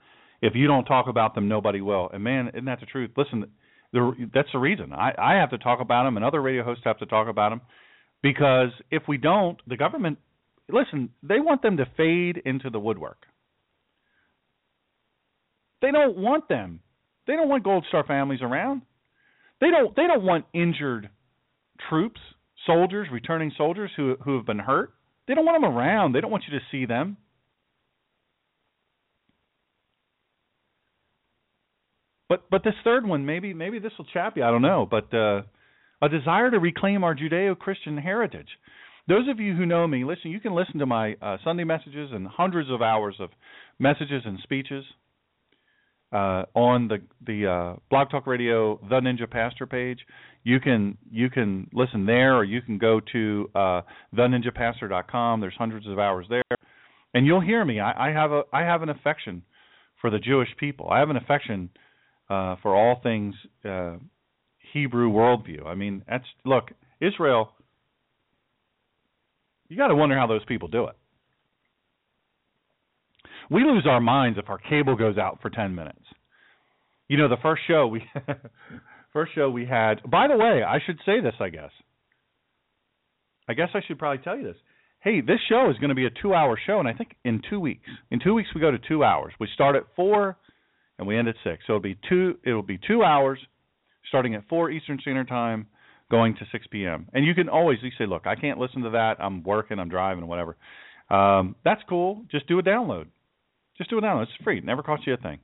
"If 0.43 0.55
you 0.55 0.67
don't 0.67 0.85
talk 0.85 1.09
about 1.09 1.35
them, 1.35 1.49
nobody 1.49 1.81
will." 1.81 2.11
And 2.13 2.23
man, 2.23 2.49
isn't 2.49 2.65
that 2.67 2.81
the 2.81 2.87
truth? 2.87 3.11
Listen, 3.17 3.47
the, 3.93 4.29
that's 4.35 4.49
the 4.53 4.59
reason 4.59 4.93
I, 4.93 5.13
I 5.17 5.35
have 5.35 5.51
to 5.51 5.59
talk 5.59 5.81
about 5.81 6.05
them, 6.05 6.17
and 6.17 6.25
other 6.25 6.43
radio 6.43 6.65
hosts 6.65 6.85
have 6.85 6.99
to 6.99 7.07
talk 7.07 7.29
about 7.29 7.51
them, 7.51 7.61
because 8.27 8.71
if 8.91 9.05
we 9.07 9.19
don't, 9.19 9.57
the 9.69 9.77
government, 9.77 10.19
listen, 10.69 11.11
they 11.23 11.39
want 11.39 11.63
them 11.63 11.77
to 11.77 11.87
fade 11.97 12.43
into 12.45 12.71
the 12.71 12.81
woodwork. 12.81 13.19
They 15.81 15.93
don't 15.93 16.17
want 16.17 16.49
them. 16.49 16.81
They 17.29 17.35
don't 17.35 17.49
want 17.49 17.63
Gold 17.63 17.85
Star 17.89 18.05
families 18.05 18.41
around. 18.43 18.83
They 19.61 19.71
don't. 19.71 19.95
They 19.95 20.09
don't 20.09 20.25
want 20.25 20.45
injured 20.53 21.09
troops 21.89 22.21
soldiers, 22.67 23.07
returning 23.13 23.53
soldiers 23.57 23.91
who 23.97 24.17
who 24.25 24.37
have 24.37 24.47
been 24.47 24.59
hurt. 24.59 24.93
They 25.29 25.35
don't 25.35 25.45
want 25.45 25.63
them 25.63 25.71
around. 25.71 26.13
They 26.13 26.21
don't 26.21 26.31
want 26.33 26.45
you 26.51 26.59
to 26.59 26.65
see 26.73 26.85
them. 26.85 27.17
But 32.29 32.51
but 32.51 32.65
this 32.65 32.75
third 32.83 33.07
one, 33.07 33.25
maybe 33.25 33.55
maybe 33.55 33.79
this 33.79 33.93
will 33.97 34.07
chap 34.13 34.37
you. 34.37 34.43
I 34.43 34.51
don't 34.51 34.63
know. 34.63 34.89
But 34.91 35.15
uh, 35.15 35.43
a 36.03 36.09
desire 36.09 36.51
to 36.51 36.59
reclaim 36.59 37.05
our 37.05 37.15
Judeo-Christian 37.15 37.97
heritage. 37.97 38.49
Those 39.09 39.29
of 39.29 39.39
you 39.39 39.55
who 39.55 39.67
know 39.67 39.87
me, 39.87 40.05
listen. 40.05 40.31
You 40.31 40.41
can 40.41 40.55
listen 40.55 40.79
to 40.81 40.87
my 40.87 41.15
uh, 41.23 41.37
Sunday 41.45 41.65
messages 41.65 42.11
and 42.13 42.27
hundreds 42.27 42.71
of 42.71 42.83
hours 42.83 43.15
of 43.21 43.31
messages 43.79 44.23
and 44.25 44.39
speeches 44.43 44.85
uh, 46.13 46.45
on 46.55 46.89
the 46.89 46.99
the 47.25 47.47
uh, 47.47 47.77
Blog 47.91 48.11
Talk 48.11 48.27
Radio 48.27 48.81
The 48.89 49.01
Ninja 49.01 49.31
Pastor 49.31 49.67
page. 49.67 50.01
You 50.43 50.61
can 50.61 50.99
you 51.11 51.31
can 51.31 51.69
listen 51.73 52.07
there, 52.07 52.37
or 52.37 52.45
you 52.45 52.63
can 52.63 52.79
go 52.79 53.01
to 53.13 53.51
uh, 53.55 53.83
theninjapastor.com. 54.17 55.41
There's 55.41 55.55
hundreds 55.57 55.87
of 55.87 55.99
hours 55.99 56.27
there, 56.29 56.43
and 57.15 57.27
you'll 57.27 57.41
hear 57.41 57.65
me. 57.65 57.81
I, 57.81 58.09
I 58.09 58.13
have 58.13 58.33
a 58.33 58.43
I 58.53 58.63
have 58.63 58.83
an 58.83 58.89
affection 58.89 59.43
for 60.01 60.11
the 60.11 60.19
Jewish 60.19 60.49
people. 60.59 60.89
I 60.91 60.99
have 60.99 61.11
an 61.11 61.17
affection 61.17 61.71
uh, 62.29 62.57
for 62.63 62.75
all 62.75 63.01
things 63.03 63.35
uh, 63.65 63.97
Hebrew 64.77 65.11
worldview. 65.11 65.65
I 65.65 65.75
mean, 65.75 66.03
that's 66.07 66.27
look 66.45 66.71
Israel. 67.01 67.51
You 69.71 69.77
got 69.79 69.89
to 69.89 69.95
wonder 69.95 70.19
how 70.19 70.27
those 70.27 70.45
people 70.45 70.69
do 70.69 70.85
it. 70.85 70.97
We 73.51 73.65
lose 73.65 73.87
our 73.89 74.03
minds 74.03 74.39
if 74.39 74.51
our 74.51 74.59
cable 74.59 74.95
goes 74.95 75.17
out 75.17 75.39
for 75.41 75.49
10 75.49 75.75
minutes. 75.75 76.03
You 77.09 77.17
know, 77.17 77.29
the 77.29 77.39
first 77.43 77.63
show 77.67 77.87
we 77.87 78.03
first 79.15 79.35
show 79.35 79.49
we 79.49 79.65
had. 79.65 80.03
By 80.11 80.29
the 80.29 80.37
way, 80.37 80.63
I 80.63 80.79
should 80.85 80.99
say 81.07 81.23
this, 81.23 81.35
I 81.41 81.49
guess. 81.49 81.71
I 83.49 83.55
guess 83.55 83.69
I 83.73 83.81
should 83.87 83.99
probably 83.99 84.23
tell 84.23 84.37
you 84.37 84.45
this. 84.45 84.57
Hey, 85.01 85.23
this 85.23 85.39
show 85.49 85.71
is 85.71 85.79
going 85.79 85.89
to 85.89 85.95
be 85.95 86.05
a 86.05 86.11
2-hour 86.11 86.59
show 86.67 86.81
and 86.81 86.89
I 86.89 86.93
think 86.93 87.17
in 87.25 87.41
2 87.49 87.59
weeks. 87.59 87.89
In 88.11 88.21
2 88.21 88.35
weeks 88.35 88.51
we 88.55 88.61
go 88.61 88.71
to 88.71 88.79
2 88.79 89.03
hours. 89.03 89.33
We 89.41 89.49
start 89.55 89.75
at 89.75 89.85
4 89.97 90.37
and 90.99 91.09
we 91.09 91.17
end 91.17 91.29
at 91.29 91.37
6. 91.45 91.63
So 91.67 91.75
it'll 91.77 91.81
be 91.81 91.99
2 92.11 92.39
it'll 92.45 92.63
be 92.63 92.79
2 92.87 93.03
hours 93.03 93.39
starting 94.09 94.35
at 94.35 94.49
4 94.49 94.71
Eastern 94.71 94.99
Standard 95.01 95.29
Time 95.29 95.67
going 96.11 96.35
to 96.37 96.47
6 96.51 96.67
p.m. 96.71 97.09
And 97.13 97.27
you 97.27 97.35
can 97.35 97.49
always 97.49 97.79
you 97.83 97.91
say, 97.99 98.07
"Look, 98.07 98.27
I 98.27 98.37
can't 98.37 98.59
listen 98.59 98.83
to 98.83 98.91
that. 98.91 99.17
I'm 99.19 99.43
working, 99.43 99.79
I'm 99.79 99.89
driving, 99.89 100.27
whatever." 100.27 100.57
Um, 101.11 101.57
that's 101.65 101.83
cool. 101.89 102.25
Just 102.31 102.47
do 102.49 102.59
a 102.59 102.63
download. 102.63 103.07
Just 103.79 103.91
do 103.91 103.99
a 103.99 104.03
download. 104.03 104.25
It's 104.25 104.33
free. 104.43 104.59
It 104.59 104.65
never 104.65 104.83
costs 104.83 105.07
you 105.07 105.15
a 105.15 105.17
thing. 105.17 105.39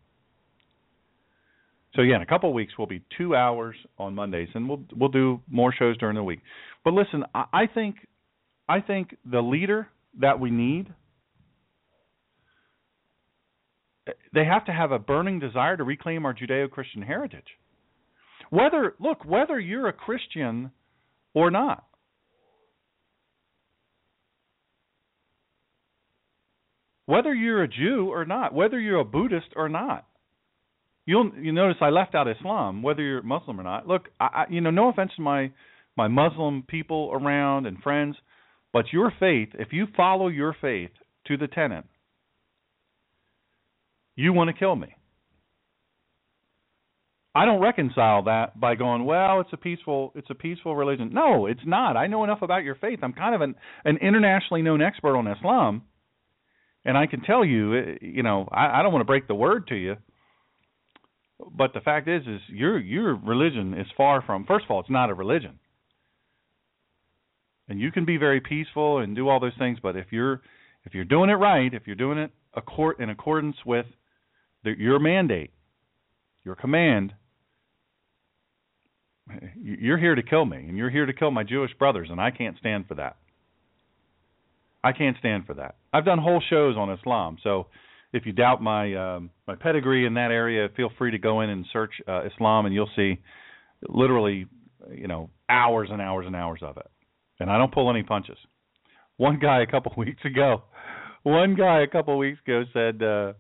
So 1.94 2.02
yeah, 2.02 2.16
in 2.16 2.22
a 2.22 2.26
couple 2.26 2.48
of 2.48 2.54
weeks 2.54 2.72
we'll 2.78 2.86
be 2.86 3.02
two 3.18 3.34
hours 3.34 3.76
on 3.98 4.14
Mondays, 4.14 4.48
and 4.54 4.68
we'll 4.68 4.82
we'll 4.96 5.10
do 5.10 5.40
more 5.50 5.74
shows 5.76 5.98
during 5.98 6.16
the 6.16 6.24
week. 6.24 6.40
But 6.84 6.94
listen, 6.94 7.24
I, 7.34 7.44
I 7.52 7.66
think 7.66 7.96
I 8.68 8.80
think 8.80 9.16
the 9.30 9.40
leader 9.40 9.88
that 10.20 10.40
we 10.40 10.50
need 10.50 10.92
they 14.34 14.44
have 14.44 14.64
to 14.64 14.72
have 14.72 14.90
a 14.90 14.98
burning 14.98 15.38
desire 15.38 15.76
to 15.76 15.84
reclaim 15.84 16.24
our 16.24 16.34
Judeo-Christian 16.34 17.02
heritage. 17.02 17.46
Whether 18.53 18.94
look, 19.00 19.24
whether 19.24 19.59
you're 19.59 19.88
a 19.88 19.92
Christian 19.92 20.70
or 21.34 21.50
not. 21.50 21.84
whether 27.07 27.34
you're 27.34 27.62
a 27.62 27.68
Jew 27.68 28.09
or 28.11 28.24
not, 28.24 28.55
whether 28.55 28.80
you're 28.80 29.00
a 29.00 29.05
Buddhist 29.05 29.48
or 29.57 29.68
not. 29.68 30.07
You'll 31.05 31.30
you 31.36 31.53
notice 31.53 31.76
I 31.80 31.90
left 31.90 32.14
out 32.14 32.26
Islam, 32.26 32.82
whether 32.82 33.03
you're 33.03 33.22
Muslim 33.22 33.61
or 33.61 33.64
not. 33.64 33.88
Look, 33.88 34.09
I, 34.20 34.44
you 34.48 34.61
know, 34.61 34.70
no 34.70 34.88
offense 34.88 35.11
to 35.16 35.22
my 35.22 35.50
my 35.96 36.09
Muslim 36.09 36.62
people 36.66 37.11
around 37.12 37.66
and 37.66 37.78
friends, 37.82 38.16
but 38.72 38.92
your 38.92 39.12
faith, 39.18 39.50
if 39.59 39.72
you 39.72 39.88
follow 39.96 40.28
your 40.28 40.57
faith 40.59 40.90
to 41.26 41.36
the 41.36 41.48
tenet, 41.48 41.84
you 44.16 44.32
want 44.32 44.48
to 44.48 44.55
kill 44.55 44.76
me. 44.76 44.94
I 47.35 47.47
don't 47.47 47.62
reconcile 47.62 48.24
that 48.24 48.61
by 48.61 48.74
going, 48.74 49.05
well, 49.05 49.41
it's 49.41 49.53
a 49.53 49.57
peaceful 49.57 50.12
it's 50.14 50.28
a 50.30 50.35
peaceful 50.35 50.76
religion. 50.76 51.11
No, 51.12 51.47
it's 51.47 51.61
not. 51.64 51.97
I 51.97 52.07
know 52.07 52.24
enough 52.24 52.43
about 52.43 52.62
your 52.62 52.74
faith. 52.74 53.01
I'm 53.03 53.14
kind 53.14 53.35
of 53.35 53.41
an 53.41 53.55
an 53.85 53.97
internationally 53.99 54.62
known 54.62 54.83
expert 54.83 55.16
on 55.16 55.26
Islam 55.26 55.83
and 56.85 56.97
I 56.97 57.07
can 57.07 57.20
tell 57.22 57.45
you, 57.45 57.74
eh, 57.74 57.95
you 58.01 58.22
know, 58.22 58.49
I, 58.51 58.80
I 58.80 58.83
don't 58.83 58.93
want 58.93 59.03
to 59.03 59.07
break 59.07 59.28
the 59.28 59.35
word 59.35 59.68
to 59.68 59.76
you, 59.76 59.97
but 61.51 61.72
the 61.74 61.80
fact 61.80 62.09
is, 62.09 62.22
is 62.22 62.41
your 62.49 62.78
your 62.78 63.14
religion 63.14 63.74
is 63.74 63.87
far 63.97 64.22
from. 64.22 64.45
First 64.47 64.64
of 64.64 64.70
all, 64.70 64.80
it's 64.80 64.91
not 64.91 65.11
a 65.11 65.14
religion, 65.14 65.59
and 67.68 67.80
you 67.80 67.93
can 67.93 68.05
be 68.05 68.16
very 68.16 68.41
peaceful 68.41 68.99
and 68.99 69.14
do 69.14 69.28
all 69.28 69.41
those 69.41 69.57
things. 69.59 69.78
But 69.83 69.97
if 69.97 70.07
you're 70.11 70.43
if 70.85 70.95
you're 70.95 71.05
doing 71.05 71.30
it 71.30 71.35
right, 71.35 71.72
if 71.72 71.83
you're 71.87 71.97
doing 71.97 72.18
it 72.18 72.30
accord, 72.55 72.97
in 73.01 73.11
accordance 73.11 73.57
with 73.64 73.87
the, 74.64 74.74
your 74.76 74.99
mandate, 74.99 75.51
your 76.45 76.55
command, 76.55 77.14
you're 79.56 79.98
here 79.98 80.14
to 80.14 80.22
kill 80.22 80.44
me, 80.44 80.58
and 80.58 80.76
you're 80.76 80.90
here 80.90 81.06
to 81.06 81.12
kill 81.12 81.30
my 81.30 81.44
Jewish 81.44 81.72
brothers, 81.78 82.08
and 82.10 82.20
I 82.20 82.30
can't 82.30 82.56
stand 82.58 82.86
for 82.86 82.94
that. 82.96 83.16
I 84.84 84.92
can't 84.92 85.16
stand 85.18 85.46
for 85.46 85.54
that. 85.54 85.76
I've 85.92 86.04
done 86.04 86.18
whole 86.18 86.42
shows 86.50 86.76
on 86.76 86.90
Islam, 86.90 87.38
so 87.42 87.66
if 88.12 88.26
you 88.26 88.32
doubt 88.32 88.62
my 88.62 88.94
um, 88.94 89.30
my 89.46 89.54
pedigree 89.54 90.06
in 90.06 90.14
that 90.14 90.30
area, 90.30 90.68
feel 90.76 90.90
free 90.98 91.12
to 91.12 91.18
go 91.18 91.40
in 91.40 91.50
and 91.50 91.64
search 91.72 91.92
uh, 92.06 92.24
Islam, 92.26 92.66
and 92.66 92.74
you'll 92.74 92.90
see 92.96 93.18
literally, 93.88 94.46
you 94.90 95.08
know, 95.08 95.30
hours 95.48 95.88
and 95.90 96.02
hours 96.02 96.26
and 96.26 96.36
hours 96.36 96.60
of 96.62 96.76
it. 96.76 96.90
And 97.40 97.50
I 97.50 97.58
don't 97.58 97.72
pull 97.72 97.90
any 97.90 98.02
punches. 98.02 98.38
One 99.16 99.38
guy 99.38 99.62
a 99.62 99.66
couple 99.66 99.92
weeks 99.96 100.24
ago, 100.24 100.62
one 101.22 101.54
guy 101.54 101.82
a 101.82 101.86
couple 101.86 102.18
weeks 102.18 102.40
ago 102.46 102.64
said 102.72 103.02
uh, 103.02 103.32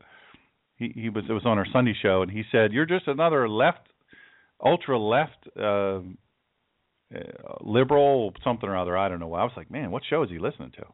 he 0.76 0.92
he 0.94 1.08
was 1.08 1.24
it 1.28 1.32
was 1.32 1.44
on 1.44 1.58
our 1.58 1.66
Sunday 1.72 1.94
show, 2.00 2.22
and 2.22 2.30
he 2.30 2.44
said, 2.50 2.72
"You're 2.72 2.86
just 2.86 3.08
another 3.08 3.48
left, 3.48 3.88
ultra 4.62 4.98
left." 4.98 5.48
Uh, 5.58 6.00
uh, 7.14 7.18
liberal 7.60 8.32
something 8.42 8.68
or 8.68 8.76
other. 8.76 8.96
I 8.96 9.08
don't 9.08 9.20
know. 9.20 9.28
Why. 9.28 9.40
I 9.40 9.44
was 9.44 9.52
like, 9.56 9.70
man, 9.70 9.90
what 9.90 10.02
show 10.08 10.22
is 10.22 10.30
he 10.30 10.38
listening 10.38 10.70
to? 10.76 10.84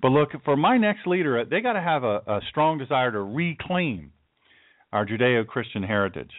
But 0.00 0.08
look, 0.08 0.30
for 0.44 0.56
my 0.56 0.76
next 0.76 1.06
leader, 1.06 1.44
they 1.44 1.60
got 1.60 1.74
to 1.74 1.80
have 1.80 2.04
a, 2.04 2.22
a 2.26 2.40
strong 2.50 2.78
desire 2.78 3.12
to 3.12 3.20
reclaim 3.20 4.12
our 4.92 5.04
Judeo 5.06 5.46
Christian 5.46 5.82
heritage. 5.82 6.30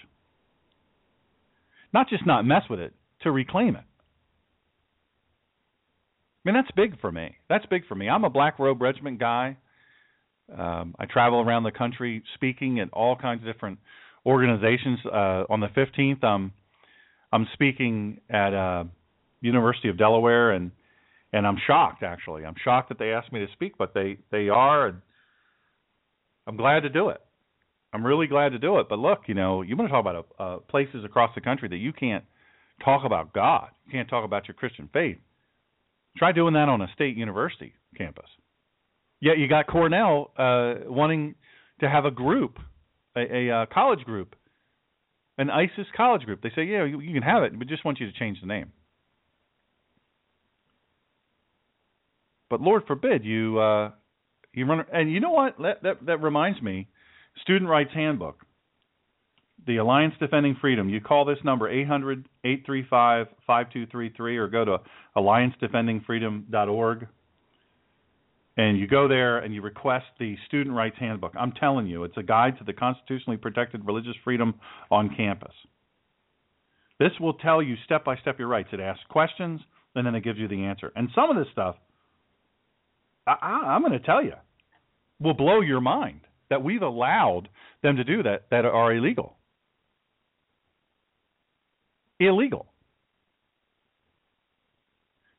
Not 1.94 2.10
just 2.10 2.26
not 2.26 2.46
mess 2.46 2.64
with 2.70 2.80
it, 2.80 2.94
to 3.24 3.32
reclaim 3.32 3.76
it. 3.76 3.84
I 6.46 6.52
mean, 6.52 6.56
that's 6.56 6.72
big 6.76 7.00
for 7.02 7.12
me. 7.12 7.36
That's 7.50 7.66
big 7.66 7.86
for 7.88 7.96
me. 7.96 8.08
I'm 8.10 8.24
a 8.24 8.30
Black 8.30 8.60
Robe 8.60 8.82
Regiment 8.82 9.20
guy. 9.20 9.58
Um, 10.58 10.96
I 10.98 11.06
travel 11.06 11.42
around 11.42 11.64
the 11.64 11.72
country 11.72 12.24
speaking 12.36 12.80
at 12.80 12.90
all 12.92 13.16
kinds 13.16 13.42
of 13.46 13.54
different 13.54 13.80
organizations. 14.26 15.00
Uh, 15.06 15.44
on 15.50 15.60
the 15.60 15.68
15th, 15.68 16.24
I'm 16.24 16.52
I'm 17.32 17.48
speaking 17.54 18.22
at 18.30 18.54
uh, 18.54 18.86
University 19.42 19.90
of 19.90 19.98
Delaware, 19.98 20.52
and 20.52 20.72
and 21.32 21.46
I'm 21.46 21.58
shocked 21.66 22.04
actually. 22.04 22.46
I'm 22.46 22.56
shocked 22.64 22.90
that 22.90 23.00
they 23.00 23.12
asked 23.12 23.32
me 23.32 23.40
to 23.40 23.52
speak, 23.54 23.78
but 23.78 23.94
they 23.94 24.18
they 24.32 24.50
are, 24.50 24.88
and 24.88 25.02
I'm 26.48 26.58
glad 26.58 26.82
to 26.82 26.90
do 26.90 27.10
it. 27.10 27.22
I'm 27.94 28.06
really 28.06 28.28
glad 28.28 28.52
to 28.52 28.60
do 28.60 28.80
it. 28.80 28.88
But 28.90 29.00
look, 29.00 29.22
you 29.28 29.34
know, 29.34 29.62
you 29.62 29.76
want 29.76 29.90
to 29.90 29.94
talk 29.94 30.06
about 30.06 30.28
uh, 30.38 30.60
places 30.70 31.04
across 31.04 31.34
the 31.34 31.42
country 31.42 31.68
that 31.70 31.78
you 31.78 31.94
can't 31.94 32.24
talk 32.84 33.04
about 33.06 33.34
God, 33.34 33.70
you 33.86 33.92
can't 33.92 34.10
talk 34.10 34.26
about 34.26 34.48
your 34.48 34.56
Christian 34.56 34.90
faith. 34.94 35.18
Try 36.18 36.32
doing 36.32 36.54
that 36.54 36.70
on 36.70 36.82
a 36.82 36.88
state 36.94 37.16
university 37.16 37.74
campus. 37.98 38.26
Yet 39.22 39.38
you 39.38 39.48
got 39.48 39.68
Cornell 39.68 40.32
uh, 40.38 40.76
wanting 40.86 41.36
to 41.82 41.90
have 41.90 42.06
a 42.06 42.12
group, 42.12 42.58
a, 43.20 43.48
a 43.48 43.56
uh, 43.56 43.66
college 43.74 44.02
group, 44.02 44.36
an 45.38 45.50
ISIS 45.50 45.88
college 45.96 46.24
group. 46.24 46.42
They 46.42 46.52
say, 46.56 46.64
yeah, 46.64 46.86
you, 46.86 47.00
you 47.00 47.14
can 47.14 47.24
have 47.24 47.44
it, 47.44 47.58
but 47.58 47.68
just 47.68 47.86
want 47.86 48.00
you 48.00 48.12
to 48.12 48.18
change 48.18 48.40
the 48.42 48.48
name. 48.48 48.72
But 52.50 52.62
Lord 52.62 52.84
forbid 52.88 53.24
you 53.24 53.60
uh, 53.60 53.92
you 54.54 54.66
run. 54.66 54.84
And 54.92 55.12
you 55.12 55.20
know 55.20 55.32
what? 55.32 55.58
That 55.60 55.84
that, 55.84 56.06
that 56.06 56.22
reminds 56.22 56.62
me. 56.62 56.88
Student 57.42 57.70
Rights 57.70 57.92
Handbook. 57.94 58.42
The 59.68 59.78
Alliance 59.78 60.16
Defending 60.20 60.56
Freedom. 60.60 60.90
You 60.90 61.02
call 61.02 61.26
this 61.26 61.38
number 61.44 61.70
800-835-5233 62.46 64.38
or 64.38 64.48
go 64.48 64.64
to 64.66 64.78
alliancedefendingfreedom.org 65.18 67.08
and 68.60 68.78
you 68.78 68.88
go 68.88 69.08
there 69.08 69.38
and 69.38 69.54
you 69.54 69.62
request 69.62 70.06
the 70.20 70.36
Student 70.48 70.76
Rights 70.76 70.98
Handbook. 71.00 71.34
I'm 71.40 71.54
telling 71.54 71.88
you, 71.88 72.04
it's 72.04 72.18
a 72.18 72.24
guide 72.24 72.58
to 72.58 72.66
the 72.66 72.74
constitutionally 72.74 73.38
protected 73.38 73.86
religious 73.86 74.16
freedom 74.24 74.56
on 74.92 75.16
campus. 75.16 75.54
This 77.00 77.12
will 77.22 77.36
tell 77.36 77.62
you 77.62 77.76
step 77.86 78.04
by 78.04 78.18
step 78.18 78.38
your 78.38 78.50
rights. 78.50 78.70
It 78.74 78.82
asks 78.82 79.04
questions 79.10 79.62
and 79.96 80.06
then 80.06 80.14
it 80.14 80.26
gives 80.26 80.38
you 80.38 80.50
the 80.50 80.66
answer. 80.66 80.92
And 80.94 81.08
some 81.16 81.30
of 81.30 81.38
this 81.38 81.48
stuff 81.54 81.78
I, 83.26 83.76
I'm 83.76 83.82
going 83.82 83.94
to 83.94 84.00
tell 84.00 84.24
you, 84.24 84.34
will 85.20 85.34
blow 85.34 85.62
your 85.62 85.82
mind 85.82 86.22
that 86.50 86.64
we've 86.64 86.82
allowed 86.82 87.48
them 87.82 87.96
to 87.98 88.04
do 88.04 88.24
that 88.24 88.48
that 88.52 88.66
are 88.66 88.94
illegal. 88.94 89.38
Illegal. 92.20 92.66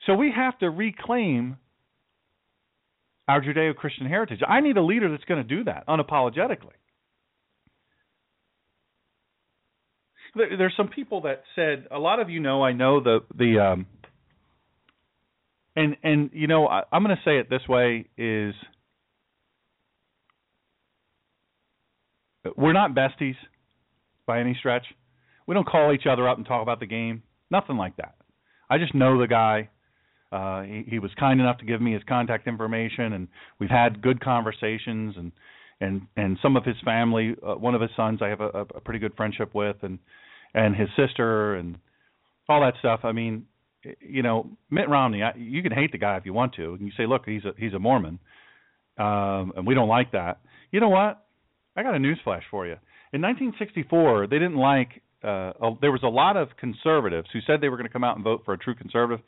So 0.07 0.14
we 0.14 0.33
have 0.35 0.59
to 0.61 0.71
reclaim 0.71 1.57
our 3.29 3.41
Judeo 3.41 3.75
Christian 3.75 4.07
heritage. 4.07 4.41
I 4.47 4.61
need 4.61 4.77
a 4.77 4.83
leader 4.83 5.11
that's 5.11 5.25
going 5.25 5.43
to 5.47 5.57
do 5.57 5.64
that 5.64 5.87
unapologetically. 5.87 6.77
There's 10.35 10.75
some 10.77 10.89
people 10.89 11.23
that 11.23 11.43
said, 11.57 11.87
a 11.91 11.99
lot 11.99 12.21
of 12.21 12.31
you 12.31 12.41
know, 12.41 12.62
I 12.62 12.73
know 12.73 13.01
the 13.01 13.21
the 13.37 13.59
um, 13.59 13.87
and 15.75 15.97
and 16.03 16.31
you 16.33 16.47
know 16.47 16.68
I, 16.68 16.83
I'm 16.93 17.03
going 17.03 17.16
to 17.16 17.23
say 17.25 17.39
it 17.39 17.51
this 17.51 17.66
way 17.68 18.07
is 18.16 18.55
we're 22.57 22.73
not 22.73 22.95
besties 22.95 23.37
by 24.27 24.41
any 24.41 24.57
stretch. 24.59 24.85
We 25.47 25.55
don't 25.55 25.66
call 25.66 25.93
each 25.93 26.07
other 26.09 26.29
up 26.29 26.37
and 26.37 26.47
talk 26.47 26.62
about 26.62 26.81
the 26.81 26.87
game. 26.87 27.23
Nothing 27.51 27.77
like 27.77 27.97
that. 27.97 28.14
I 28.68 28.79
just 28.79 28.95
know 28.95 29.21
the 29.21 29.27
guy. 29.27 29.68
Uh, 30.33 30.62
he, 30.62 30.85
he 30.87 30.99
was 30.99 31.11
kind 31.18 31.41
enough 31.41 31.59
to 31.59 31.64
give 31.64 31.81
me 31.81 31.93
his 31.93 32.03
contact 32.09 32.47
information, 32.47 33.12
and 33.12 33.28
we've 33.59 33.70
had 33.70 34.01
good 34.01 34.22
conversations. 34.22 35.14
And 35.16 35.33
and 35.81 36.03
and 36.16 36.39
some 36.43 36.57
of 36.57 36.64
his 36.64 36.76
family, 36.85 37.35
uh, 37.47 37.55
one 37.55 37.74
of 37.74 37.81
his 37.81 37.91
sons, 37.97 38.20
I 38.22 38.28
have 38.28 38.41
a, 38.41 38.66
a 38.74 38.81
pretty 38.81 39.01
good 39.01 39.14
friendship 39.16 39.55
with, 39.55 39.76
and 39.83 39.99
and 40.55 40.76
his 40.76 40.89
sister, 40.97 41.55
and 41.57 41.78
all 42.49 42.61
that 42.61 42.74
stuff. 42.78 43.01
I 43.05 43.12
mean, 43.12 43.47
you 44.01 44.22
know, 44.22 44.51
Mitt 44.70 44.89
Romney. 44.89 45.22
I, 45.22 45.33
you 45.37 45.62
can 45.62 45.72
hate 45.72 45.93
the 45.93 45.99
guy 45.99 46.16
if 46.16 46.26
you 46.26 46.33
want 46.33 46.55
to, 46.55 46.74
and 46.74 46.83
you 46.83 46.93
say, 46.97 47.07
look, 47.07 47.22
he's 47.24 47.45
a 47.45 47.53
he's 47.59 47.72
a 47.72 47.78
Mormon, 47.78 48.18
um, 48.99 49.53
and 49.57 49.66
we 49.66 49.74
don't 49.74 49.89
like 49.89 50.12
that. 50.12 50.41
You 50.70 50.81
know 50.81 50.89
what? 50.89 51.24
I 51.76 51.83
got 51.83 51.95
a 51.95 51.99
news 51.99 52.18
flash 52.22 52.43
for 52.51 52.66
you. 52.66 52.76
In 53.12 53.22
1964, 53.22 54.26
they 54.26 54.39
didn't 54.39 54.57
like. 54.57 55.03
Uh, 55.22 55.53
a, 55.61 55.70
there 55.81 55.93
was 55.93 56.03
a 56.03 56.09
lot 56.09 56.37
of 56.37 56.49
conservatives 56.59 57.28
who 57.33 57.41
said 57.47 57.61
they 57.61 57.68
were 57.68 57.76
going 57.76 57.87
to 57.87 57.93
come 57.93 58.05
out 58.05 58.16
and 58.16 58.24
vote 58.24 58.43
for 58.45 58.55
a 58.55 58.59
true 58.59 58.74
conservative. 58.74 59.24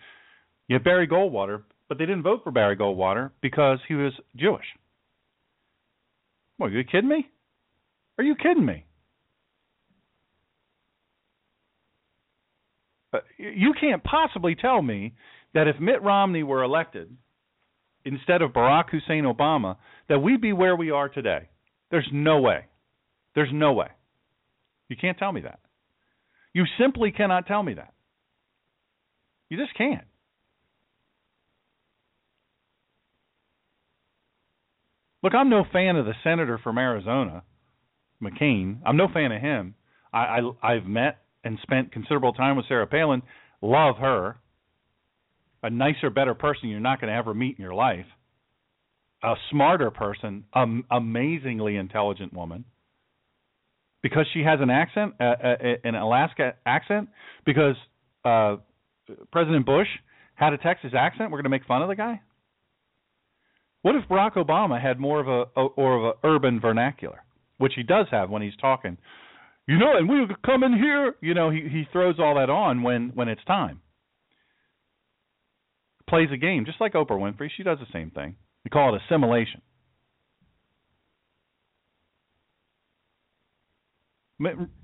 You 0.72 0.76
have 0.76 0.84
Barry 0.84 1.06
Goldwater, 1.06 1.64
but 1.86 1.98
they 1.98 2.06
didn't 2.06 2.22
vote 2.22 2.40
for 2.42 2.50
Barry 2.50 2.78
Goldwater 2.78 3.30
because 3.42 3.78
he 3.88 3.94
was 3.94 4.14
Jewish. 4.34 4.64
What, 6.56 6.68
are 6.68 6.70
you 6.70 6.82
kidding 6.82 7.10
me? 7.10 7.28
Are 8.16 8.24
you 8.24 8.34
kidding 8.34 8.64
me? 8.64 8.86
Uh, 13.12 13.18
you 13.36 13.74
can't 13.78 14.02
possibly 14.02 14.54
tell 14.54 14.80
me 14.80 15.12
that 15.52 15.68
if 15.68 15.78
Mitt 15.78 16.02
Romney 16.02 16.42
were 16.42 16.62
elected 16.62 17.14
instead 18.06 18.40
of 18.40 18.52
Barack 18.52 18.88
Hussein 18.88 19.24
Obama, 19.24 19.76
that 20.08 20.20
we'd 20.20 20.40
be 20.40 20.54
where 20.54 20.74
we 20.74 20.90
are 20.90 21.10
today. 21.10 21.50
There's 21.90 22.08
no 22.10 22.40
way. 22.40 22.64
There's 23.34 23.52
no 23.52 23.74
way. 23.74 23.88
You 24.88 24.96
can't 24.98 25.18
tell 25.18 25.32
me 25.32 25.42
that. 25.42 25.60
You 26.54 26.64
simply 26.80 27.12
cannot 27.12 27.46
tell 27.46 27.62
me 27.62 27.74
that. 27.74 27.92
You 29.50 29.58
just 29.58 29.76
can't. 29.76 30.06
Look, 35.22 35.34
I'm 35.34 35.48
no 35.48 35.64
fan 35.72 35.96
of 35.96 36.04
the 36.04 36.14
senator 36.24 36.58
from 36.58 36.78
Arizona, 36.78 37.44
McCain. 38.22 38.78
I'm 38.84 38.96
no 38.96 39.08
fan 39.12 39.30
of 39.30 39.40
him. 39.40 39.74
I, 40.12 40.18
I 40.18 40.74
I've 40.74 40.86
met 40.86 41.18
and 41.44 41.58
spent 41.62 41.92
considerable 41.92 42.32
time 42.32 42.56
with 42.56 42.66
Sarah 42.66 42.86
Palin. 42.86 43.22
Love 43.60 43.96
her. 43.98 44.36
A 45.62 45.70
nicer, 45.70 46.10
better 46.10 46.34
person 46.34 46.68
you're 46.68 46.80
not 46.80 47.00
going 47.00 47.12
to 47.12 47.16
ever 47.16 47.34
meet 47.34 47.56
in 47.56 47.62
your 47.62 47.74
life. 47.74 48.06
A 49.22 49.34
smarter 49.50 49.92
person, 49.92 50.44
um, 50.52 50.84
amazingly 50.90 51.76
intelligent 51.76 52.32
woman. 52.32 52.64
Because 54.02 54.26
she 54.34 54.40
has 54.40 54.58
an 54.60 54.70
accent, 54.70 55.14
uh, 55.20 55.24
uh, 55.24 55.56
an 55.84 55.94
Alaska 55.94 56.54
accent. 56.66 57.08
Because 57.46 57.76
uh, 58.24 58.56
President 59.30 59.64
Bush 59.64 59.86
had 60.34 60.52
a 60.52 60.58
Texas 60.58 60.90
accent. 60.98 61.30
We're 61.30 61.38
going 61.38 61.44
to 61.44 61.50
make 61.50 61.64
fun 61.66 61.82
of 61.82 61.88
the 61.88 61.94
guy. 61.94 62.20
What 63.82 63.96
if 63.96 64.08
Barack 64.08 64.34
Obama 64.34 64.80
had 64.80 65.00
more 65.00 65.20
of 65.20 65.28
a 65.28 65.60
or 65.60 65.96
of 65.96 66.04
a 66.04 66.26
urban 66.26 66.60
vernacular, 66.60 67.22
which 67.58 67.72
he 67.74 67.82
does 67.82 68.06
have 68.10 68.30
when 68.30 68.42
he's 68.42 68.56
talking? 68.60 68.96
You 69.66 69.78
know, 69.78 69.96
and 69.96 70.08
we 70.08 70.26
come 70.44 70.62
in 70.62 70.72
here. 70.72 71.14
You 71.20 71.34
know, 71.34 71.50
he 71.50 71.68
he 71.68 71.84
throws 71.92 72.16
all 72.18 72.36
that 72.36 72.48
on 72.48 72.82
when 72.82 73.10
when 73.14 73.28
it's 73.28 73.44
time. 73.44 73.80
Plays 76.08 76.28
a 76.32 76.36
game 76.36 76.64
just 76.64 76.80
like 76.80 76.92
Oprah 76.92 77.10
Winfrey. 77.10 77.48
She 77.56 77.62
does 77.62 77.78
the 77.78 77.86
same 77.92 78.10
thing. 78.10 78.36
We 78.64 78.70
call 78.70 78.94
it 78.94 79.02
assimilation. 79.06 79.62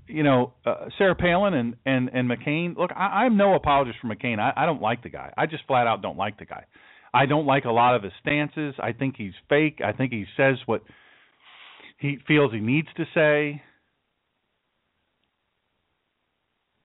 You 0.07 0.23
know, 0.23 0.53
uh, 0.65 0.87
Sarah 0.97 1.15
Palin 1.15 1.53
and 1.53 1.75
and 1.85 2.09
and 2.13 2.29
McCain. 2.29 2.75
Look, 2.77 2.91
I, 2.95 3.23
I'm 3.23 3.37
no 3.37 3.55
apologist 3.55 3.99
for 4.01 4.07
McCain. 4.07 4.39
I, 4.39 4.53
I 4.55 4.65
don't 4.65 4.81
like 4.81 5.03
the 5.03 5.09
guy. 5.09 5.33
I 5.37 5.45
just 5.45 5.63
flat 5.67 5.87
out 5.87 6.01
don't 6.01 6.17
like 6.17 6.37
the 6.39 6.45
guy. 6.45 6.65
I 7.13 7.25
don't 7.25 7.45
like 7.45 7.65
a 7.65 7.71
lot 7.71 7.95
of 7.95 8.03
his 8.03 8.13
stances. 8.21 8.75
I 8.79 8.91
think 8.91 9.15
he's 9.17 9.33
fake. 9.47 9.79
I 9.83 9.91
think 9.91 10.11
he 10.11 10.25
says 10.37 10.57
what 10.65 10.83
he 11.97 12.17
feels 12.27 12.51
he 12.53 12.59
needs 12.59 12.87
to 12.97 13.05
say. 13.13 13.61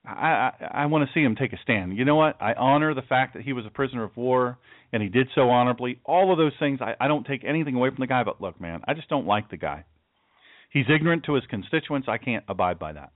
I 0.07 0.11
I, 0.11 0.53
I 0.73 0.87
want 0.87 1.07
to 1.07 1.13
see 1.15 1.23
him 1.23 1.37
take 1.37 1.53
a 1.53 1.59
stand. 1.63 1.97
You 1.97 2.05
know 2.05 2.17
what? 2.17 2.41
I 2.41 2.55
honor 2.55 2.95
the 2.95 3.03
fact 3.03 3.35
that 3.35 3.43
he 3.43 3.53
was 3.53 3.67
a 3.67 3.71
prisoner 3.71 4.05
of 4.05 4.17
war 4.17 4.59
and 4.93 5.03
he 5.03 5.09
did 5.09 5.29
so 5.35 5.51
honorably. 5.51 5.99
All 6.05 6.33
of 6.33 6.39
those 6.39 6.53
things, 6.59 6.81
I, 6.81 6.95
I 7.01 7.09
don't 7.09 7.27
take 7.27 7.45
anything 7.45 7.75
away 7.75 7.91
from 7.91 8.01
the 8.01 8.07
guy. 8.07 8.23
But 8.25 8.41
look, 8.41 8.61
man, 8.61 8.81
I 8.87 8.95
just 8.95 9.09
don't 9.09 9.27
like 9.27 9.51
the 9.51 9.57
guy. 9.57 9.85
He's 10.71 10.87
ignorant 10.89 11.25
to 11.25 11.35
his 11.35 11.45
constituents. 11.49 12.09
I 12.09 12.19
can't 12.19 12.45
abide 12.49 12.79
by 12.79 12.93
that. 12.95 13.13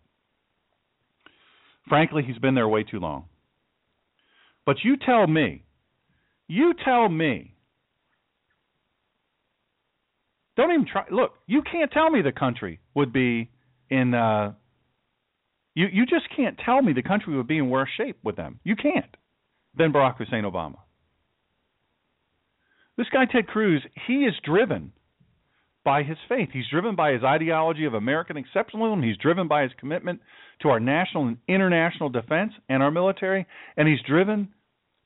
Frankly, 1.89 2.23
he's 2.27 2.39
been 2.39 2.55
there 2.55 2.69
way 2.69 2.85
too 2.85 3.01
long. 3.01 3.25
But 4.67 4.77
you 4.85 4.97
tell 4.97 5.27
me 5.27 5.65
you 6.49 6.74
tell 6.84 7.09
me. 7.09 7.55
Don't 10.57 10.72
even 10.72 10.86
try. 10.90 11.05
Look, 11.11 11.34
you 11.46 11.62
can't 11.62 11.92
tell 11.92 12.11
me 12.11 12.22
the 12.22 12.32
country 12.32 12.80
would 12.94 13.12
be 13.12 13.51
in. 13.90 14.14
Uh, 14.14 14.55
you 15.74 15.86
you 15.92 16.05
just 16.05 16.24
can't 16.34 16.59
tell 16.64 16.82
me 16.82 16.92
the 16.92 17.03
country 17.03 17.36
would 17.36 17.46
be 17.46 17.59
in 17.59 17.70
worse 17.70 17.90
shape 17.96 18.18
with 18.24 18.34
them. 18.34 18.59
You 18.64 18.74
can't. 18.74 19.16
Than 19.76 19.92
Barack 19.92 20.16
Hussein 20.16 20.42
Obama. 20.42 20.78
This 22.96 23.07
guy 23.12 23.26
Ted 23.26 23.46
Cruz, 23.46 23.80
he 24.09 24.24
is 24.24 24.34
driven 24.44 24.92
by 25.84 26.03
his 26.03 26.18
faith. 26.28 26.49
He's 26.53 26.68
driven 26.68 26.96
by 26.96 27.12
his 27.12 27.22
ideology 27.22 27.84
of 27.84 27.94
American 27.94 28.36
exceptionalism. 28.36 29.07
He's 29.07 29.16
driven 29.18 29.46
by 29.46 29.62
his 29.62 29.70
commitment 29.78 30.20
to 30.62 30.70
our 30.70 30.80
national 30.80 31.28
and 31.28 31.38
international 31.46 32.09
defense 32.09 32.53
and 32.68 32.82
our 32.82 32.90
military, 32.90 33.46
and 33.76 33.86
he's 33.86 34.03
driven 34.05 34.49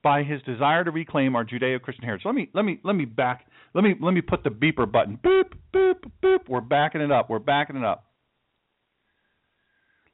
by 0.02 0.22
his 0.22 0.42
desire 0.42 0.84
to 0.84 0.90
reclaim 0.90 1.36
our 1.36 1.44
Judeo-Christian 1.44 2.04
heritage. 2.04 2.24
Let 2.24 2.34
me 2.34 2.50
let 2.54 2.64
me 2.64 2.80
let 2.84 2.94
me 2.94 3.04
back 3.04 3.46
let 3.74 3.84
me 3.84 3.94
let 4.00 4.12
me 4.12 4.20
put 4.20 4.44
the 4.44 4.50
beeper 4.50 4.90
button. 4.90 5.18
Boop 5.24 5.52
boop 5.74 5.96
boop. 6.22 6.48
We're 6.48 6.60
backing 6.60 7.00
it 7.00 7.12
up. 7.12 7.30
We're 7.30 7.38
backing 7.38 7.76
it 7.76 7.84
up. 7.84 8.04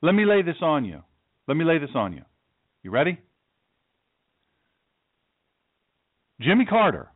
Let 0.00 0.12
me 0.14 0.24
lay 0.24 0.42
this 0.42 0.56
on 0.62 0.84
you. 0.84 1.02
Let 1.46 1.56
me 1.56 1.64
lay 1.64 1.78
this 1.78 1.90
on 1.94 2.12
you. 2.12 2.22
You 2.82 2.90
ready? 2.90 3.18
Jimmy 6.40 6.66
Carter, 6.66 7.08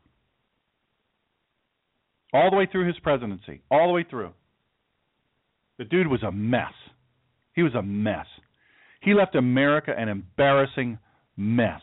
all 2.32 2.50
the 2.50 2.56
way 2.56 2.66
through 2.70 2.88
his 2.88 2.98
presidency, 2.98 3.62
all 3.70 3.86
the 3.86 3.92
way 3.92 4.04
through, 4.08 4.32
the 5.78 5.84
dude 5.84 6.08
was 6.08 6.24
a 6.24 6.32
mess. 6.32 6.72
He 7.54 7.62
was 7.62 7.74
a 7.74 7.82
mess. 7.82 8.26
He 9.00 9.14
left 9.14 9.36
America 9.36 9.92
an 9.96 10.08
embarrassing 10.08 10.98
mess. 11.36 11.82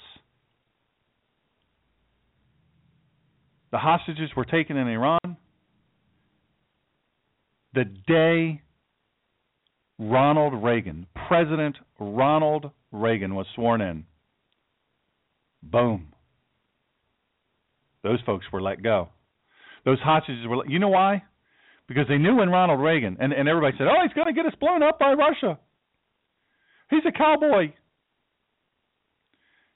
The 3.72 3.78
hostages 3.78 4.30
were 4.36 4.46
taken 4.46 4.78
in 4.78 4.88
Iran. 4.88 5.38
The 7.74 7.86
day 8.08 8.62
Ronald 10.00 10.64
Reagan, 10.64 11.06
President 11.28 11.76
Ronald 12.00 12.72
Reagan, 12.92 13.36
was 13.36 13.46
sworn 13.54 13.82
in, 13.82 14.06
boom, 15.62 16.14
those 18.02 18.20
folks 18.26 18.46
were 18.52 18.62
let 18.62 18.82
go. 18.82 19.10
Those 19.86 20.00
hostages 20.00 20.48
were, 20.48 20.58
let, 20.58 20.70
you 20.70 20.80
know 20.80 20.90
why? 20.90 21.24
Because 21.88 22.06
they 22.08 22.18
knew 22.18 22.36
when 22.36 22.50
Ronald 22.50 22.80
Reagan, 22.80 23.18
and, 23.20 23.34
and 23.34 23.48
everybody 23.48 23.76
said, 23.78 23.88
oh, 23.88 24.02
he's 24.04 24.14
going 24.14 24.28
to 24.28 24.34
get 24.34 24.46
us 24.46 24.58
blown 24.60 24.82
up 24.82 25.00
by 25.00 25.14
Russia. 25.14 25.60
He's 26.90 27.04
a 27.08 27.12
cowboy. 27.12 27.74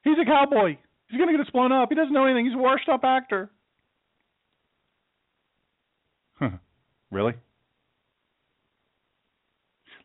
He's 0.04 0.18
a 0.22 0.26
cowboy. 0.26 0.78
He's 1.10 1.18
going 1.18 1.30
to 1.30 1.38
get 1.38 1.46
us 1.46 1.52
blown 1.52 1.72
up. 1.72 1.90
He 1.90 1.96
doesn't 1.96 2.14
know 2.14 2.26
anything. 2.26 2.46
He's 2.46 2.56
a 2.56 2.58
washed 2.58 2.90
up 2.90 3.04
actor. 3.04 3.52
really? 7.12 7.34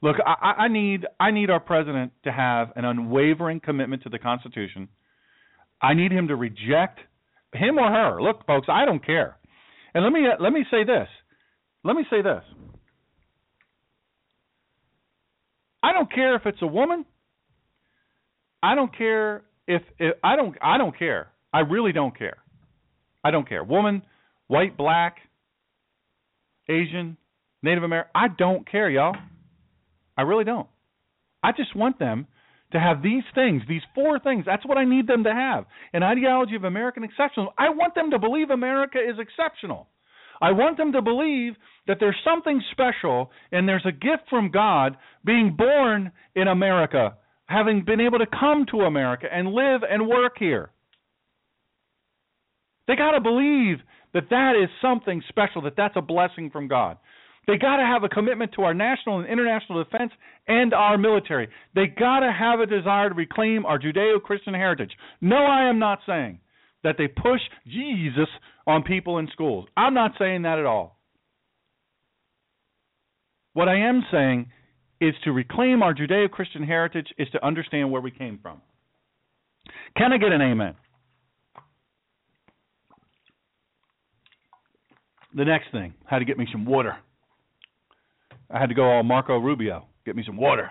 Look, 0.01 0.17
I, 0.25 0.65
I 0.65 0.69
need 0.69 1.07
I 1.19 1.31
need 1.33 1.51
our 1.51 1.61
president 1.61 2.13
to 2.25 2.33
have 2.33 2.69
an 2.77 2.85
unwavering 2.85 3.61
commitment 3.61 4.05
to 4.05 4.09
the 4.09 4.19
Constitution. 4.19 4.89
I 5.83 5.95
need 5.95 6.13
him 6.13 6.29
to 6.29 6.37
reject 6.37 7.01
him 7.53 7.79
or 7.79 7.91
her. 7.91 8.23
Look, 8.23 8.47
folks, 8.47 8.69
I 8.71 8.85
don't 8.85 9.05
care. 9.05 9.37
And 9.95 10.05
let 10.05 10.13
me 10.13 10.21
uh, 10.27 10.41
let 10.41 10.53
me 10.53 10.65
say 10.71 10.85
this. 10.85 11.09
Let 11.83 11.97
me 11.97 12.05
say 12.11 12.23
this. 12.23 12.43
I 15.83 15.93
don't 15.93 16.13
care 16.13 16.37
if 16.37 16.43
it's 16.45 16.63
a 16.63 16.67
woman. 16.67 17.05
I 18.63 18.75
don't 18.75 18.97
care 18.97 19.45
if, 19.67 19.83
if 19.99 20.17
I 20.23 20.37
don't 20.37 20.57
I 20.63 20.79
don't 20.79 20.97
care. 20.97 21.29
I 21.53 21.61
really 21.61 21.93
don't 21.93 22.17
care. 22.17 22.39
I 23.25 23.31
don't 23.31 23.49
care. 23.49 23.65
Woman, 23.65 24.03
white, 24.47 24.77
black, 24.77 25.17
Asian, 26.69 27.17
Native 27.63 27.83
American. 27.83 28.11
I 28.15 28.29
don't 28.29 28.71
care, 28.71 28.91
y'all. 28.91 29.17
I 30.17 30.23
really 30.23 30.45
don't. 30.45 30.69
I 31.43 31.53
just 31.53 31.75
want 31.77 31.99
them 31.99 32.27
to 32.73 32.81
have 32.81 33.03
these 33.03 33.23
things, 33.35 33.63
these 33.69 33.83
four 33.95 34.19
things. 34.19 34.45
That's 34.45 34.67
what 34.67 34.77
I 34.77 34.85
need 34.85 35.07
them 35.07 35.25
to 35.25 35.33
have. 35.33 35.65
An 35.93 36.03
ideology 36.03 36.57
of 36.57 36.65
American 36.65 37.05
exceptional. 37.05 37.55
I 37.57 37.71
want 37.71 37.95
them 37.95 38.11
to 38.11 38.19
believe 38.19 38.51
America 38.51 38.99
is 38.99 39.17
exceptional. 39.19 39.89
I 40.41 40.53
want 40.53 40.77
them 40.77 40.93
to 40.93 41.03
believe 41.03 41.55
that 41.87 41.97
there's 41.99 42.17
something 42.25 42.63
special 42.73 43.31
and 43.51 43.69
there's 43.69 43.87
a 43.87 43.93
gift 43.93 44.29
from 44.29 44.51
God 44.51 44.97
being 45.25 45.57
born 45.57 46.13
in 46.35 46.49
America, 46.49 47.17
having 47.47 47.85
been 47.85 48.01
able 48.01 48.19
to 48.19 48.27
come 48.27 48.67
to 48.71 48.83
America 48.83 49.27
and 49.33 49.49
live 49.49 49.81
and 49.89 50.07
work 50.07 50.35
here. 50.39 50.71
They 52.87 52.97
got 52.97 53.13
to 53.13 53.21
believe 53.21 53.79
that 54.15 54.31
that 54.31 54.53
is 54.63 54.69
something 54.81 55.23
special, 55.29 55.63
that 55.63 55.75
that's 55.77 55.97
a 55.97 56.03
blessing 56.03 56.51
from 56.51 56.69
God. 56.69 56.99
They 57.47 57.57
got 57.57 57.79
to 57.79 57.83
have 57.83 58.05
a 58.05 58.09
commitment 58.09 58.53
to 58.57 58.63
our 58.63 58.75
national 58.75 59.21
and 59.21 59.29
international 59.29 59.83
defense 59.83 60.13
and 60.47 60.75
our 60.75 60.99
military. 60.99 61.49
They 61.75 61.87
got 61.87 62.21
to 62.21 62.31
have 62.31 62.61
a 62.61 62.67
desire 62.67 63.09
to 63.09 63.15
reclaim 63.15 63.65
our 63.65 63.79
Judeo 63.79 64.23
Christian 64.23 64.53
heritage. 64.53 64.91
No, 65.23 65.37
I 65.37 65.69
am 65.69 65.79
not 65.79 66.01
saying 66.07 66.41
that 66.85 66.97
they 66.99 67.09
push 67.09 67.41
Jesus 67.67 68.29
on 68.67 68.83
people 68.83 69.19
in 69.19 69.29
schools. 69.33 69.67
I'm 69.77 69.95
not 69.95 70.13
saying 70.19 70.43
that 70.43 70.59
at 70.59 70.67
all. 70.67 70.99
What 73.55 73.69
I 73.69 73.77
am 73.89 74.05
saying 74.13 74.51
is 75.01 75.15
to 75.25 75.33
reclaim 75.33 75.83
our 75.83 75.95
Judeo 75.95 76.31
Christian 76.31 76.63
heritage 76.63 77.09
is 77.19 77.29
to 77.31 77.45
understand 77.45 77.91
where 77.91 78.03
we 78.03 78.11
came 78.11 78.39
from. 78.43 78.61
Can 79.97 80.13
I 80.13 80.19
get 80.19 80.33
an 80.33 80.43
amen? 80.43 80.75
The 85.35 85.45
next 85.45 85.71
thing, 85.73 85.95
how 86.07 86.19
to 86.19 86.25
get 86.25 86.39
me 86.39 86.47
some 86.51 86.65
water. 86.65 86.97
I 88.51 88.59
had 88.59 88.71
to 88.71 88.75
go 88.75 88.85
all 88.91 89.03
Marco 89.03 89.39
Rubio, 89.39 89.87
get 90.07 90.17
me 90.17 90.23
some 90.25 90.37
water. 90.37 90.71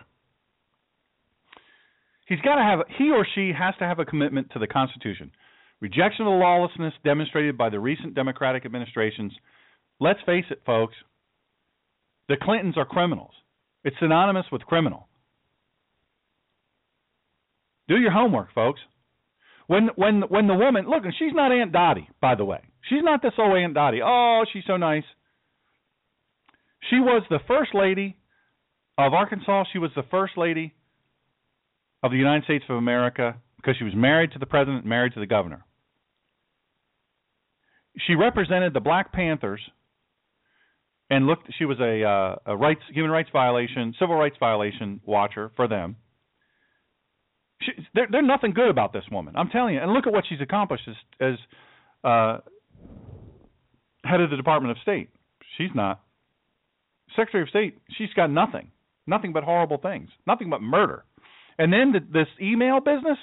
He's 2.28 2.42
got 2.42 2.56
to 2.56 2.64
have 2.64 2.80
he 2.98 3.12
or 3.12 3.26
she 3.36 3.54
has 3.58 3.76
to 3.80 3.86
have 3.86 4.00
a 4.00 4.06
commitment 4.06 4.52
to 4.52 4.60
the 4.60 4.68
Constitution. 4.68 5.32
Rejection 5.80 6.26
of 6.26 6.32
the 6.32 6.38
lawlessness 6.38 6.94
demonstrated 7.04 7.58
by 7.58 7.70
the 7.70 7.80
recent 7.80 8.16
Democratic 8.16 8.66
administrations. 8.66 9.32
Let's 10.00 10.20
face 10.26 10.46
it, 10.50 10.62
folks. 10.66 10.96
The 12.28 12.36
Clintons 12.42 12.78
are 12.78 12.86
criminals. 12.86 13.32
It's 13.84 13.96
synonymous 14.00 14.46
with 14.52 14.64
criminal. 14.64 15.08
Do 17.88 17.98
your 17.98 18.12
homework, 18.12 18.54
folks. 18.54 18.82
When 19.68 19.90
when 19.96 20.24
when 20.24 20.48
the 20.48 20.56
woman 20.56 20.90
look, 20.90 21.04
she's 21.18 21.34
not 21.34 21.52
Aunt 21.52 21.72
Dottie, 21.72 22.10
by 22.22 22.36
the 22.36 22.44
way. 22.44 22.62
She's 22.90 23.04
not 23.04 23.22
this 23.22 23.34
old 23.38 23.56
Aunt 23.58 23.74
Dottie. 23.74 24.02
Oh, 24.04 24.44
she's 24.52 24.64
so 24.66 24.78
nice. 24.78 25.04
She 26.90 27.00
was 27.00 27.24
the 27.30 27.40
first 27.48 27.74
lady 27.74 28.18
of 28.98 29.14
Arkansas. 29.14 29.66
She 29.74 29.80
was 29.80 29.92
the 29.96 30.04
first 30.10 30.38
lady 30.38 30.74
of 32.04 32.12
the 32.12 32.18
United 32.18 32.46
States 32.46 32.66
of 32.70 32.76
America 32.76 33.36
because 33.58 33.76
she 33.78 33.84
was 33.84 33.94
married 33.96 34.32
to 34.34 34.40
the 34.40 34.46
president, 34.46 34.86
married 34.86 35.14
to 35.14 35.20
the 35.20 35.26
governor. 35.26 35.64
She 38.06 38.16
represented 38.16 38.74
the 38.74 38.80
Black 38.80 39.12
Panthers 39.12 39.62
and 41.10 41.26
looked. 41.26 41.52
She 41.58 41.66
was 41.66 41.80
a, 41.80 42.04
uh, 42.04 42.54
a 42.54 42.56
rights, 42.56 42.82
human 42.94 43.12
rights 43.12 43.30
violation, 43.34 43.96
civil 44.00 44.16
rights 44.16 44.36
violation 44.40 45.02
watcher 45.06 45.52
for 45.56 45.68
them. 45.68 45.96
She, 47.64 47.72
they're, 47.96 48.08
they're 48.10 48.22
nothing 48.22 48.54
good 48.54 48.70
about 48.70 48.94
this 48.94 49.04
woman. 49.12 49.36
I'm 49.36 49.50
telling 49.50 49.74
you. 49.74 49.82
And 49.82 49.92
look 49.94 50.06
at 50.06 50.14
what 50.14 50.26
she's 50.30 50.42
accomplished 50.42 50.88
as, 50.88 50.96
as 51.20 51.36
uh, 52.04 52.38
head 54.08 54.22
of 54.22 54.30
the 54.30 54.38
Department 54.38 54.72
of 54.72 54.82
State. 54.82 55.10
She's 55.58 55.72
not. 55.76 56.02
Secretary 57.16 57.44
of 57.44 57.50
State, 57.50 57.78
she's 57.98 58.14
got 58.16 58.30
nothing. 58.30 58.72
Nothing 59.06 59.34
but 59.34 59.44
horrible 59.44 59.78
things. 59.78 60.10
Nothing 60.26 60.50
but 60.50 60.62
murder. 60.62 61.06
And 61.58 61.72
then 61.72 61.94
the, 61.94 62.00
this 62.00 62.28
email 62.42 62.80
business? 62.80 63.18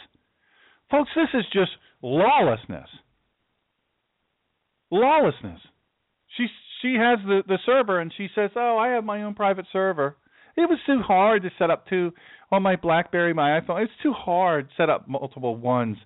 Folks, 0.90 1.10
this 1.14 1.28
is 1.34 1.44
just 1.52 1.70
lawlessness. 2.02 2.88
Lawlessness. 4.90 5.60
She 6.36 6.46
she 6.82 6.94
has 6.94 7.18
the 7.26 7.42
the 7.46 7.58
server 7.64 8.00
and 8.00 8.12
she 8.16 8.28
says, 8.34 8.50
"Oh, 8.56 8.78
I 8.78 8.88
have 8.88 9.04
my 9.04 9.22
own 9.22 9.34
private 9.34 9.66
server." 9.72 10.16
It 10.56 10.68
was 10.68 10.78
too 10.86 11.00
hard 11.00 11.42
to 11.42 11.50
set 11.58 11.70
up 11.70 11.86
two 11.88 12.12
on 12.52 12.62
my 12.62 12.76
BlackBerry, 12.76 13.34
my 13.34 13.60
iPhone. 13.60 13.82
It's 13.82 13.92
too 14.02 14.12
hard 14.12 14.68
to 14.68 14.74
set 14.76 14.90
up 14.90 15.08
multiple 15.08 15.56
ones. 15.56 15.96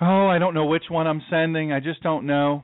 Oh, 0.00 0.26
I 0.26 0.38
don't 0.38 0.54
know 0.54 0.66
which 0.66 0.84
one 0.88 1.06
I'm 1.06 1.22
sending. 1.28 1.72
I 1.72 1.80
just 1.80 2.02
don't 2.02 2.24
know. 2.24 2.62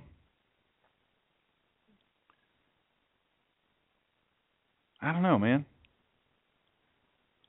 I 5.05 5.13
don't 5.13 5.23
know, 5.23 5.39
man. 5.39 5.67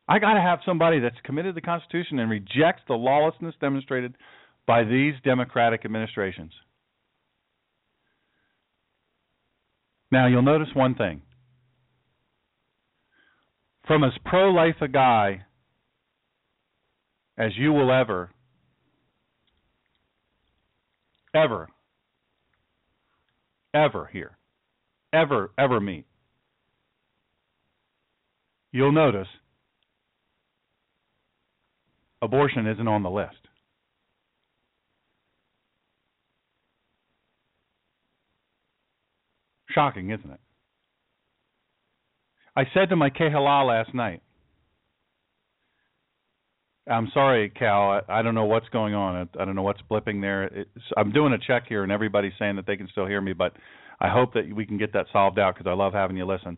I 0.10 0.20
got 0.20 0.34
to 0.34 0.42
have 0.42 0.60
somebody 0.66 1.00
that's 1.00 1.16
committed 1.24 1.56
to 1.56 1.62
the 1.62 1.66
Constitution 1.66 2.20
and 2.20 2.30
rejects 2.30 2.84
the 2.88 2.96
lawlessness 2.96 3.56
demonstrated 3.62 4.14
by 4.68 4.84
these 4.84 5.14
Democratic 5.24 5.86
administrations. 5.86 6.52
Now, 10.12 10.28
you'll 10.28 10.42
notice 10.42 10.68
one 10.74 10.96
thing. 10.96 11.22
From 13.88 14.04
as 14.04 14.12
pro 14.26 14.52
life 14.52 14.76
a 14.82 14.90
guy 14.90 15.46
as 17.38 17.52
you 17.56 17.72
will 17.72 17.92
ever, 17.92 18.32
ever, 21.34 21.70
ever 23.74 24.10
hear, 24.12 24.38
ever, 25.14 25.52
ever 25.58 25.80
meet, 25.80 26.06
you'll 28.76 28.92
notice 28.92 29.28
abortion 32.22 32.68
isn't 32.68 32.90
on 32.90 33.04
the 33.04 33.10
list. 33.10 33.38
Shocking, 39.70 40.10
isn't 40.10 40.30
it? 40.30 40.40
I 42.58 42.64
said 42.74 42.90
to 42.90 42.98
my 42.98 43.10
Kehala 43.10 43.66
last 43.66 43.94
night, 43.94 44.22
I'm 46.90 47.10
sorry, 47.14 47.50
Cal. 47.50 48.02
I, 48.08 48.20
I 48.20 48.22
don't 48.22 48.36
know 48.36 48.46
what's 48.46 48.68
going 48.70 48.94
on. 48.94 49.16
I, 49.16 49.42
I 49.42 49.46
don't 49.46 49.56
know 49.56 49.64
what's 49.64 49.82
blipping 49.90 50.20
there. 50.20 50.44
It's, 50.44 50.70
I'm 50.98 51.14
doing 51.14 51.32
a 51.32 51.38
check 51.38 51.64
here, 51.68 51.84
and 51.84 51.92
everybody's 51.94 52.34
saying 52.38 52.58
that 52.58 52.68
they 52.68 52.76
can 52.76 52.90
still 52.92 53.06
hear 53.06 53.22
me, 53.22 53.32
but 53.32 53.54
I 54.02 54.10
hope 54.10 54.34
that 54.34 54.54
we 54.54 54.66
can 54.66 54.78
get 54.78 54.92
that 54.94 55.06
solved 55.14 55.40
out 55.40 55.56
because 55.56 55.70
I 55.70 55.74
love 55.74 55.94
having 55.94 56.18
you 56.18 56.26
listen. 56.26 56.58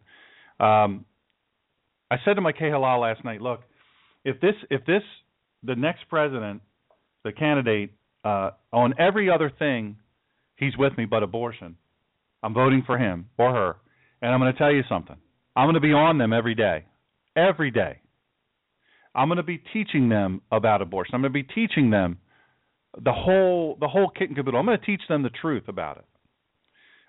Um, 0.59 1.05
I 2.09 2.17
said 2.23 2.35
to 2.35 2.41
my 2.41 2.51
Kehala 2.51 3.01
last 3.01 3.23
night, 3.25 3.41
look, 3.41 3.61
if 4.23 4.39
this, 4.39 4.55
if 4.69 4.85
this, 4.85 5.03
the 5.63 5.75
next 5.75 6.07
president, 6.09 6.61
the 7.23 7.31
candidate, 7.31 7.91
uh, 8.23 8.51
on 8.71 8.93
every 8.99 9.29
other 9.29 9.51
thing, 9.57 9.97
he's 10.55 10.77
with 10.77 10.97
me 10.97 11.05
but 11.05 11.23
abortion. 11.23 11.75
I'm 12.43 12.53
voting 12.53 12.83
for 12.85 12.97
him 12.97 13.27
or 13.37 13.51
her, 13.51 13.75
and 14.21 14.31
I'm 14.31 14.39
going 14.39 14.51
to 14.51 14.57
tell 14.57 14.71
you 14.71 14.83
something. 14.87 15.15
I'm 15.55 15.65
going 15.65 15.75
to 15.75 15.79
be 15.79 15.93
on 15.93 16.17
them 16.17 16.33
every 16.33 16.55
day, 16.55 16.85
every 17.35 17.71
day. 17.71 17.99
I'm 19.15 19.27
going 19.27 19.37
to 19.37 19.43
be 19.43 19.61
teaching 19.73 20.09
them 20.09 20.41
about 20.51 20.81
abortion. 20.81 21.15
I'm 21.15 21.21
going 21.21 21.33
to 21.33 21.43
be 21.43 21.43
teaching 21.43 21.89
them 21.89 22.19
the 23.03 23.11
whole 23.11 23.77
the 23.79 23.87
whole 23.87 24.09
kit 24.09 24.29
and 24.29 24.37
caboodle. 24.37 24.59
I'm 24.59 24.65
going 24.65 24.79
to 24.79 24.85
teach 24.85 25.01
them 25.09 25.23
the 25.23 25.29
truth 25.29 25.63
about 25.67 25.97
it. 25.97 26.05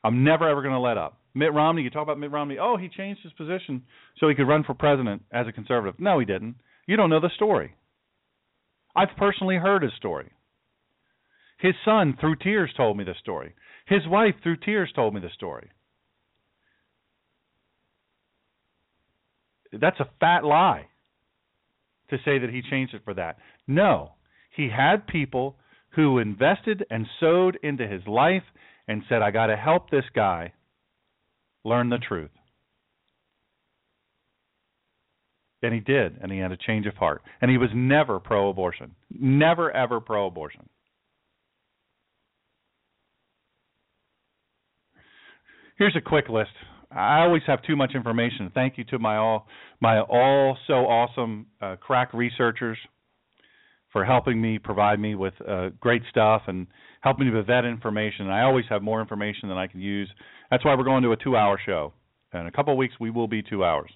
I'm 0.03 0.25
never 0.25 0.49
ever 0.49 0.63
going 0.63 0.75
to 0.75 0.81
let 0.81 0.97
up. 0.97 1.19
Mitt 1.39 1.55
Romney, 1.55 1.83
you 1.83 1.91
talk 1.91 2.03
about 2.03 2.19
Mitt 2.19 2.33
Romney. 2.33 2.59
Oh, 2.61 2.77
he 2.77 2.89
changed 2.89 3.23
his 3.23 3.33
position 3.35 3.85
so 4.19 4.29
he 4.29 4.35
could 4.35 4.49
run 4.49 4.65
for 4.65 4.75
president 4.75 5.23
as 5.33 5.47
a 5.47 5.53
conservative. 5.53 6.01
No, 6.01 6.19
he 6.19 6.27
didn't. 6.27 6.57
You 6.89 6.97
don't 6.97 7.11
know 7.11 7.21
the 7.21 7.31
story. 7.37 7.77
I've 8.97 9.17
personally 9.17 9.57
heard 9.57 9.85
his 9.85 9.93
story. 9.97 10.33
His 11.61 11.75
son, 11.85 12.17
through 12.21 12.37
tears, 12.37 12.71
told 12.77 12.97
me 12.97 13.05
the 13.05 13.15
story. 13.21 13.55
His 13.87 14.01
wife, 14.09 14.35
through 14.43 14.57
tears, 14.57 14.91
told 14.97 15.15
me 15.15 15.21
the 15.21 15.31
story. 15.33 15.71
That's 19.73 20.01
a 20.01 20.11
fat 20.19 20.45
lie 20.45 20.87
to 22.11 22.17
say 22.25 22.39
that 22.39 22.51
he 22.51 22.63
changed 22.69 22.95
it 22.95 23.03
for 23.05 23.15
that. 23.15 23.37
No, 23.69 24.15
he 24.57 24.71
had 24.77 25.07
people 25.07 25.57
who 25.91 26.19
invested 26.19 26.85
and 26.91 27.07
sowed 27.21 27.59
into 27.63 27.87
his 27.87 28.05
life 28.09 28.43
and 28.89 29.03
said, 29.09 29.23
I 29.23 29.31
got 29.31 29.47
to 29.47 29.57
help 29.57 29.91
this 29.91 30.05
guy 30.15 30.53
learn 31.69 31.91
the 31.91 31.99
truth. 31.99 32.31
And 35.63 35.75
he 35.75 35.81
did, 35.81 36.19
and 36.21 36.31
he 36.31 36.39
had 36.39 36.53
a 36.53 36.57
change 36.57 36.87
of 36.87 36.95
heart. 36.95 37.23
And 37.41 37.51
he 37.51 37.59
was 37.59 37.71
never 37.75 38.21
pro 38.21 38.49
abortion. 38.49 38.95
Never, 39.11 39.71
ever 39.73 40.01
pro 40.01 40.27
abortion. 40.27 40.69
Here's 45.79 45.97
a 45.97 46.01
quick 46.01 46.29
list 46.29 46.51
I 46.91 47.21
always 47.21 47.43
have 47.47 47.63
too 47.63 47.77
much 47.77 47.95
information. 47.95 48.51
Thank 48.55 48.79
you 48.79 48.85
to 48.85 48.99
my 48.99 49.17
all 49.17 49.47
my 49.81 50.01
all 50.01 50.57
so 50.67 50.87
awesome 50.87 51.47
uh, 51.61 51.77
crack 51.77 52.13
researchers 52.15 52.79
for 53.93 54.05
helping 54.05 54.41
me 54.41 54.59
provide 54.59 54.99
me 54.99 55.15
with 55.15 55.35
uh, 55.47 55.69
great 55.81 56.03
stuff 56.11 56.43
and 56.47 56.67
helping 57.01 57.27
me 57.27 57.35
with 57.35 57.47
that 57.47 57.65
information. 57.65 58.29
I 58.29 58.43
always 58.43 58.65
have 58.71 58.83
more 58.83 59.01
information 59.01 59.49
than 59.49 59.59
I 59.59 59.67
can 59.67 59.81
use. 59.81 60.11
That's 60.51 60.65
why 60.65 60.75
we're 60.75 60.85
going 60.85 61.03
to 61.03 61.13
a 61.13 61.17
two-hour 61.17 61.61
show. 61.65 61.93
In 62.33 62.47
a 62.47 62.51
couple 62.51 62.73
of 62.73 62.79
weeks, 62.79 62.95
we 63.01 63.11
will 63.11 63.29
be 63.29 63.43
two 63.43 63.65
hours. 63.65 63.91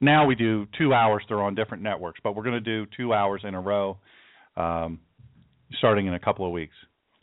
Now 0.00 0.26
we 0.26 0.34
do 0.34 0.66
two 0.78 0.94
hours. 0.94 1.22
They're 1.28 1.42
on 1.42 1.54
different 1.54 1.82
networks, 1.82 2.20
but 2.22 2.36
we're 2.36 2.44
going 2.44 2.62
to 2.62 2.84
do 2.84 2.86
two 2.96 3.12
hours 3.12 3.42
in 3.44 3.54
a 3.54 3.60
row, 3.60 3.98
um, 4.56 5.00
starting 5.78 6.06
in 6.06 6.14
a 6.14 6.20
couple 6.20 6.46
of 6.46 6.52
weeks. 6.52 6.74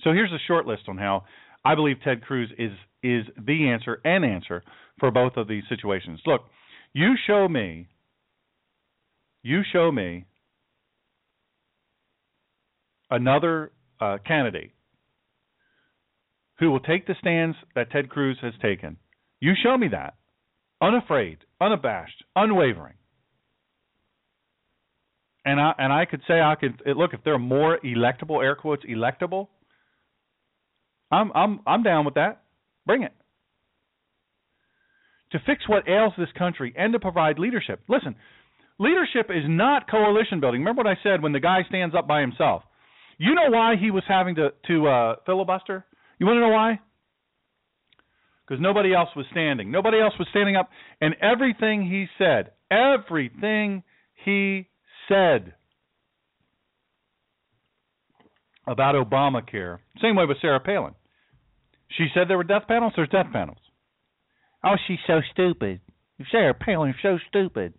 So 0.04 0.12
here's 0.12 0.32
a 0.32 0.40
short 0.48 0.68
list 0.68 0.84
on 0.88 0.98
how 0.98 1.24
I 1.64 1.76
believe 1.76 1.98
Ted 2.04 2.22
Cruz 2.22 2.50
is 2.58 2.72
is 3.02 3.26
the 3.38 3.70
answer 3.70 4.02
and 4.04 4.26
answer 4.26 4.64
for 5.00 5.12
both 5.12 5.38
of 5.38 5.48
these 5.48 5.64
situations. 5.70 6.20
Look, 6.26 6.42
you 6.94 7.14
show 7.28 7.48
me 7.48 7.88
you 9.42 9.62
show 9.72 9.92
me 9.92 10.26
another 13.10 13.72
uh, 14.00 14.18
candidate 14.26 14.72
who 16.60 16.72
will 16.72 16.80
take 16.80 17.08
the 17.08 17.16
stands 17.20 17.58
that 17.76 17.92
Ted 17.92 18.10
Cruz 18.10 18.38
has 18.42 18.54
taken 18.62 18.98
You 19.40 19.54
show 19.62 19.78
me 19.78 19.90
that. 19.90 20.16
Unafraid, 20.82 21.38
unabashed, 21.62 22.24
unwavering. 22.36 22.96
And 25.46 25.60
I 25.60 25.74
and 25.78 25.94
I 25.94 26.06
could 26.06 26.22
say 26.28 26.42
I 26.42 26.56
could 26.56 26.82
look 26.98 27.14
if 27.14 27.24
there 27.24 27.36
are 27.36 27.40
more 27.40 27.80
electable 27.84 28.44
air 28.44 28.56
quotes 28.56 28.84
electable. 28.86 29.48
I'm 31.12 31.32
I'm 31.34 31.60
I'm 31.68 31.84
down 31.84 32.04
with 32.04 32.16
that. 32.16 32.42
Bring 32.86 33.04
it. 33.04 33.14
To 35.32 35.40
fix 35.46 35.68
what 35.68 35.88
ails 35.88 36.14
this 36.18 36.30
country 36.38 36.74
and 36.78 36.94
to 36.94 37.00
provide 37.00 37.40
leadership. 37.40 37.82
Listen, 37.88 38.16
leadership 38.80 39.30
is 39.30 39.44
not 39.48 39.90
coalition 39.90 40.40
building. 40.40 40.62
Remember 40.62 40.84
what 40.84 40.92
I 40.92 40.98
said 41.04 41.22
when 41.22 41.32
the 41.32 41.40
guy 41.40 41.60
stands 41.68 41.96
up 41.96 42.08
by 42.08 42.22
himself. 42.22 42.64
You 43.18 43.34
know 43.36 43.50
why 43.50 43.76
he 43.80 43.92
was 43.92 44.04
having 44.08 44.36
to 44.36 44.50
to 44.68 44.88
uh, 44.88 45.16
filibuster? 45.26 45.86
You 46.20 46.26
want 46.26 46.38
to 46.38 46.42
know 46.42 46.50
why? 46.50 46.80
Because 48.48 48.62
nobody 48.62 48.94
else 48.94 49.10
was 49.16 49.26
standing. 49.32 49.72
Nobody 49.72 50.00
else 50.00 50.14
was 50.20 50.28
standing 50.30 50.56
up, 50.56 50.70
and 51.02 51.16
everything 51.22 51.90
he 51.90 52.06
said, 52.18 52.52
everything 52.70 53.84
he 54.24 54.68
said 55.08 55.54
about 58.68 58.96
Obamacare. 58.96 59.80
Same 60.02 60.16
way 60.16 60.26
with 60.26 60.38
Sarah 60.42 60.60
Palin. 60.60 60.94
She 61.98 62.08
said 62.14 62.28
there 62.28 62.38
were 62.38 62.44
death 62.44 62.64
panels. 62.68 62.94
There's 62.96 63.10
death 63.10 63.28
panels. 63.32 63.58
Oh, 64.64 64.76
she's 64.88 65.00
so 65.06 65.22
stupid. 65.32 65.82
Sarah 66.32 66.54
Palin's 66.54 66.96
so 67.02 67.18
stupid. 67.28 67.74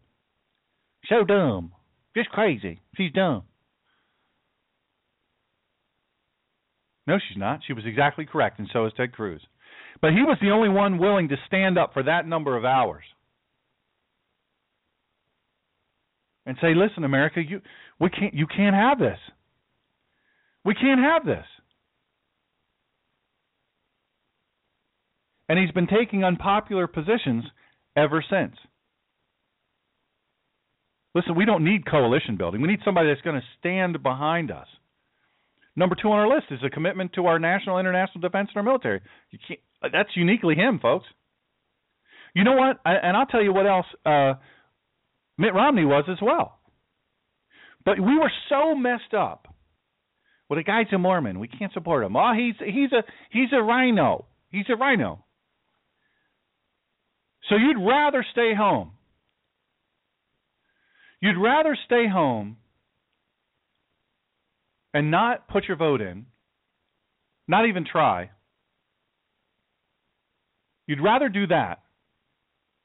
So 1.08 1.24
dumb. 1.24 1.72
Just 2.16 2.30
crazy. 2.30 2.80
She's 2.96 3.12
dumb. 3.12 3.42
No, 7.06 7.18
she's 7.18 7.38
not. 7.38 7.60
She 7.66 7.72
was 7.72 7.84
exactly 7.86 8.26
correct, 8.26 8.58
and 8.58 8.68
so 8.72 8.86
is 8.86 8.92
Ted 8.96 9.12
Cruz. 9.12 9.40
But 10.00 10.12
he 10.12 10.22
was 10.22 10.38
the 10.40 10.50
only 10.50 10.68
one 10.68 10.98
willing 10.98 11.28
to 11.28 11.36
stand 11.46 11.78
up 11.78 11.92
for 11.92 12.02
that 12.02 12.26
number 12.26 12.56
of 12.56 12.64
hours. 12.64 13.04
and 16.46 16.56
say, 16.60 16.74
"Listen, 16.74 17.04
America, 17.04 17.42
you 17.42 17.60
we 17.98 18.08
can't 18.08 18.32
you 18.32 18.46
can't 18.46 18.74
have 18.74 18.98
this. 18.98 19.18
We 20.64 20.74
can't 20.74 21.00
have 21.00 21.26
this." 21.26 21.44
And 25.48 25.58
he's 25.58 25.72
been 25.72 25.86
taking 25.86 26.24
unpopular 26.24 26.86
positions 26.86 27.44
ever 27.94 28.24
since. 28.28 28.56
Listen, 31.14 31.34
we 31.34 31.44
don't 31.44 31.64
need 31.64 31.86
coalition 31.86 32.36
building. 32.36 32.60
We 32.60 32.68
need 32.68 32.82
somebody 32.84 33.08
that's 33.08 33.20
going 33.22 33.40
to 33.40 33.46
stand 33.58 34.02
behind 34.02 34.50
us. 34.50 34.66
Number 35.76 35.94
two 36.00 36.08
on 36.08 36.18
our 36.18 36.28
list 36.34 36.46
is 36.50 36.60
a 36.64 36.70
commitment 36.70 37.12
to 37.14 37.26
our 37.26 37.38
national, 37.38 37.78
international 37.78 38.22
defense 38.22 38.48
and 38.54 38.56
our 38.56 38.62
military. 38.62 39.02
That's 39.82 40.08
uniquely 40.16 40.54
him, 40.54 40.78
folks. 40.80 41.06
You 42.34 42.44
know 42.44 42.54
what? 42.54 42.80
I, 42.84 42.94
and 42.94 43.16
I'll 43.16 43.26
tell 43.26 43.42
you 43.42 43.52
what 43.52 43.66
else. 43.66 43.86
Uh, 44.04 44.34
Mitt 45.38 45.54
Romney 45.54 45.84
was 45.84 46.04
as 46.10 46.18
well. 46.22 46.58
But 47.84 48.00
we 48.00 48.18
were 48.18 48.32
so 48.48 48.74
messed 48.74 49.14
up. 49.16 49.54
Well, 50.48 50.58
the 50.58 50.64
guy's 50.64 50.86
a 50.92 50.98
Mormon. 50.98 51.38
We 51.40 51.48
can't 51.48 51.72
support 51.72 52.04
him. 52.04 52.16
Oh, 52.16 52.32
he's 52.36 52.54
he's 52.58 52.92
a 52.92 53.02
he's 53.30 53.52
a 53.52 53.62
RINO. 53.62 54.26
He's 54.50 54.66
a 54.68 54.76
rhino. 54.76 55.24
So 57.48 57.56
you'd 57.56 57.84
rather 57.84 58.24
stay 58.32 58.54
home. 58.56 58.92
You'd 61.20 61.40
rather 61.40 61.76
stay 61.86 62.06
home 62.08 62.56
and 64.96 65.10
not 65.10 65.46
put 65.46 65.64
your 65.68 65.76
vote 65.76 66.00
in, 66.00 66.24
not 67.46 67.68
even 67.68 67.84
try. 67.84 68.30
You'd 70.86 71.02
rather 71.02 71.28
do 71.28 71.46
that 71.48 71.82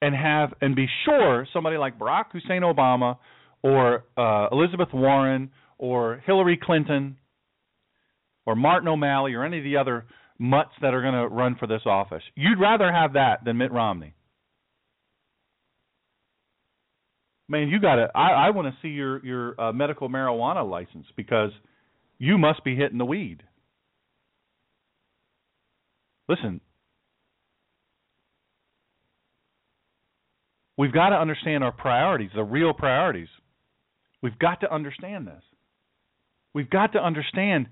and 0.01 0.13
have 0.13 0.49
and 0.59 0.75
be 0.75 0.87
sure 1.05 1.47
somebody 1.53 1.77
like 1.77 1.97
Barack 1.97 2.25
Hussein 2.33 2.63
Obama 2.63 3.17
or 3.63 4.03
uh, 4.17 4.49
Elizabeth 4.51 4.89
Warren 4.93 5.51
or 5.77 6.21
Hillary 6.25 6.59
Clinton 6.61 7.15
or 8.45 8.57
Martin 8.57 8.89
O'Malley 8.89 9.33
or 9.33 9.45
any 9.45 9.59
of 9.59 9.63
the 9.63 9.77
other 9.77 10.03
mutts 10.37 10.71
that 10.81 10.93
are 10.93 11.01
going 11.01 11.13
to 11.13 11.33
run 11.33 11.55
for 11.57 11.65
this 11.65 11.83
office. 11.85 12.23
You'd 12.35 12.59
rather 12.59 12.91
have 12.91 13.13
that 13.13 13.45
than 13.45 13.57
Mitt 13.57 13.71
Romney. 13.71 14.15
Man, 17.47 17.69
you 17.69 17.79
got 17.79 17.95
to. 17.95 18.09
I, 18.13 18.47
I 18.47 18.49
want 18.49 18.67
to 18.67 18.73
see 18.81 18.89
your 18.89 19.25
your 19.25 19.61
uh, 19.61 19.71
medical 19.71 20.09
marijuana 20.09 20.69
license 20.69 21.05
because 21.15 21.51
you 22.21 22.37
must 22.37 22.63
be 22.63 22.75
hitting 22.75 22.99
the 22.99 23.05
weed. 23.05 23.41
Listen, 26.29 26.61
We've 30.77 30.91
got 30.91 31.09
to 31.09 31.15
understand 31.15 31.63
our 31.63 31.71
priorities, 31.71 32.31
the 32.33 32.43
real 32.43 32.73
priorities. 32.73 33.27
We've 34.23 34.39
got 34.39 34.61
to 34.61 34.73
understand 34.73 35.27
this. 35.27 35.43
We've 36.55 36.71
got 36.71 36.93
to 36.93 36.99
understand 36.99 37.67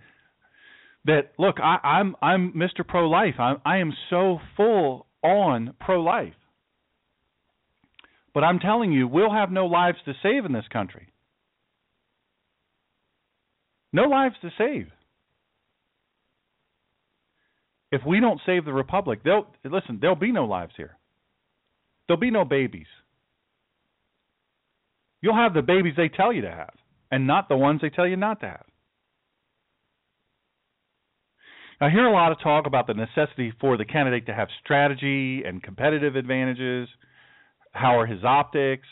that 1.06 1.32
look, 1.40 1.56
I, 1.60 1.78
I'm 1.84 2.16
I'm 2.22 2.54
Mr. 2.54 2.88
Pro 2.88 3.10
Life. 3.10 3.34
I'm 3.40 3.58
I 3.66 3.78
am 3.78 3.94
so 4.12 4.38
full 4.56 5.08
on 5.24 5.74
pro 5.80 6.04
life. 6.04 6.36
But 8.32 8.44
I'm 8.44 8.60
telling 8.60 8.92
you, 8.92 9.08
we'll 9.08 9.34
have 9.34 9.50
no 9.52 9.66
lives 9.66 9.98
to 10.06 10.14
save 10.22 10.46
in 10.46 10.54
this 10.54 10.68
country. 10.72 11.08
No 13.92 14.04
lives 14.04 14.36
to 14.42 14.50
save. 14.58 14.88
If 17.92 18.02
we 18.06 18.20
don't 18.20 18.40
save 18.46 18.66
the 18.66 18.74
republic, 18.74 19.22
they'll 19.24 19.48
listen, 19.64 19.98
there'll 20.00 20.16
be 20.16 20.32
no 20.32 20.46
lives 20.46 20.74
here. 20.78 20.98
There'll 22.08 22.20
be 22.20 22.32
no 22.32 22.46
babies. 22.46 22.88
You'll 25.22 25.36
have 25.36 25.54
the 25.54 25.62
babies 25.62 25.94
they 25.98 26.10
tell 26.10 26.32
you 26.32 26.42
to 26.42 26.52
have, 26.52 26.74
and 27.12 27.28
not 27.28 27.50
the 27.50 27.58
ones 27.58 27.82
they 27.82 27.90
tell 27.90 28.08
you 28.08 28.16
not 28.16 28.40
to 28.42 28.48
have. 28.48 28.66
I 31.82 31.90
hear 31.90 32.06
a 32.06 32.12
lot 32.12 32.32
of 32.32 32.42
talk 32.42 32.68
about 32.68 32.88
the 32.88 32.94
necessity 32.94 33.54
for 33.60 33.78
the 33.78 33.86
candidate 33.86 34.26
to 34.26 34.34
have 34.34 34.50
strategy 34.64 35.44
and 35.46 35.64
competitive 35.64 36.16
advantages. 36.16 36.90
How 37.72 38.00
are 38.00 38.06
his 38.06 38.24
optics? 38.24 38.88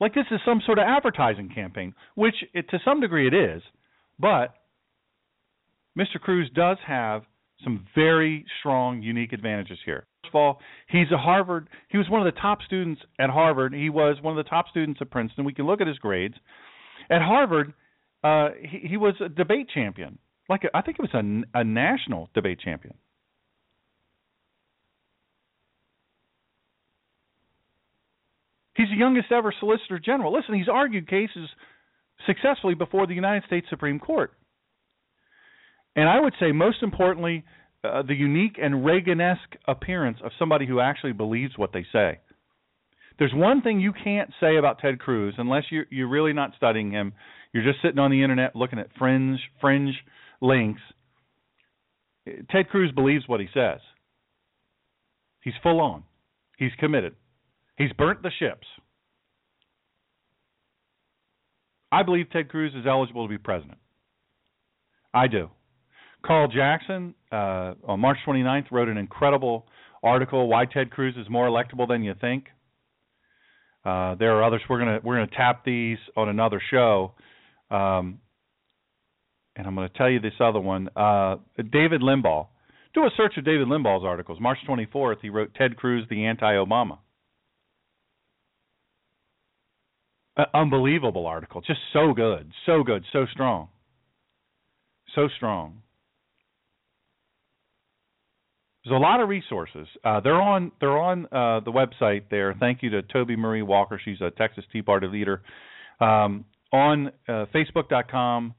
Like 0.00 0.14
this 0.14 0.26
is 0.30 0.40
some 0.44 0.60
sort 0.66 0.78
of 0.78 0.84
advertising 0.88 1.50
campaign, 1.54 1.94
which 2.16 2.34
it, 2.52 2.68
to 2.70 2.78
some 2.84 3.00
degree 3.00 3.28
it 3.28 3.34
is, 3.34 3.62
but 4.20 4.54
Mr. 5.98 6.20
Cruz 6.20 6.50
does 6.54 6.78
have 6.86 7.22
some 7.64 7.86
very 7.94 8.44
strong, 8.58 9.02
unique 9.02 9.32
advantages 9.32 9.78
here. 9.84 10.06
First 10.22 10.34
of 10.34 10.38
all, 10.38 10.58
he's 10.88 11.10
a 11.12 11.18
Harvard. 11.18 11.68
He 11.88 11.98
was 11.98 12.08
one 12.08 12.26
of 12.26 12.32
the 12.32 12.40
top 12.40 12.58
students 12.66 13.00
at 13.18 13.30
Harvard. 13.30 13.74
He 13.74 13.90
was 13.90 14.16
one 14.22 14.38
of 14.38 14.44
the 14.44 14.48
top 14.48 14.66
students 14.70 15.00
at 15.02 15.10
Princeton. 15.10 15.44
We 15.44 15.52
can 15.52 15.66
look 15.66 15.80
at 15.80 15.86
his 15.86 15.98
grades. 15.98 16.34
At 17.10 17.22
Harvard, 17.22 17.72
uh, 18.22 18.50
he, 18.60 18.88
he 18.88 18.96
was 18.96 19.14
a 19.24 19.28
debate 19.28 19.68
champion. 19.74 20.18
Like 20.48 20.64
a, 20.64 20.76
I 20.76 20.82
think 20.82 20.98
it 20.98 21.02
was 21.02 21.14
a, 21.14 21.58
a 21.58 21.64
national 21.64 22.28
debate 22.34 22.60
champion. 22.60 22.94
He's 28.76 28.88
the 28.88 28.96
youngest 28.96 29.30
ever 29.30 29.52
Solicitor 29.60 29.98
General. 29.98 30.32
Listen, 30.32 30.54
he's 30.54 30.68
argued 30.68 31.08
cases 31.08 31.48
successfully 32.26 32.74
before 32.74 33.06
the 33.06 33.14
United 33.14 33.44
States 33.46 33.66
Supreme 33.70 33.98
Court. 33.98 34.32
And 35.96 36.08
I 36.08 36.20
would 36.20 36.34
say, 36.38 36.52
most 36.52 36.82
importantly, 36.82 37.44
uh, 37.82 38.02
the 38.02 38.14
unique 38.14 38.56
and 38.62 38.84
Reagan-esque 38.84 39.56
appearance 39.66 40.18
of 40.22 40.32
somebody 40.38 40.66
who 40.66 40.80
actually 40.80 41.12
believes 41.12 41.56
what 41.56 41.72
they 41.72 41.84
say. 41.92 42.20
There's 43.18 43.34
one 43.34 43.60
thing 43.62 43.80
you 43.80 43.92
can't 43.92 44.30
say 44.40 44.56
about 44.56 44.78
Ted 44.78 44.98
Cruz 44.98 45.34
unless 45.36 45.64
you're, 45.70 45.86
you're 45.90 46.08
really 46.08 46.32
not 46.32 46.52
studying 46.56 46.90
him. 46.90 47.12
You're 47.52 47.64
just 47.64 47.82
sitting 47.82 47.98
on 47.98 48.10
the 48.10 48.22
internet 48.22 48.56
looking 48.56 48.78
at 48.78 48.88
fringe 48.98 49.40
fringe 49.60 49.94
links. 50.40 50.80
Ted 52.50 52.68
Cruz 52.68 52.92
believes 52.92 53.24
what 53.26 53.40
he 53.40 53.48
says. 53.52 53.80
He's 55.42 55.54
full 55.62 55.80
on. 55.80 56.04
He's 56.58 56.70
committed. 56.78 57.14
He's 57.76 57.92
burnt 57.92 58.22
the 58.22 58.30
ships. 58.38 58.66
I 61.92 62.02
believe 62.02 62.30
Ted 62.30 62.48
Cruz 62.48 62.72
is 62.74 62.86
eligible 62.86 63.26
to 63.26 63.28
be 63.28 63.38
president. 63.38 63.78
I 65.12 65.26
do. 65.26 65.50
Carl 66.24 66.48
Jackson 66.48 67.14
uh, 67.32 67.74
on 67.84 68.00
March 68.00 68.18
29th 68.26 68.70
wrote 68.70 68.88
an 68.88 68.96
incredible 68.96 69.66
article 70.02 70.48
why 70.48 70.66
Ted 70.66 70.90
Cruz 70.90 71.14
is 71.16 71.28
more 71.28 71.48
electable 71.48 71.88
than 71.88 72.02
you 72.02 72.14
think. 72.20 72.44
Uh, 73.84 74.14
there 74.16 74.36
are 74.36 74.44
others. 74.44 74.60
We're 74.68 74.78
gonna 74.78 75.00
we're 75.02 75.16
gonna 75.16 75.36
tap 75.36 75.64
these 75.64 75.96
on 76.14 76.28
another 76.28 76.60
show, 76.70 77.14
um, 77.70 78.20
and 79.56 79.66
I'm 79.66 79.74
gonna 79.74 79.88
tell 79.88 80.10
you 80.10 80.20
this 80.20 80.34
other 80.38 80.60
one. 80.60 80.90
Uh, 80.94 81.36
David 81.56 82.02
Limbaugh. 82.02 82.46
Do 82.92 83.02
a 83.02 83.10
search 83.16 83.36
of 83.38 83.44
David 83.44 83.68
Limbaugh's 83.68 84.04
articles. 84.04 84.40
March 84.40 84.58
24th, 84.68 85.18
he 85.22 85.30
wrote 85.30 85.54
Ted 85.54 85.76
Cruz, 85.76 86.04
the 86.10 86.24
anti-Obama. 86.24 86.98
Uh, 90.40 90.44
unbelievable 90.54 91.26
article. 91.26 91.60
Just 91.60 91.80
so 91.92 92.14
good, 92.14 92.50
so 92.64 92.82
good, 92.82 93.04
so 93.12 93.26
strong, 93.30 93.68
so 95.14 95.28
strong. 95.36 95.82
There's 98.84 98.96
a 98.96 99.02
lot 99.02 99.20
of 99.20 99.28
resources. 99.28 99.86
Uh, 100.02 100.20
they're 100.20 100.40
on 100.40 100.72
they're 100.80 100.96
on 100.96 101.26
uh, 101.26 101.60
the 101.60 101.72
website 101.72 102.22
there. 102.30 102.54
Thank 102.58 102.82
you 102.82 102.88
to 102.90 103.02
Toby 103.02 103.36
Marie 103.36 103.60
Walker. 103.60 104.00
She's 104.02 104.20
a 104.22 104.30
Texas 104.30 104.64
Tea 104.72 104.80
Party 104.80 105.08
leader. 105.08 105.42
Um, 106.00 106.46
on 106.72 107.08
uh, 107.28 107.44
Facebook.com 107.54 108.54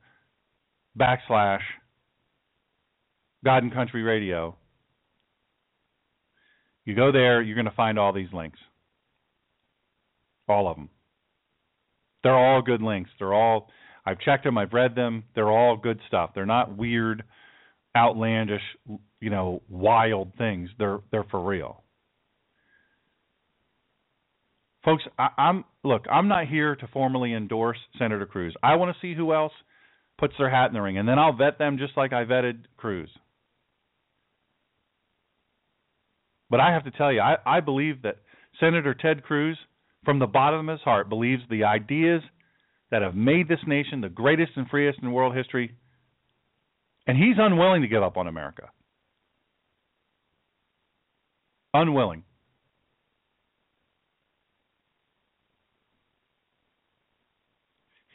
backslash 0.99 1.61
God 3.43 3.63
and 3.63 3.73
Country 3.73 4.03
Radio. 4.03 4.55
You 6.85 6.95
go 6.95 7.11
there, 7.11 7.41
you're 7.41 7.55
going 7.55 7.65
to 7.65 7.71
find 7.71 7.97
all 7.97 8.13
these 8.13 8.31
links. 8.33 8.59
All 10.47 10.69
of 10.69 10.75
them. 10.75 10.89
They're 12.23 12.37
all 12.37 12.61
good 12.61 12.81
links. 12.81 13.09
They're 13.19 13.33
all 13.33 13.69
I've 14.05 14.19
checked 14.19 14.43
them, 14.43 14.57
I've 14.57 14.73
read 14.73 14.95
them. 14.95 15.23
They're 15.35 15.51
all 15.51 15.77
good 15.77 15.99
stuff. 16.07 16.31
They're 16.33 16.45
not 16.45 16.75
weird, 16.75 17.23
outlandish, 17.95 18.61
you 19.19 19.29
know, 19.29 19.61
wild 19.69 20.33
things. 20.37 20.69
They're 20.79 20.99
they're 21.11 21.25
for 21.29 21.43
real. 21.43 21.83
Folks, 24.83 25.03
I, 25.19 25.27
I'm 25.37 25.65
look, 25.83 26.05
I'm 26.11 26.27
not 26.27 26.47
here 26.47 26.75
to 26.75 26.87
formally 26.87 27.33
endorse 27.33 27.77
Senator 27.99 28.25
Cruz. 28.25 28.55
I 28.63 28.75
want 28.75 28.95
to 28.95 29.01
see 29.01 29.15
who 29.15 29.33
else 29.33 29.53
puts 30.17 30.33
their 30.37 30.49
hat 30.49 30.67
in 30.67 30.73
the 30.73 30.81
ring, 30.81 30.97
and 30.97 31.07
then 31.07 31.19
I'll 31.19 31.35
vet 31.35 31.59
them 31.59 31.77
just 31.77 31.95
like 31.95 32.13
I 32.13 32.25
vetted 32.25 32.63
Cruz. 32.77 33.09
But 36.49 36.59
I 36.59 36.73
have 36.73 36.83
to 36.83 36.91
tell 36.91 37.13
you, 37.13 37.21
I, 37.21 37.37
I 37.45 37.59
believe 37.61 38.01
that 38.01 38.17
Senator 38.59 38.93
Ted 38.93 39.23
Cruz, 39.23 39.57
from 40.03 40.19
the 40.19 40.27
bottom 40.27 40.67
of 40.67 40.73
his 40.77 40.83
heart, 40.83 41.09
believes 41.09 41.43
the 41.49 41.63
ideas 41.63 42.21
that 42.89 43.01
have 43.01 43.15
made 43.15 43.47
this 43.47 43.59
nation 43.65 44.01
the 44.01 44.09
greatest 44.09 44.51
and 44.55 44.67
freest 44.69 44.99
in 45.01 45.11
world 45.11 45.35
history, 45.35 45.75
and 47.07 47.17
he's 47.17 47.37
unwilling 47.37 47.81
to 47.81 47.87
give 47.87 48.03
up 48.03 48.17
on 48.17 48.27
America. 48.27 48.69
Unwilling. 51.73 52.23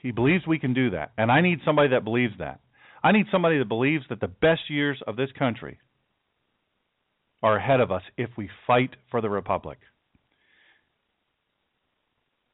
He 0.03 0.13
believes 0.13 0.47
we 0.47 0.59
can 0.59 0.75
do 0.75 0.91
that. 0.91 1.13
And 1.19 1.33
I 1.33 1.41
need 1.41 1.61
somebody 1.65 1.89
that 1.89 2.05
believes 2.05 2.35
that. 2.39 2.61
I 3.03 3.13
need 3.13 3.27
somebody 3.33 3.59
that 3.59 3.69
believes 3.69 4.05
that 4.09 4.21
the 4.21 4.29
best 4.29 4.69
years 4.69 5.01
of 5.07 5.17
this 5.17 5.31
country 5.37 5.79
are 7.43 7.57
ahead 7.57 7.81
of 7.81 7.91
us 7.91 8.03
if 8.17 8.31
we 8.37 8.49
fight 8.67 8.91
for 9.11 9.21
the 9.21 9.31
Republic. 9.31 9.79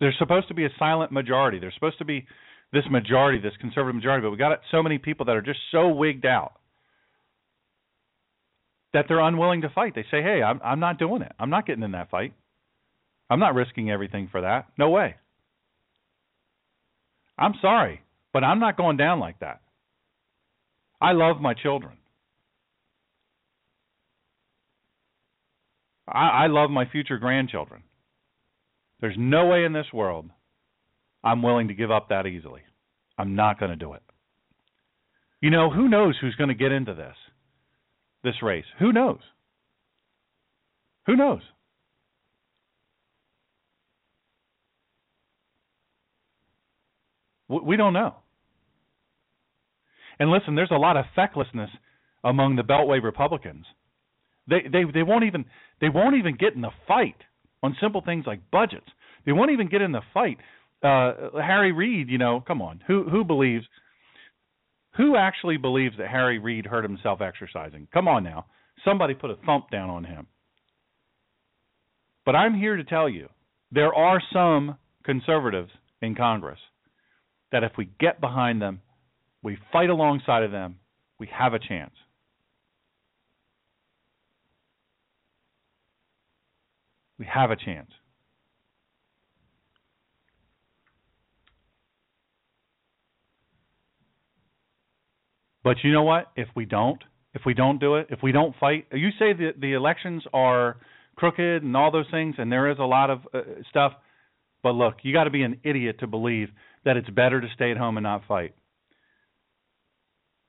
There's 0.03 0.19
supposed 0.19 0.49
to 0.49 0.55
be 0.55 0.65
a 0.65 0.71
silent 0.81 1.13
majority. 1.13 1.61
There's 1.61 1.75
supposed 1.75 1.99
to 1.99 2.05
be 2.05 2.27
this 2.73 2.83
majority, 2.91 3.39
this 3.39 3.53
conservative 3.61 3.95
majority, 3.95 4.27
but 4.27 4.33
we 4.33 4.37
got 4.37 4.59
so 4.73 4.83
many 4.83 4.99
people 4.99 5.27
that 5.27 5.37
are 5.37 5.41
just 5.41 5.61
so 5.71 5.91
wigged 5.91 6.27
out 6.27 6.55
that 8.93 9.05
they're 9.07 9.21
unwilling 9.21 9.61
to 9.61 9.69
fight. 9.69 9.95
They 9.95 10.03
say, 10.11 10.21
"Hey, 10.21 10.43
I'm 10.43 10.61
I'm 10.65 10.81
not 10.81 10.99
doing 10.99 11.23
it. 11.23 11.31
I'm 11.39 11.51
not 11.51 11.67
getting 11.67 11.85
in 11.85 11.93
that 11.93 12.11
fight. 12.11 12.35
I'm 13.31 13.39
not 13.39 13.55
risking 13.55 13.93
everything 13.93 14.27
for 14.27 14.41
that. 14.41 14.67
No 14.77 14.91
way." 14.91 15.15
I'm 17.39 17.55
sorry, 17.63 18.03
but 18.33 18.43
I'm 18.43 18.59
not 18.59 18.77
going 18.77 18.97
down 18.97 19.21
like 19.21 19.39
that. 19.39 19.61
I 21.01 21.13
love 21.13 21.41
my 21.41 21.55
children. 21.55 21.97
I, 26.09 26.29
I 26.29 26.47
love 26.49 26.71
my 26.71 26.87
future 26.87 27.19
grandchildren. 27.19 27.85
There's 29.03 29.17
no 29.19 29.47
way 29.47 29.65
in 29.65 29.73
this 29.75 29.93
world 29.93 30.31
I'm 31.23 31.43
willing 31.43 31.69
to 31.69 31.75
give 31.75 31.91
up 31.91 32.09
that 32.09 32.27
easily. 32.27 32.63
I'm 33.19 33.35
not 33.35 33.59
going 33.61 33.71
to 33.71 33.77
do 33.77 33.93
it. 33.93 34.03
You 35.41 35.51
know, 35.51 35.71
who 35.71 35.89
knows 35.89 36.17
who's 36.21 36.37
going 36.37 36.49
to 36.49 36.55
get 36.55 36.73
into 36.73 36.95
this 36.95 37.17
this 38.25 38.41
race? 38.43 38.65
Who 38.79 38.93
knows? 38.93 39.19
Who 41.07 41.17
knows? 41.17 41.41
We 47.49 47.77
don't 47.77 47.93
know. 47.93 48.15
And 50.21 50.31
listen, 50.31 50.55
there's 50.55 50.71
a 50.71 50.77
lot 50.77 50.97
of 50.97 51.05
fecklessness 51.17 51.69
among 52.23 52.55
the 52.55 52.63
Beltway 52.63 53.03
Republicans. 53.03 53.67
They 54.49 54.61
they 54.71 54.85
they 54.95 55.03
won't 55.03 55.25
even 55.25 55.45
they 55.81 55.89
won't 55.89 56.17
even 56.17 56.37
get 56.37 56.55
in 56.55 56.61
the 56.61 56.71
fight 56.87 57.17
on 57.63 57.77
simple 57.81 58.01
things 58.01 58.25
like 58.27 58.51
budgets. 58.51 58.87
They 59.25 59.33
won't 59.33 59.53
even 59.53 59.69
get 59.69 59.83
in 59.83 59.93
the 59.93 60.03
fight. 60.13 60.39
Uh, 60.83 61.31
Harry 61.41 61.73
Reid, 61.73 62.09
you 62.09 62.19
know, 62.19 62.43
come 62.47 62.61
on, 62.61 62.81
who 62.87 63.09
who 63.09 63.25
believes? 63.25 63.65
Who 64.97 65.17
actually 65.17 65.57
believes 65.57 65.97
that 65.99 66.09
Harry 66.09 66.39
Reid 66.39 66.67
hurt 66.67 66.83
himself 66.83 67.21
exercising? 67.21 67.89
Come 67.95 68.09
on 68.09 68.25
now, 68.25 68.47
somebody 68.85 69.15
put 69.15 69.31
a 69.31 69.37
thump 69.47 69.71
down 69.71 69.91
on 69.91 70.05
him. 70.05 70.27
But 72.27 72.37
I'm 72.37 72.55
here 72.55 72.77
to 72.77 72.85
tell 72.85 73.09
you, 73.09 73.29
there 73.71 73.95
are 73.95 74.21
some 74.33 74.77
conservatives 75.05 75.71
in 76.01 76.15
Congress 76.15 76.59
that 77.53 77.65
if 77.65 77.73
we 77.79 77.89
get 78.01 78.21
behind 78.21 78.61
them, 78.61 78.81
we 79.43 79.59
fight 79.73 79.91
alongside 79.91 80.43
of 80.43 80.51
them, 80.51 80.77
we 81.19 81.29
have 81.33 81.55
a 81.55 81.59
chance. 81.59 81.93
We 87.23 87.29
have 87.33 87.53
a 87.53 87.57
chance. 87.57 87.89
But 95.63 95.77
you 95.85 95.93
know 95.93 96.03
what? 96.03 96.33
If 96.35 96.49
we 96.57 96.65
don't, 96.65 97.01
if 97.33 97.43
we 97.47 97.55
don't 97.55 97.79
do 97.79 97.95
it, 97.95 98.09
if 98.11 98.19
we 98.25 98.33
don't 98.33 98.57
fight, 98.59 98.87
you 98.93 99.11
say 99.21 99.35
the 99.35 99.53
the 99.57 99.75
elections 99.75 100.25
are 100.33 100.79
crooked 101.15 101.63
and 101.63 101.77
all 101.77 101.93
those 101.93 102.11
things, 102.11 102.35
and 102.39 102.51
there 102.51 102.69
is 102.73 102.79
a 102.81 102.85
lot 102.85 103.09
of 103.09 103.21
uh, 103.33 103.43
stuff. 103.71 103.93
But 104.65 104.73
look, 104.73 104.95
you 105.05 105.13
got 105.13 105.25
to 105.25 105.31
be 105.31 105.45
an 105.45 105.61
idiot 105.63 106.01
to 106.01 106.09
believe 106.09 106.49
that 106.85 106.97
it's 106.97 107.09
better 107.11 107.41
to 107.41 107.47
stay 107.55 107.71
at 107.71 107.77
home 107.77 107.99
and 107.99 108.03
not 108.03 108.23
fight. 108.27 108.53